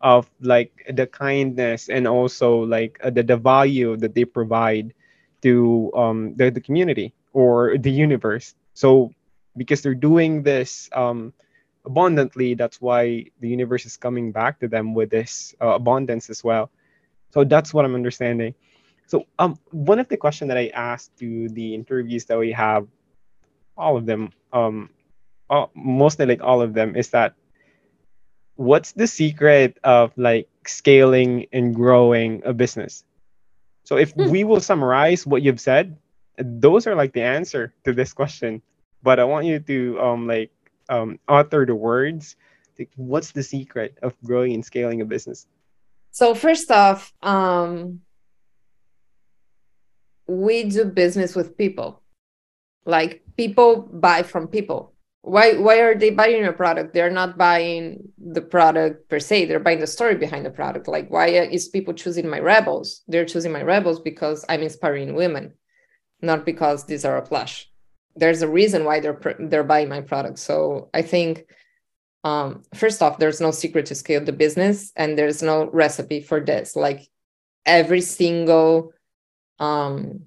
of 0.00 0.28
like 0.40 0.72
the 0.90 1.06
kindness 1.06 1.88
and 1.88 2.08
also 2.08 2.64
like 2.64 2.98
uh, 3.04 3.10
the, 3.10 3.22
the 3.22 3.36
value 3.36 3.96
that 3.96 4.14
they 4.14 4.24
provide 4.24 4.94
to 5.42 5.90
um, 5.94 6.34
the, 6.36 6.50
the 6.50 6.60
community 6.60 7.14
or 7.32 7.78
the 7.78 7.90
universe. 7.90 8.54
So 8.74 9.12
because 9.56 9.82
they're 9.82 9.94
doing 9.94 10.42
this 10.42 10.88
um, 10.92 11.32
abundantly 11.84 12.54
that's 12.54 12.80
why 12.80 13.24
the 13.40 13.48
universe 13.48 13.86
is 13.86 13.96
coming 13.96 14.32
back 14.32 14.60
to 14.60 14.68
them 14.68 14.94
with 14.94 15.10
this 15.10 15.54
uh, 15.60 15.68
abundance 15.68 16.30
as 16.30 16.44
well. 16.44 16.70
So 17.32 17.44
that's 17.44 17.72
what 17.72 17.84
i'm 17.84 17.94
understanding. 17.94 18.54
So 19.06 19.26
um 19.38 19.58
one 19.70 19.98
of 19.98 20.08
the 20.08 20.16
question 20.16 20.48
that 20.48 20.58
i 20.58 20.68
asked 20.68 21.16
to 21.18 21.48
the 21.48 21.74
interviews 21.74 22.26
that 22.26 22.38
we 22.38 22.52
have 22.52 22.86
all 23.76 23.96
of 23.96 24.06
them 24.06 24.32
um 24.52 24.90
all, 25.48 25.70
mostly 25.74 26.26
like 26.26 26.42
all 26.42 26.62
of 26.62 26.74
them 26.74 26.94
is 26.96 27.10
that 27.10 27.34
what's 28.56 28.92
the 28.92 29.06
secret 29.06 29.78
of 29.82 30.12
like 30.16 30.48
scaling 30.66 31.46
and 31.52 31.74
growing 31.74 32.42
a 32.44 32.52
business? 32.52 33.04
So 33.84 33.96
if 33.96 34.12
hmm. 34.12 34.30
we 34.30 34.44
will 34.44 34.60
summarize 34.60 35.26
what 35.26 35.42
you've 35.42 35.60
said 35.60 35.96
those 36.40 36.86
are 36.86 36.94
like 36.94 37.12
the 37.12 37.22
answer 37.22 37.74
to 37.84 37.92
this 37.92 38.12
question. 38.12 38.62
But 39.02 39.18
i 39.18 39.24
want 39.24 39.46
you 39.46 39.60
to 39.60 40.00
um 40.00 40.26
like 40.26 40.50
um, 40.90 41.18
author 41.28 41.64
the 41.64 41.74
words 41.74 42.36
like, 42.78 42.90
what's 42.96 43.32
the 43.32 43.42
secret 43.42 43.98
of 44.02 44.14
growing 44.24 44.54
and 44.54 44.64
scaling 44.64 45.00
a 45.00 45.04
business? 45.04 45.46
So 46.10 46.34
first 46.34 46.70
off 46.70 47.12
um, 47.22 48.00
we 50.26 50.64
do 50.64 50.84
business 50.86 51.36
with 51.36 51.56
people. 51.56 52.02
Like 52.84 53.22
people 53.36 53.88
buy 53.92 54.22
from 54.22 54.48
people. 54.48 54.94
Why 55.22 55.52
why 55.52 55.80
are 55.80 55.94
they 55.94 56.10
buying 56.10 56.42
your 56.42 56.54
product? 56.54 56.94
They're 56.94 57.10
not 57.10 57.36
buying 57.36 58.08
the 58.16 58.40
product 58.40 59.10
per 59.10 59.20
se. 59.20 59.44
They're 59.44 59.60
buying 59.60 59.80
the 59.80 59.86
story 59.86 60.14
behind 60.14 60.46
the 60.46 60.50
product. 60.50 60.88
Like 60.88 61.10
why 61.10 61.26
is 61.26 61.68
people 61.68 61.92
choosing 61.92 62.28
my 62.28 62.40
rebels? 62.40 63.02
They're 63.06 63.26
choosing 63.26 63.52
my 63.52 63.62
rebels 63.62 64.00
because 64.00 64.44
i'm 64.48 64.62
inspiring 64.62 65.14
women 65.14 65.52
not 66.22 66.44
because 66.44 66.84
these 66.84 67.04
are 67.04 67.16
a 67.16 67.22
plush 67.22 67.69
there's 68.20 68.42
a 68.42 68.48
reason 68.48 68.84
why 68.84 69.00
they're 69.00 69.20
they're 69.40 69.64
buying 69.64 69.88
my 69.88 70.00
product 70.00 70.38
so 70.38 70.88
i 70.94 71.02
think 71.02 71.44
um, 72.22 72.62
first 72.74 73.00
off 73.02 73.18
there's 73.18 73.40
no 73.40 73.50
secret 73.50 73.86
to 73.86 73.94
scale 73.94 74.22
the 74.22 74.32
business 74.32 74.92
and 74.94 75.16
there's 75.16 75.42
no 75.42 75.70
recipe 75.70 76.20
for 76.20 76.38
this 76.38 76.76
like 76.76 77.08
every 77.64 78.02
single 78.02 78.92
um, 79.58 80.24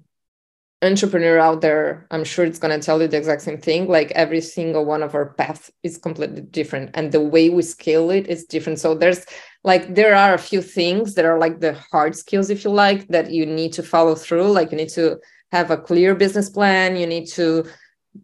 entrepreneur 0.84 1.38
out 1.38 1.60
there, 1.60 2.06
I'm 2.10 2.24
sure 2.24 2.44
it's 2.44 2.58
going 2.58 2.78
to 2.78 2.84
tell 2.84 3.00
you 3.00 3.08
the 3.08 3.16
exact 3.16 3.42
same 3.42 3.58
thing. 3.58 3.88
Like 3.88 4.10
every 4.12 4.40
single 4.40 4.84
one 4.84 5.02
of 5.02 5.14
our 5.14 5.30
paths 5.34 5.70
is 5.82 5.96
completely 5.96 6.42
different, 6.42 6.90
and 6.94 7.10
the 7.10 7.20
way 7.20 7.50
we 7.50 7.62
scale 7.62 8.10
it 8.10 8.26
is 8.28 8.44
different. 8.44 8.78
So 8.78 8.94
there's 8.94 9.24
like 9.64 9.94
there 9.94 10.14
are 10.14 10.34
a 10.34 10.38
few 10.38 10.60
things 10.60 11.14
that 11.14 11.24
are 11.24 11.38
like 11.38 11.60
the 11.60 11.74
hard 11.90 12.14
skills, 12.14 12.50
if 12.50 12.64
you 12.64 12.70
like, 12.70 13.08
that 13.08 13.30
you 13.30 13.46
need 13.46 13.72
to 13.74 13.82
follow 13.82 14.14
through. 14.14 14.50
Like 14.52 14.70
you 14.70 14.76
need 14.76 14.90
to 14.90 15.18
have 15.52 15.70
a 15.70 15.78
clear 15.78 16.14
business 16.14 16.50
plan. 16.50 16.96
You 16.96 17.06
need 17.06 17.26
to 17.30 17.64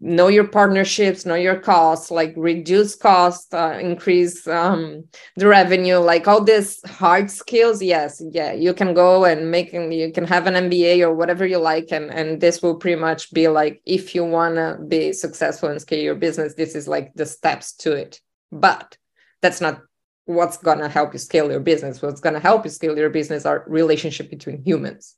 know 0.00 0.28
your 0.28 0.46
partnerships 0.46 1.26
know 1.26 1.34
your 1.34 1.58
costs 1.58 2.10
like 2.10 2.32
reduce 2.36 2.94
cost 2.94 3.52
uh, 3.52 3.76
increase 3.80 4.46
um, 4.46 5.04
the 5.36 5.46
revenue 5.46 5.96
like 5.96 6.28
all 6.28 6.42
these 6.42 6.80
hard 6.88 7.30
skills 7.30 7.82
yes 7.82 8.22
yeah 8.30 8.52
you 8.52 8.72
can 8.72 8.94
go 8.94 9.24
and 9.24 9.50
make 9.50 9.72
you 9.72 10.12
can 10.14 10.24
have 10.24 10.46
an 10.46 10.70
mba 10.70 11.00
or 11.00 11.12
whatever 11.12 11.44
you 11.44 11.58
like 11.58 11.88
and 11.90 12.10
and 12.10 12.40
this 12.40 12.62
will 12.62 12.76
pretty 12.76 13.00
much 13.00 13.32
be 13.32 13.48
like 13.48 13.82
if 13.84 14.14
you 14.14 14.24
want 14.24 14.54
to 14.54 14.78
be 14.86 15.12
successful 15.12 15.68
and 15.68 15.80
scale 15.80 16.02
your 16.02 16.14
business 16.14 16.54
this 16.54 16.74
is 16.74 16.86
like 16.86 17.12
the 17.14 17.26
steps 17.26 17.72
to 17.72 17.92
it. 17.92 18.20
But 18.52 18.98
that's 19.42 19.60
not 19.60 19.82
what's 20.26 20.58
going 20.58 20.78
to 20.78 20.88
help 20.88 21.12
you 21.12 21.18
scale 21.18 21.50
your 21.50 21.60
business. 21.60 22.02
What's 22.02 22.20
going 22.20 22.34
to 22.34 22.40
help 22.40 22.64
you 22.64 22.70
scale 22.70 22.96
your 22.96 23.10
business 23.10 23.46
are 23.46 23.64
relationship 23.66 24.30
between 24.30 24.62
humans 24.62 25.16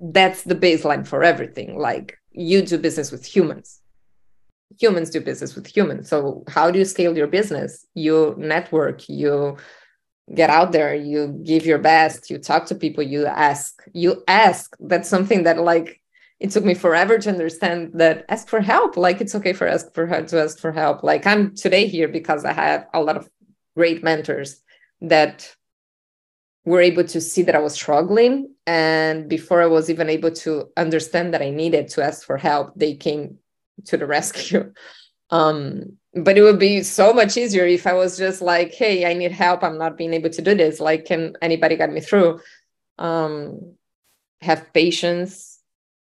that's 0.00 0.42
the 0.42 0.54
baseline 0.54 1.06
for 1.06 1.22
everything. 1.22 1.78
Like 1.78 2.18
you 2.32 2.62
do 2.62 2.78
business 2.78 3.10
with 3.10 3.24
humans. 3.24 3.80
Humans 4.80 5.10
do 5.10 5.20
business 5.20 5.54
with 5.54 5.66
humans. 5.66 6.08
So 6.08 6.44
how 6.48 6.70
do 6.70 6.78
you 6.78 6.84
scale 6.84 7.16
your 7.16 7.26
business? 7.26 7.86
You 7.94 8.34
network 8.38 9.08
you 9.08 9.56
get 10.34 10.50
out 10.50 10.72
there 10.72 10.92
you 10.92 11.40
give 11.44 11.64
your 11.64 11.78
best 11.78 12.30
you 12.30 12.38
talk 12.38 12.66
to 12.66 12.74
people 12.74 13.02
you 13.02 13.26
ask. 13.26 13.82
You 13.92 14.22
ask. 14.26 14.76
That's 14.80 15.08
something 15.08 15.44
that 15.44 15.58
like 15.58 16.00
it 16.40 16.50
took 16.50 16.64
me 16.64 16.74
forever 16.74 17.18
to 17.18 17.30
understand 17.30 17.92
that 17.94 18.26
ask 18.28 18.48
for 18.48 18.60
help. 18.60 18.96
Like 18.96 19.20
it's 19.20 19.34
okay 19.34 19.52
for 19.52 19.66
ask 19.66 19.94
for 19.94 20.06
help 20.06 20.26
to 20.28 20.42
ask 20.42 20.58
for 20.58 20.72
help. 20.72 21.02
Like 21.02 21.26
i'm 21.26 21.54
today 21.54 21.86
here 21.86 22.08
because 22.08 22.44
i 22.44 22.52
have 22.52 22.86
a 22.92 23.00
lot 23.00 23.16
of 23.16 23.28
great 23.76 24.02
mentors 24.02 24.62
that 25.00 25.54
were 26.66 26.80
able 26.80 27.04
to 27.04 27.20
see 27.20 27.42
that 27.42 27.54
I 27.54 27.60
was 27.60 27.74
struggling. 27.74 28.54
And 28.66 29.28
before 29.28 29.62
I 29.62 29.66
was 29.66 29.88
even 29.88 30.10
able 30.10 30.32
to 30.32 30.70
understand 30.76 31.32
that 31.32 31.42
I 31.42 31.50
needed 31.50 31.88
to 31.90 32.02
ask 32.02 32.26
for 32.26 32.36
help, 32.36 32.72
they 32.74 32.94
came 32.94 33.38
to 33.86 33.96
the 33.96 34.06
rescue. 34.16 34.72
Um, 35.30 35.96
but 36.14 36.38
it 36.38 36.42
would 36.42 36.58
be 36.58 36.82
so 36.82 37.12
much 37.12 37.36
easier 37.36 37.66
if 37.66 37.86
I 37.86 37.92
was 37.92 38.16
just 38.16 38.40
like, 38.40 38.72
hey, 38.72 39.04
I 39.08 39.14
need 39.14 39.32
help. 39.32 39.62
I'm 39.62 39.78
not 39.78 39.96
being 39.96 40.14
able 40.14 40.30
to 40.30 40.42
do 40.42 40.54
this. 40.54 40.80
Like, 40.80 41.04
can 41.04 41.36
anybody 41.42 41.76
get 41.76 41.92
me 41.92 42.00
through? 42.00 42.40
Um, 42.98 43.74
have 44.40 44.72
patience, 44.72 45.60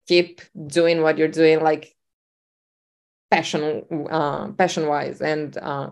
keep 0.07 0.41
doing 0.67 1.01
what 1.01 1.17
you're 1.17 1.27
doing, 1.27 1.61
like 1.61 1.95
passion, 3.29 4.07
uh, 4.09 4.47
passion 4.53 4.87
wise. 4.87 5.21
And 5.21 5.55
uh, 5.57 5.91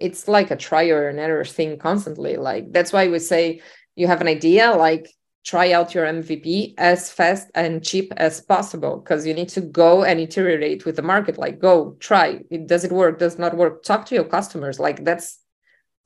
it's 0.00 0.26
like 0.26 0.50
a 0.50 0.56
try 0.56 0.88
or 0.88 1.08
an 1.08 1.18
error 1.18 1.44
thing 1.44 1.78
constantly. 1.78 2.36
Like, 2.36 2.72
that's 2.72 2.92
why 2.92 3.08
we 3.08 3.18
say, 3.18 3.62
you 3.94 4.06
have 4.06 4.20
an 4.20 4.28
idea 4.28 4.72
like 4.72 5.08
try 5.44 5.72
out 5.72 5.94
your 5.94 6.06
mvp 6.06 6.74
as 6.78 7.10
fast 7.10 7.50
and 7.54 7.82
cheap 7.84 8.12
as 8.16 8.40
possible 8.40 8.98
because 8.98 9.26
you 9.26 9.34
need 9.34 9.48
to 9.48 9.60
go 9.60 10.04
and 10.04 10.20
iterate 10.20 10.84
with 10.84 10.96
the 10.96 11.02
market 11.02 11.36
like 11.36 11.58
go 11.58 11.96
try. 11.98 12.40
It 12.50 12.66
does 12.68 12.84
it 12.84 12.92
work 12.92 13.18
does 13.18 13.38
not 13.38 13.56
work. 13.56 13.82
Talk 13.82 14.06
to 14.06 14.14
your 14.14 14.24
customers 14.24 14.78
like 14.78 15.04
that's 15.04 15.38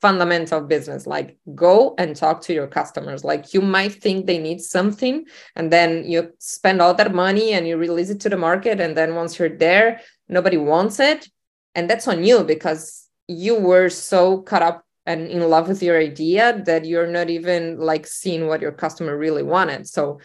fundamental 0.01 0.61
business 0.61 1.07
like 1.07 1.37
go 1.55 1.95
and 1.97 2.15
talk 2.15 2.41
to 2.41 2.53
your 2.53 2.67
customers. 2.67 3.23
Like 3.23 3.53
you 3.53 3.61
might 3.61 3.93
think 3.93 4.25
they 4.25 4.37
need 4.37 4.61
something 4.61 5.25
and 5.55 5.71
then 5.71 6.05
you 6.05 6.33
spend 6.39 6.81
all 6.81 6.93
that 6.95 7.13
money 7.13 7.53
and 7.53 7.67
you 7.67 7.77
release 7.77 8.09
it 8.09 8.19
to 8.21 8.29
the 8.29 8.37
market 8.37 8.79
and 8.79 8.97
then 8.97 9.15
once 9.15 9.37
you're 9.37 9.57
there 9.57 10.01
nobody 10.29 10.57
wants 10.57 10.99
it 10.99 11.29
and 11.75 11.89
that's 11.89 12.07
on 12.07 12.23
you 12.23 12.43
because 12.43 13.07
you 13.27 13.55
were 13.55 13.89
so 13.89 14.41
caught 14.41 14.61
up 14.61 14.86
and 15.07 15.27
in 15.27 15.41
love 15.49 15.67
with 15.67 15.81
your 15.81 15.97
idea 15.97 16.61
that 16.65 16.85
you're 16.85 17.07
not 17.07 17.29
even 17.29 17.79
like 17.79 18.05
seeing 18.05 18.47
what 18.47 18.61
your 18.61 18.71
customer 18.71 19.17
really 19.17 19.43
wanted. 19.43 19.87
So 19.87 20.19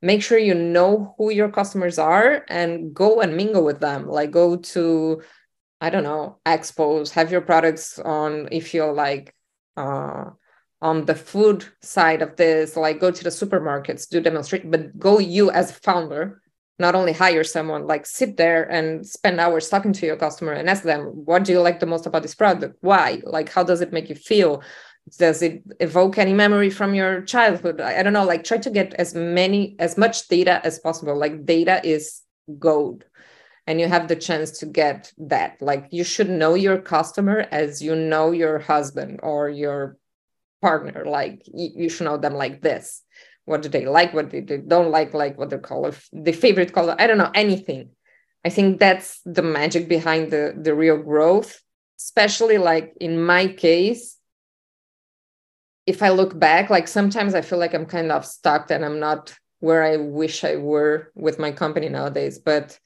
make 0.00 0.22
sure 0.22 0.38
you 0.38 0.54
know 0.54 1.14
who 1.18 1.30
your 1.30 1.50
customers 1.50 1.98
are 1.98 2.44
and 2.48 2.94
go 2.94 3.20
and 3.20 3.36
mingle 3.36 3.64
with 3.64 3.80
them. 3.80 4.06
Like 4.06 4.30
go 4.30 4.56
to 4.56 5.22
i 5.80 5.90
don't 5.90 6.02
know 6.02 6.38
expos 6.46 7.10
have 7.10 7.30
your 7.30 7.40
products 7.40 7.98
on 7.98 8.48
if 8.50 8.74
you're 8.74 8.92
like 8.92 9.34
uh, 9.76 10.24
on 10.82 11.04
the 11.04 11.14
food 11.14 11.64
side 11.82 12.22
of 12.22 12.36
this 12.36 12.76
like 12.76 13.00
go 13.00 13.10
to 13.10 13.24
the 13.24 13.30
supermarkets 13.30 14.08
do 14.08 14.20
demonstrate 14.20 14.70
but 14.70 14.98
go 14.98 15.18
you 15.18 15.50
as 15.50 15.72
founder 15.72 16.42
not 16.78 16.94
only 16.94 17.12
hire 17.12 17.44
someone 17.44 17.86
like 17.86 18.06
sit 18.06 18.36
there 18.36 18.64
and 18.70 19.06
spend 19.06 19.40
hours 19.40 19.68
talking 19.68 19.92
to 19.92 20.06
your 20.06 20.16
customer 20.16 20.52
and 20.52 20.68
ask 20.70 20.82
them 20.82 21.02
what 21.24 21.44
do 21.44 21.52
you 21.52 21.60
like 21.60 21.80
the 21.80 21.86
most 21.86 22.06
about 22.06 22.22
this 22.22 22.34
product? 22.34 22.76
Why? 22.80 23.20
Like 23.24 23.48
how 23.48 23.64
does 23.64 23.80
it 23.80 23.92
make 23.92 24.08
you 24.08 24.14
feel? 24.14 24.62
Does 25.18 25.42
it 25.42 25.62
evoke 25.80 26.18
any 26.18 26.32
memory 26.32 26.70
from 26.70 26.94
your 26.94 27.22
childhood? 27.22 27.80
I 27.80 28.02
don't 28.02 28.12
know 28.12 28.24
like 28.24 28.44
try 28.44 28.58
to 28.58 28.70
get 28.70 28.94
as 28.94 29.14
many 29.14 29.74
as 29.78 29.98
much 29.98 30.28
data 30.28 30.60
as 30.64 30.78
possible. 30.78 31.18
Like 31.18 31.44
data 31.44 31.80
is 31.84 32.22
gold 32.58 33.04
and 33.66 33.80
you 33.80 33.88
have 33.88 34.06
the 34.06 34.16
chance 34.16 34.60
to 34.60 34.66
get 34.66 35.12
that. 35.18 35.60
Like 35.60 35.88
you 35.90 36.04
should 36.04 36.30
know 36.30 36.54
your 36.54 36.78
customer 36.78 37.46
as 37.50 37.82
you 37.82 37.96
know 37.96 38.30
your 38.30 38.60
husband 38.60 39.20
or 39.22 39.48
your 39.48 39.96
partner. 40.62 41.04
Like 41.06 41.42
you 41.52 41.88
should 41.88 42.04
know 42.04 42.18
them 42.18 42.34
like 42.34 42.62
this 42.62 43.02
what 43.48 43.62
do 43.62 43.68
they 43.68 43.86
like 43.86 44.12
what 44.12 44.30
do 44.30 44.40
they 44.40 44.58
don't 44.58 44.90
like 44.90 45.14
like 45.14 45.38
what 45.38 45.50
their 45.50 45.58
color 45.58 45.92
the 46.12 46.32
favorite 46.32 46.72
color 46.72 46.94
i 46.98 47.06
don't 47.06 47.18
know 47.18 47.30
anything. 47.34 47.90
I 48.44 48.50
think 48.50 48.78
that's 48.78 49.20
the 49.24 49.42
magic 49.42 49.88
behind 49.88 50.30
the 50.30 50.54
the 50.56 50.74
real 50.74 50.98
growth 50.98 51.60
especially 51.98 52.58
like 52.58 52.94
in 53.00 53.20
my 53.20 53.48
case 53.48 54.16
if 55.86 56.02
i 56.02 56.10
look 56.10 56.38
back 56.38 56.70
like 56.70 56.86
sometimes 56.86 57.34
i 57.34 57.40
feel 57.40 57.58
like 57.58 57.74
i'm 57.74 57.86
kind 57.86 58.12
of 58.12 58.24
stuck 58.24 58.70
and 58.70 58.84
i'm 58.84 59.00
not 59.00 59.34
where 59.60 59.82
i 59.82 59.96
wish 59.96 60.44
i 60.44 60.56
were 60.56 61.10
with 61.14 61.38
my 61.38 61.50
company 61.50 61.88
nowadays. 61.88 62.38
But 62.38 62.78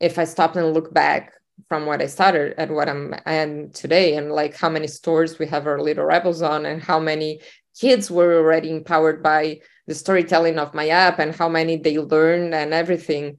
if 0.00 0.18
i 0.18 0.24
stop 0.24 0.56
and 0.56 0.74
look 0.74 0.92
back 0.92 1.32
from 1.68 1.86
what 1.86 2.02
i 2.02 2.06
started 2.06 2.54
and 2.58 2.74
what 2.74 2.88
i'm 2.88 3.14
and 3.24 3.72
today 3.74 4.16
and 4.16 4.32
like 4.32 4.56
how 4.56 4.68
many 4.68 4.86
stores 4.86 5.38
we 5.38 5.46
have 5.46 5.66
our 5.66 5.80
little 5.80 6.04
rebels 6.04 6.42
on 6.42 6.66
and 6.66 6.82
how 6.82 6.98
many 6.98 7.40
kids 7.78 8.10
were 8.10 8.36
already 8.36 8.70
empowered 8.70 9.22
by 9.22 9.60
the 9.86 9.94
storytelling 9.94 10.58
of 10.58 10.74
my 10.74 10.88
app 10.88 11.18
and 11.18 11.34
how 11.34 11.48
many 11.48 11.76
they 11.76 11.98
learned 11.98 12.54
and 12.54 12.72
everything 12.72 13.38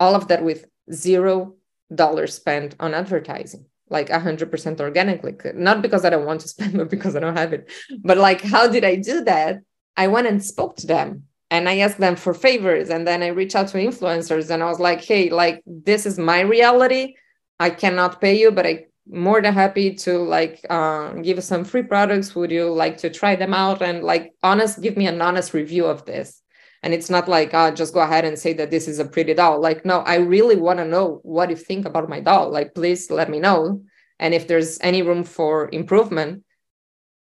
all 0.00 0.14
of 0.14 0.28
that 0.28 0.44
with 0.44 0.66
zero 0.92 1.54
dollars 1.94 2.34
spent 2.34 2.74
on 2.80 2.94
advertising 2.94 3.66
like 3.88 4.08
100% 4.08 4.80
organically. 4.80 5.34
Not 5.54 5.82
because 5.82 6.04
i 6.04 6.10
don't 6.10 6.26
want 6.26 6.40
to 6.42 6.48
spend 6.54 6.76
but 6.76 6.90
because 6.90 7.16
i 7.16 7.20
don't 7.20 7.36
have 7.36 7.52
it. 7.52 7.70
But 8.02 8.18
like 8.18 8.40
how 8.40 8.68
did 8.68 8.84
i 8.84 8.96
do 8.96 9.24
that? 9.24 9.60
I 9.96 10.08
went 10.08 10.26
and 10.26 10.42
spoke 10.42 10.76
to 10.78 10.86
them 10.86 11.24
and 11.50 11.68
i 11.68 11.78
asked 11.78 11.98
them 11.98 12.16
for 12.16 12.34
favors 12.34 12.88
and 12.90 13.06
then 13.06 13.22
i 13.22 13.28
reached 13.28 13.54
out 13.54 13.68
to 13.68 13.78
influencers 13.78 14.50
and 14.50 14.62
i 14.62 14.68
was 14.68 14.80
like 14.80 15.02
hey 15.04 15.30
like 15.30 15.62
this 15.66 16.06
is 16.06 16.18
my 16.18 16.40
reality. 16.40 17.14
I 17.60 17.70
cannot 17.70 18.20
pay 18.20 18.38
you 18.40 18.50
but 18.50 18.66
i 18.66 18.86
more 19.06 19.40
than 19.42 19.52
happy 19.52 19.94
to 19.94 20.18
like 20.18 20.64
uh, 20.70 21.12
give 21.14 21.38
us 21.38 21.46
some 21.46 21.64
free 21.64 21.82
products. 21.82 22.34
Would 22.34 22.50
you 22.50 22.70
like 22.70 22.98
to 22.98 23.10
try 23.10 23.36
them 23.36 23.54
out? 23.54 23.82
And 23.82 24.02
like 24.02 24.32
honest 24.42 24.80
give 24.80 24.96
me 24.96 25.06
an 25.06 25.20
honest 25.20 25.54
review 25.54 25.86
of 25.86 26.04
this. 26.04 26.40
And 26.82 26.92
it's 26.92 27.08
not 27.08 27.28
like 27.28 27.54
uh, 27.54 27.70
just 27.70 27.94
go 27.94 28.00
ahead 28.00 28.24
and 28.24 28.38
say 28.38 28.52
that 28.54 28.70
this 28.70 28.88
is 28.88 28.98
a 28.98 29.04
pretty 29.04 29.34
doll. 29.34 29.60
Like 29.60 29.84
no 29.84 30.00
i 30.00 30.16
really 30.16 30.56
want 30.56 30.78
to 30.78 30.84
know 30.84 31.20
what 31.22 31.50
you 31.50 31.56
think 31.56 31.86
about 31.86 32.08
my 32.08 32.20
doll. 32.20 32.50
Like 32.50 32.74
please 32.74 33.10
let 33.10 33.30
me 33.30 33.40
know. 33.40 33.82
And 34.18 34.32
if 34.32 34.46
there's 34.48 34.78
any 34.80 35.02
room 35.02 35.24
for 35.24 35.68
improvement 35.72 36.44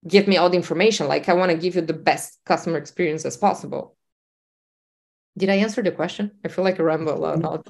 give 0.08 0.26
me 0.26 0.38
all 0.38 0.48
the 0.48 0.56
information. 0.56 1.08
Like 1.08 1.28
i 1.28 1.34
want 1.34 1.50
to 1.50 1.58
give 1.58 1.74
you 1.74 1.82
the 1.82 1.92
best 1.92 2.40
customer 2.44 2.78
experience 2.78 3.24
as 3.24 3.36
possible 3.36 3.96
did 5.36 5.48
I 5.48 5.56
answer 5.56 5.82
the 5.82 5.92
question? 5.92 6.30
I 6.44 6.48
feel 6.48 6.64
like 6.64 6.80
I 6.80 6.82
ramble 6.82 7.14
a 7.14 7.18
lot. 7.18 7.68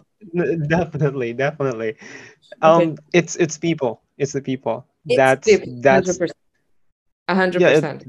Definitely, 0.69 1.33
definitely. 1.33 1.97
Um, 2.63 2.83
okay. 2.83 2.97
it's 3.13 3.37
it's 3.37 3.59
people. 3.59 4.03
It's 4.19 4.33
the 4.33 4.43
people. 4.43 4.87
It's 5.07 5.17
that's 5.17 5.49
people, 5.49 5.81
that's 5.81 6.19
hundred 7.29 7.63
percent. 7.63 8.05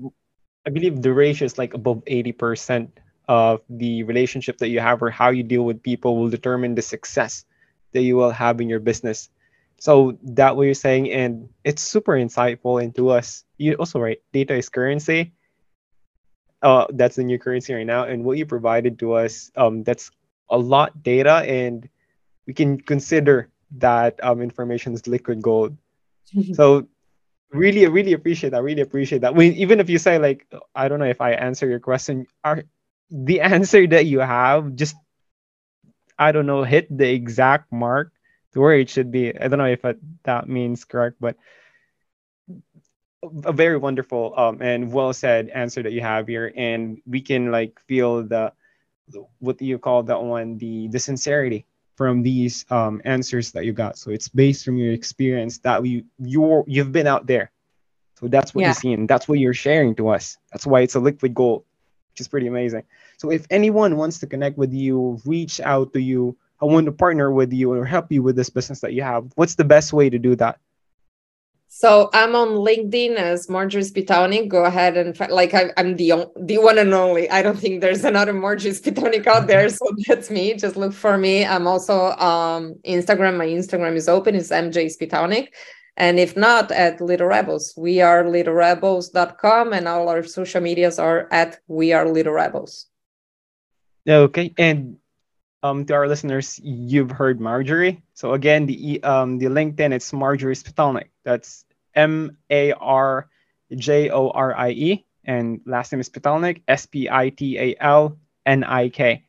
I 0.65 0.69
believe 0.69 1.01
the 1.01 1.13
ratio 1.13 1.45
is 1.45 1.57
like 1.57 1.73
above 1.73 2.03
eighty 2.07 2.31
percent 2.31 2.99
of 3.27 3.61
the 3.69 4.03
relationship 4.03 4.57
that 4.59 4.69
you 4.69 4.79
have 4.79 5.01
or 5.01 5.09
how 5.09 5.29
you 5.29 5.43
deal 5.43 5.63
with 5.63 5.81
people 5.83 6.17
will 6.17 6.29
determine 6.29 6.75
the 6.75 6.81
success 6.81 7.45
that 7.93 8.01
you 8.01 8.15
will 8.15 8.31
have 8.31 8.59
in 8.61 8.69
your 8.69 8.79
business. 8.79 9.29
So 9.79 10.17
that 10.23 10.55
what 10.55 10.63
you're 10.63 10.73
saying, 10.73 11.11
and 11.11 11.49
it's 11.63 11.81
super 11.81 12.13
insightful 12.13 12.81
into 12.81 13.09
us. 13.09 13.43
You 13.57 13.75
also 13.75 13.99
right, 13.99 14.21
data 14.31 14.55
is 14.55 14.69
currency 14.69 15.33
uh, 16.62 16.88
that's 16.91 17.16
the 17.16 17.24
new 17.24 17.39
currency 17.39 17.74
right 17.74 17.86
now. 17.86 18.05
And 18.05 18.24
what 18.24 18.38
you 18.38 18.45
provided 18.45 18.99
to 18.99 19.14
us, 19.14 19.51
um, 19.55 19.84
that's 19.84 20.12
a 20.49 20.57
lot 20.57 21.01
data, 21.03 21.38
and 21.47 21.88
we 22.45 22.53
can 22.53 22.80
consider 22.80 23.49
that 23.78 24.20
um, 24.24 24.41
information 24.41 24.93
is 24.93 25.07
liquid 25.07 25.41
gold. 25.41 25.78
so 26.53 26.88
really, 27.51 27.88
really 27.88 28.14
appreciate 28.14 28.51
that. 28.51 28.64
Really 28.64 28.82
appreciate 28.82 29.22
that. 29.22 29.36
We, 29.36 29.49
even 29.49 29.80
if 29.80 29.89
you 29.89 29.97
say 29.97 30.20
like, 30.20 30.45
I 30.76 30.88
don't 30.88 30.99
know 30.99 31.05
if 31.05 31.22
I 31.22 31.32
answer 31.32 31.68
your 31.68 31.80
question, 31.80 32.28
are 32.43 32.64
the 33.09 33.41
answer 33.55 33.88
that 33.88 34.05
you 34.05 34.20
have 34.20 34.76
just 34.76 34.95
I 36.22 36.32
don't 36.32 36.45
know, 36.45 36.64
hit 36.64 36.86
the 36.95 37.09
exact 37.09 37.72
mark 37.72 38.14
to 38.53 38.59
where 38.59 38.76
it 38.76 38.89
should 38.89 39.12
be. 39.12 39.36
I 39.36 39.47
don't 39.47 39.57
know 39.57 39.66
if 39.66 39.84
that 40.24 40.47
means 40.47 40.86
correct, 40.86 41.18
but 41.20 41.36
a 43.43 43.53
very 43.53 43.78
wonderful 43.78 44.34
um, 44.38 44.61
and 44.61 44.91
well 44.91 45.13
said 45.13 45.49
answer 45.49 45.84
that 45.84 45.91
you 45.91 46.01
have 46.01 46.28
here, 46.28 46.51
and 46.55 47.01
we 47.05 47.22
can 47.22 47.51
like 47.51 47.80
feel 47.88 48.24
the 48.24 48.53
what 49.39 49.57
do 49.57 49.65
you 49.65 49.78
call 49.78 50.03
that 50.03 50.22
one 50.22 50.57
the 50.57 50.88
the 50.88 50.99
sincerity 50.99 51.65
from 51.95 52.24
these 52.24 52.65
um, 52.72 53.01
answers 53.05 53.51
that 53.51 53.65
you 53.65 53.74
got. 53.74 53.97
So 53.97 54.11
it's 54.11 54.28
based 54.28 54.65
from 54.65 54.78
your 54.78 54.93
experience 54.93 55.59
that 55.59 55.86
you 55.86 56.05
you're 56.19 56.63
you've 56.67 56.91
been 56.91 57.07
out 57.07 57.28
there. 57.28 57.51
So 58.19 58.28
that's 58.28 58.53
what 58.53 58.61
yeah. 58.61 58.67
you're 58.67 58.76
seeing. 58.76 59.07
That's 59.07 59.28
what 59.28 59.39
you're 59.39 59.53
sharing 59.53 59.95
to 59.95 60.09
us. 60.09 60.38
That's 60.51 60.65
why 60.65 60.82
it's 60.82 60.95
a 60.95 60.99
liquid 60.99 61.34
gold, 61.34 61.65
which 62.11 62.22
is 62.22 62.28
pretty 62.28 62.47
amazing. 62.47 62.84
So 63.17 63.32
if 63.32 63.45
anyone 63.49 63.97
wants 63.97 64.19
to 64.19 64.28
connect 64.28 64.57
with 64.57 64.74
you, 64.74 65.19
reach 65.26 65.59
out 65.59 65.93
to 65.93 66.01
you, 66.01 66.38
I 66.61 66.65
want 66.65 66.86
to 66.86 66.91
partner 66.91 67.32
with 67.32 67.51
you 67.51 67.74
or 67.74 67.86
help 67.86 68.11
you 68.11 68.22
with 68.22 68.36
this 68.36 68.49
business 68.49 68.82
that 68.82 68.93
you 68.93 69.01
have, 69.01 69.32
what's 69.36 69.55
the 69.55 69.63
best 69.63 69.91
way 69.91 70.09
to 70.09 70.19
do 70.19 70.36
that? 70.36 70.59
So 71.74 72.09
I'm 72.13 72.36
on 72.36 72.49
LinkedIn 72.49 73.15
as 73.15 73.47
Marjorie 73.47 73.84
Spitalnik. 73.84 74.49
Go 74.49 74.65
ahead 74.65 74.97
and 74.97 75.17
like 75.30 75.53
I, 75.53 75.72
am 75.78 75.95
the 75.95 76.30
the 76.38 76.57
one 76.57 76.78
and 76.78 76.93
only. 76.93 77.30
I 77.30 77.41
don't 77.41 77.57
think 77.57 77.80
there's 77.80 78.03
another 78.03 78.34
Marjorie 78.34 78.74
Spitalnik 78.74 79.26
out 79.26 79.47
there, 79.47 79.69
so 79.69 79.86
that's 80.07 80.30
me. 80.30 80.53
Just 80.53 80.76
look 80.76 80.91
for 80.91 81.17
me. 81.17 81.45
I'm 81.45 81.67
also 81.67 82.11
um 82.17 82.76
Instagram. 82.86 83.38
My 83.38 83.47
Instagram 83.47 83.95
is 83.95 84.09
open. 84.09 84.36
It's 84.36 84.49
MJ 84.49 84.91
Spitalnik. 84.91 85.47
And 85.95 86.19
if 86.19 86.36
not, 86.36 86.72
at 86.72 86.99
Little 86.99 87.28
Rebels. 87.28 87.74
We 87.78 88.01
are 88.01 88.26
littlerebels.com 88.26 89.72
and 89.72 89.88
all 89.88 90.09
our 90.09 90.24
social 90.24 90.59
medias 90.59 90.99
are 90.99 91.30
at 91.32 91.59
We 91.67 91.93
Are 91.93 92.11
Little 92.11 92.34
Rebels. 92.34 92.88
Okay. 94.07 94.53
And 94.57 94.97
um, 95.64 95.86
to 95.86 95.93
our 95.93 96.07
listeners, 96.07 96.59
you've 96.64 97.12
heard 97.12 97.39
Marjorie. 97.39 98.01
So 98.14 98.34
again, 98.34 98.66
the 98.66 99.03
um, 99.03 99.38
the 99.38 99.47
LinkedIn 99.47 99.93
it's 99.93 100.12
Marjorie 100.12 100.55
Spitalnik. 100.55 101.09
That's 101.24 101.66
M 101.95 102.38
A 102.49 102.74
R 102.74 103.30
J 103.76 104.09
O 104.09 104.30
R 104.30 104.55
I 104.55 104.70
E, 104.72 105.05
and 105.26 105.62
last 105.66 105.91
name 105.91 106.01
is 106.01 106.09
Spitalnik. 106.09 106.62
S 106.68 106.86
P 106.86 107.09
I 107.09 107.30
T 107.30 107.57
A 107.59 107.76
L 107.80 108.18
N 108.45 108.64
I 108.64 108.89
K. 108.89 109.24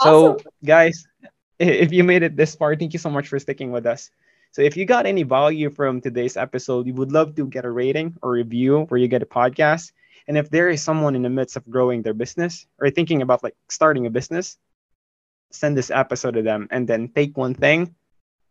So 0.00 0.34
awesome. 0.34 0.46
guys, 0.64 1.06
if 1.58 1.92
you 1.92 2.04
made 2.04 2.22
it 2.22 2.36
this 2.36 2.54
far, 2.54 2.76
thank 2.76 2.92
you 2.92 2.98
so 2.98 3.10
much 3.10 3.28
for 3.28 3.38
sticking 3.38 3.72
with 3.72 3.86
us. 3.86 4.10
So 4.52 4.60
if 4.60 4.76
you 4.76 4.84
got 4.84 5.06
any 5.06 5.22
value 5.22 5.70
from 5.70 6.02
today's 6.02 6.36
episode, 6.36 6.84
we 6.84 6.92
would 6.92 7.10
love 7.10 7.34
to 7.36 7.46
get 7.46 7.64
a 7.64 7.70
rating 7.70 8.16
or 8.20 8.32
review 8.32 8.84
where 8.88 9.00
you 9.00 9.08
get 9.08 9.22
a 9.22 9.26
podcast. 9.26 9.92
And 10.28 10.36
if 10.36 10.50
there 10.50 10.68
is 10.68 10.82
someone 10.82 11.16
in 11.16 11.22
the 11.22 11.30
midst 11.30 11.56
of 11.56 11.68
growing 11.70 12.02
their 12.02 12.12
business 12.12 12.66
or 12.78 12.90
thinking 12.90 13.22
about 13.22 13.42
like 13.42 13.56
starting 13.70 14.04
a 14.04 14.10
business, 14.10 14.58
send 15.52 15.76
this 15.76 15.90
episode 15.90 16.34
to 16.34 16.42
them 16.42 16.68
and 16.70 16.88
then 16.88 17.08
take 17.08 17.36
one 17.36 17.54
thing, 17.54 17.94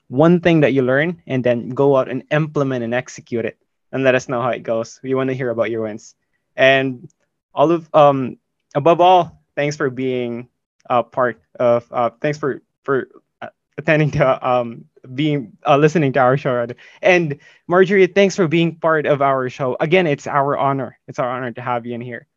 one 0.07 0.39
thing 0.39 0.61
that 0.61 0.73
you 0.73 0.81
learn, 0.83 1.21
and 1.27 1.43
then 1.43 1.69
go 1.69 1.97
out 1.97 2.09
and 2.09 2.23
implement 2.31 2.83
and 2.83 2.93
execute 2.93 3.45
it 3.45 3.57
and 3.91 4.03
let 4.03 4.15
us 4.15 4.29
know 4.29 4.41
how 4.41 4.49
it 4.49 4.63
goes. 4.63 4.99
We 5.03 5.13
want 5.13 5.29
to 5.29 5.35
hear 5.35 5.49
about 5.49 5.71
your 5.71 5.83
wins. 5.83 6.15
And 6.55 7.09
all 7.53 7.71
of 7.71 7.89
um 7.93 8.37
above 8.75 9.01
all, 9.01 9.41
thanks 9.55 9.75
for 9.75 9.89
being 9.89 10.47
a 10.89 11.03
part 11.03 11.41
of 11.59 11.87
uh 11.91 12.11
thanks 12.21 12.37
for 12.37 12.61
for 12.83 13.07
uh, 13.41 13.49
attending 13.77 14.11
to 14.11 14.47
um 14.47 14.85
being 15.13 15.57
uh, 15.65 15.77
listening 15.77 16.13
to 16.13 16.19
our 16.19 16.37
show 16.37 16.67
and 17.01 17.39
marjorie 17.67 18.07
thanks 18.07 18.35
for 18.35 18.47
being 18.47 18.75
part 18.75 19.05
of 19.05 19.21
our 19.21 19.49
show 19.49 19.75
again 19.79 20.05
it's 20.05 20.27
our 20.27 20.57
honor 20.57 20.99
it's 21.07 21.19
our 21.19 21.29
honor 21.29 21.51
to 21.51 21.61
have 21.61 21.85
you 21.85 21.93
in 21.93 22.01
here 22.01 22.27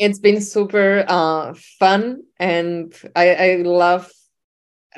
it's 0.00 0.18
been 0.18 0.40
super 0.40 1.04
uh, 1.06 1.54
fun 1.78 2.22
and 2.38 2.92
I, 3.14 3.34
I 3.34 3.56
love 3.56 4.10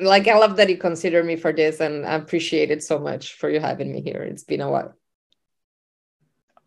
like 0.01 0.27
i 0.29 0.39
love 0.39 0.57
that 0.57 0.71
you 0.71 0.79
consider 0.79 1.23
me 1.23 1.37
for 1.37 1.53
this 1.53 1.81
and 1.81 2.07
i 2.07 2.15
appreciate 2.15 2.71
it 2.71 2.83
so 2.83 2.99
much 2.99 3.35
for 3.35 3.51
you 3.51 3.61
having 3.61 3.93
me 3.93 4.01
here. 4.01 4.23
It's 4.23 4.45
been 4.45 4.63
a 4.63 4.71
while. 4.71 4.95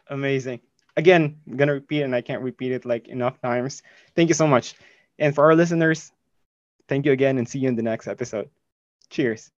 Amazing. 0.07 0.59
Again 0.95 1.39
i'm 1.47 1.57
gonna 1.57 1.73
repeat 1.73 2.03
and 2.03 2.13
i 2.13 2.21
can't 2.21 2.43
repeat 2.43 2.73
it 2.73 2.85
like 2.85 3.07
enough 3.07 3.41
times. 3.41 3.81
Thank 4.15 4.29
you 4.29 4.35
so 4.35 4.45
much. 4.45 4.75
And 5.17 5.33
for 5.33 5.45
our 5.45 5.55
listeners 5.55 6.11
thank 6.87 7.05
you 7.05 7.13
again 7.13 7.39
and 7.39 7.47
see 7.47 7.59
you 7.59 7.69
in 7.69 7.75
the 7.75 7.81
next 7.81 8.07
episode. 8.07 8.49
Cheers 9.09 9.49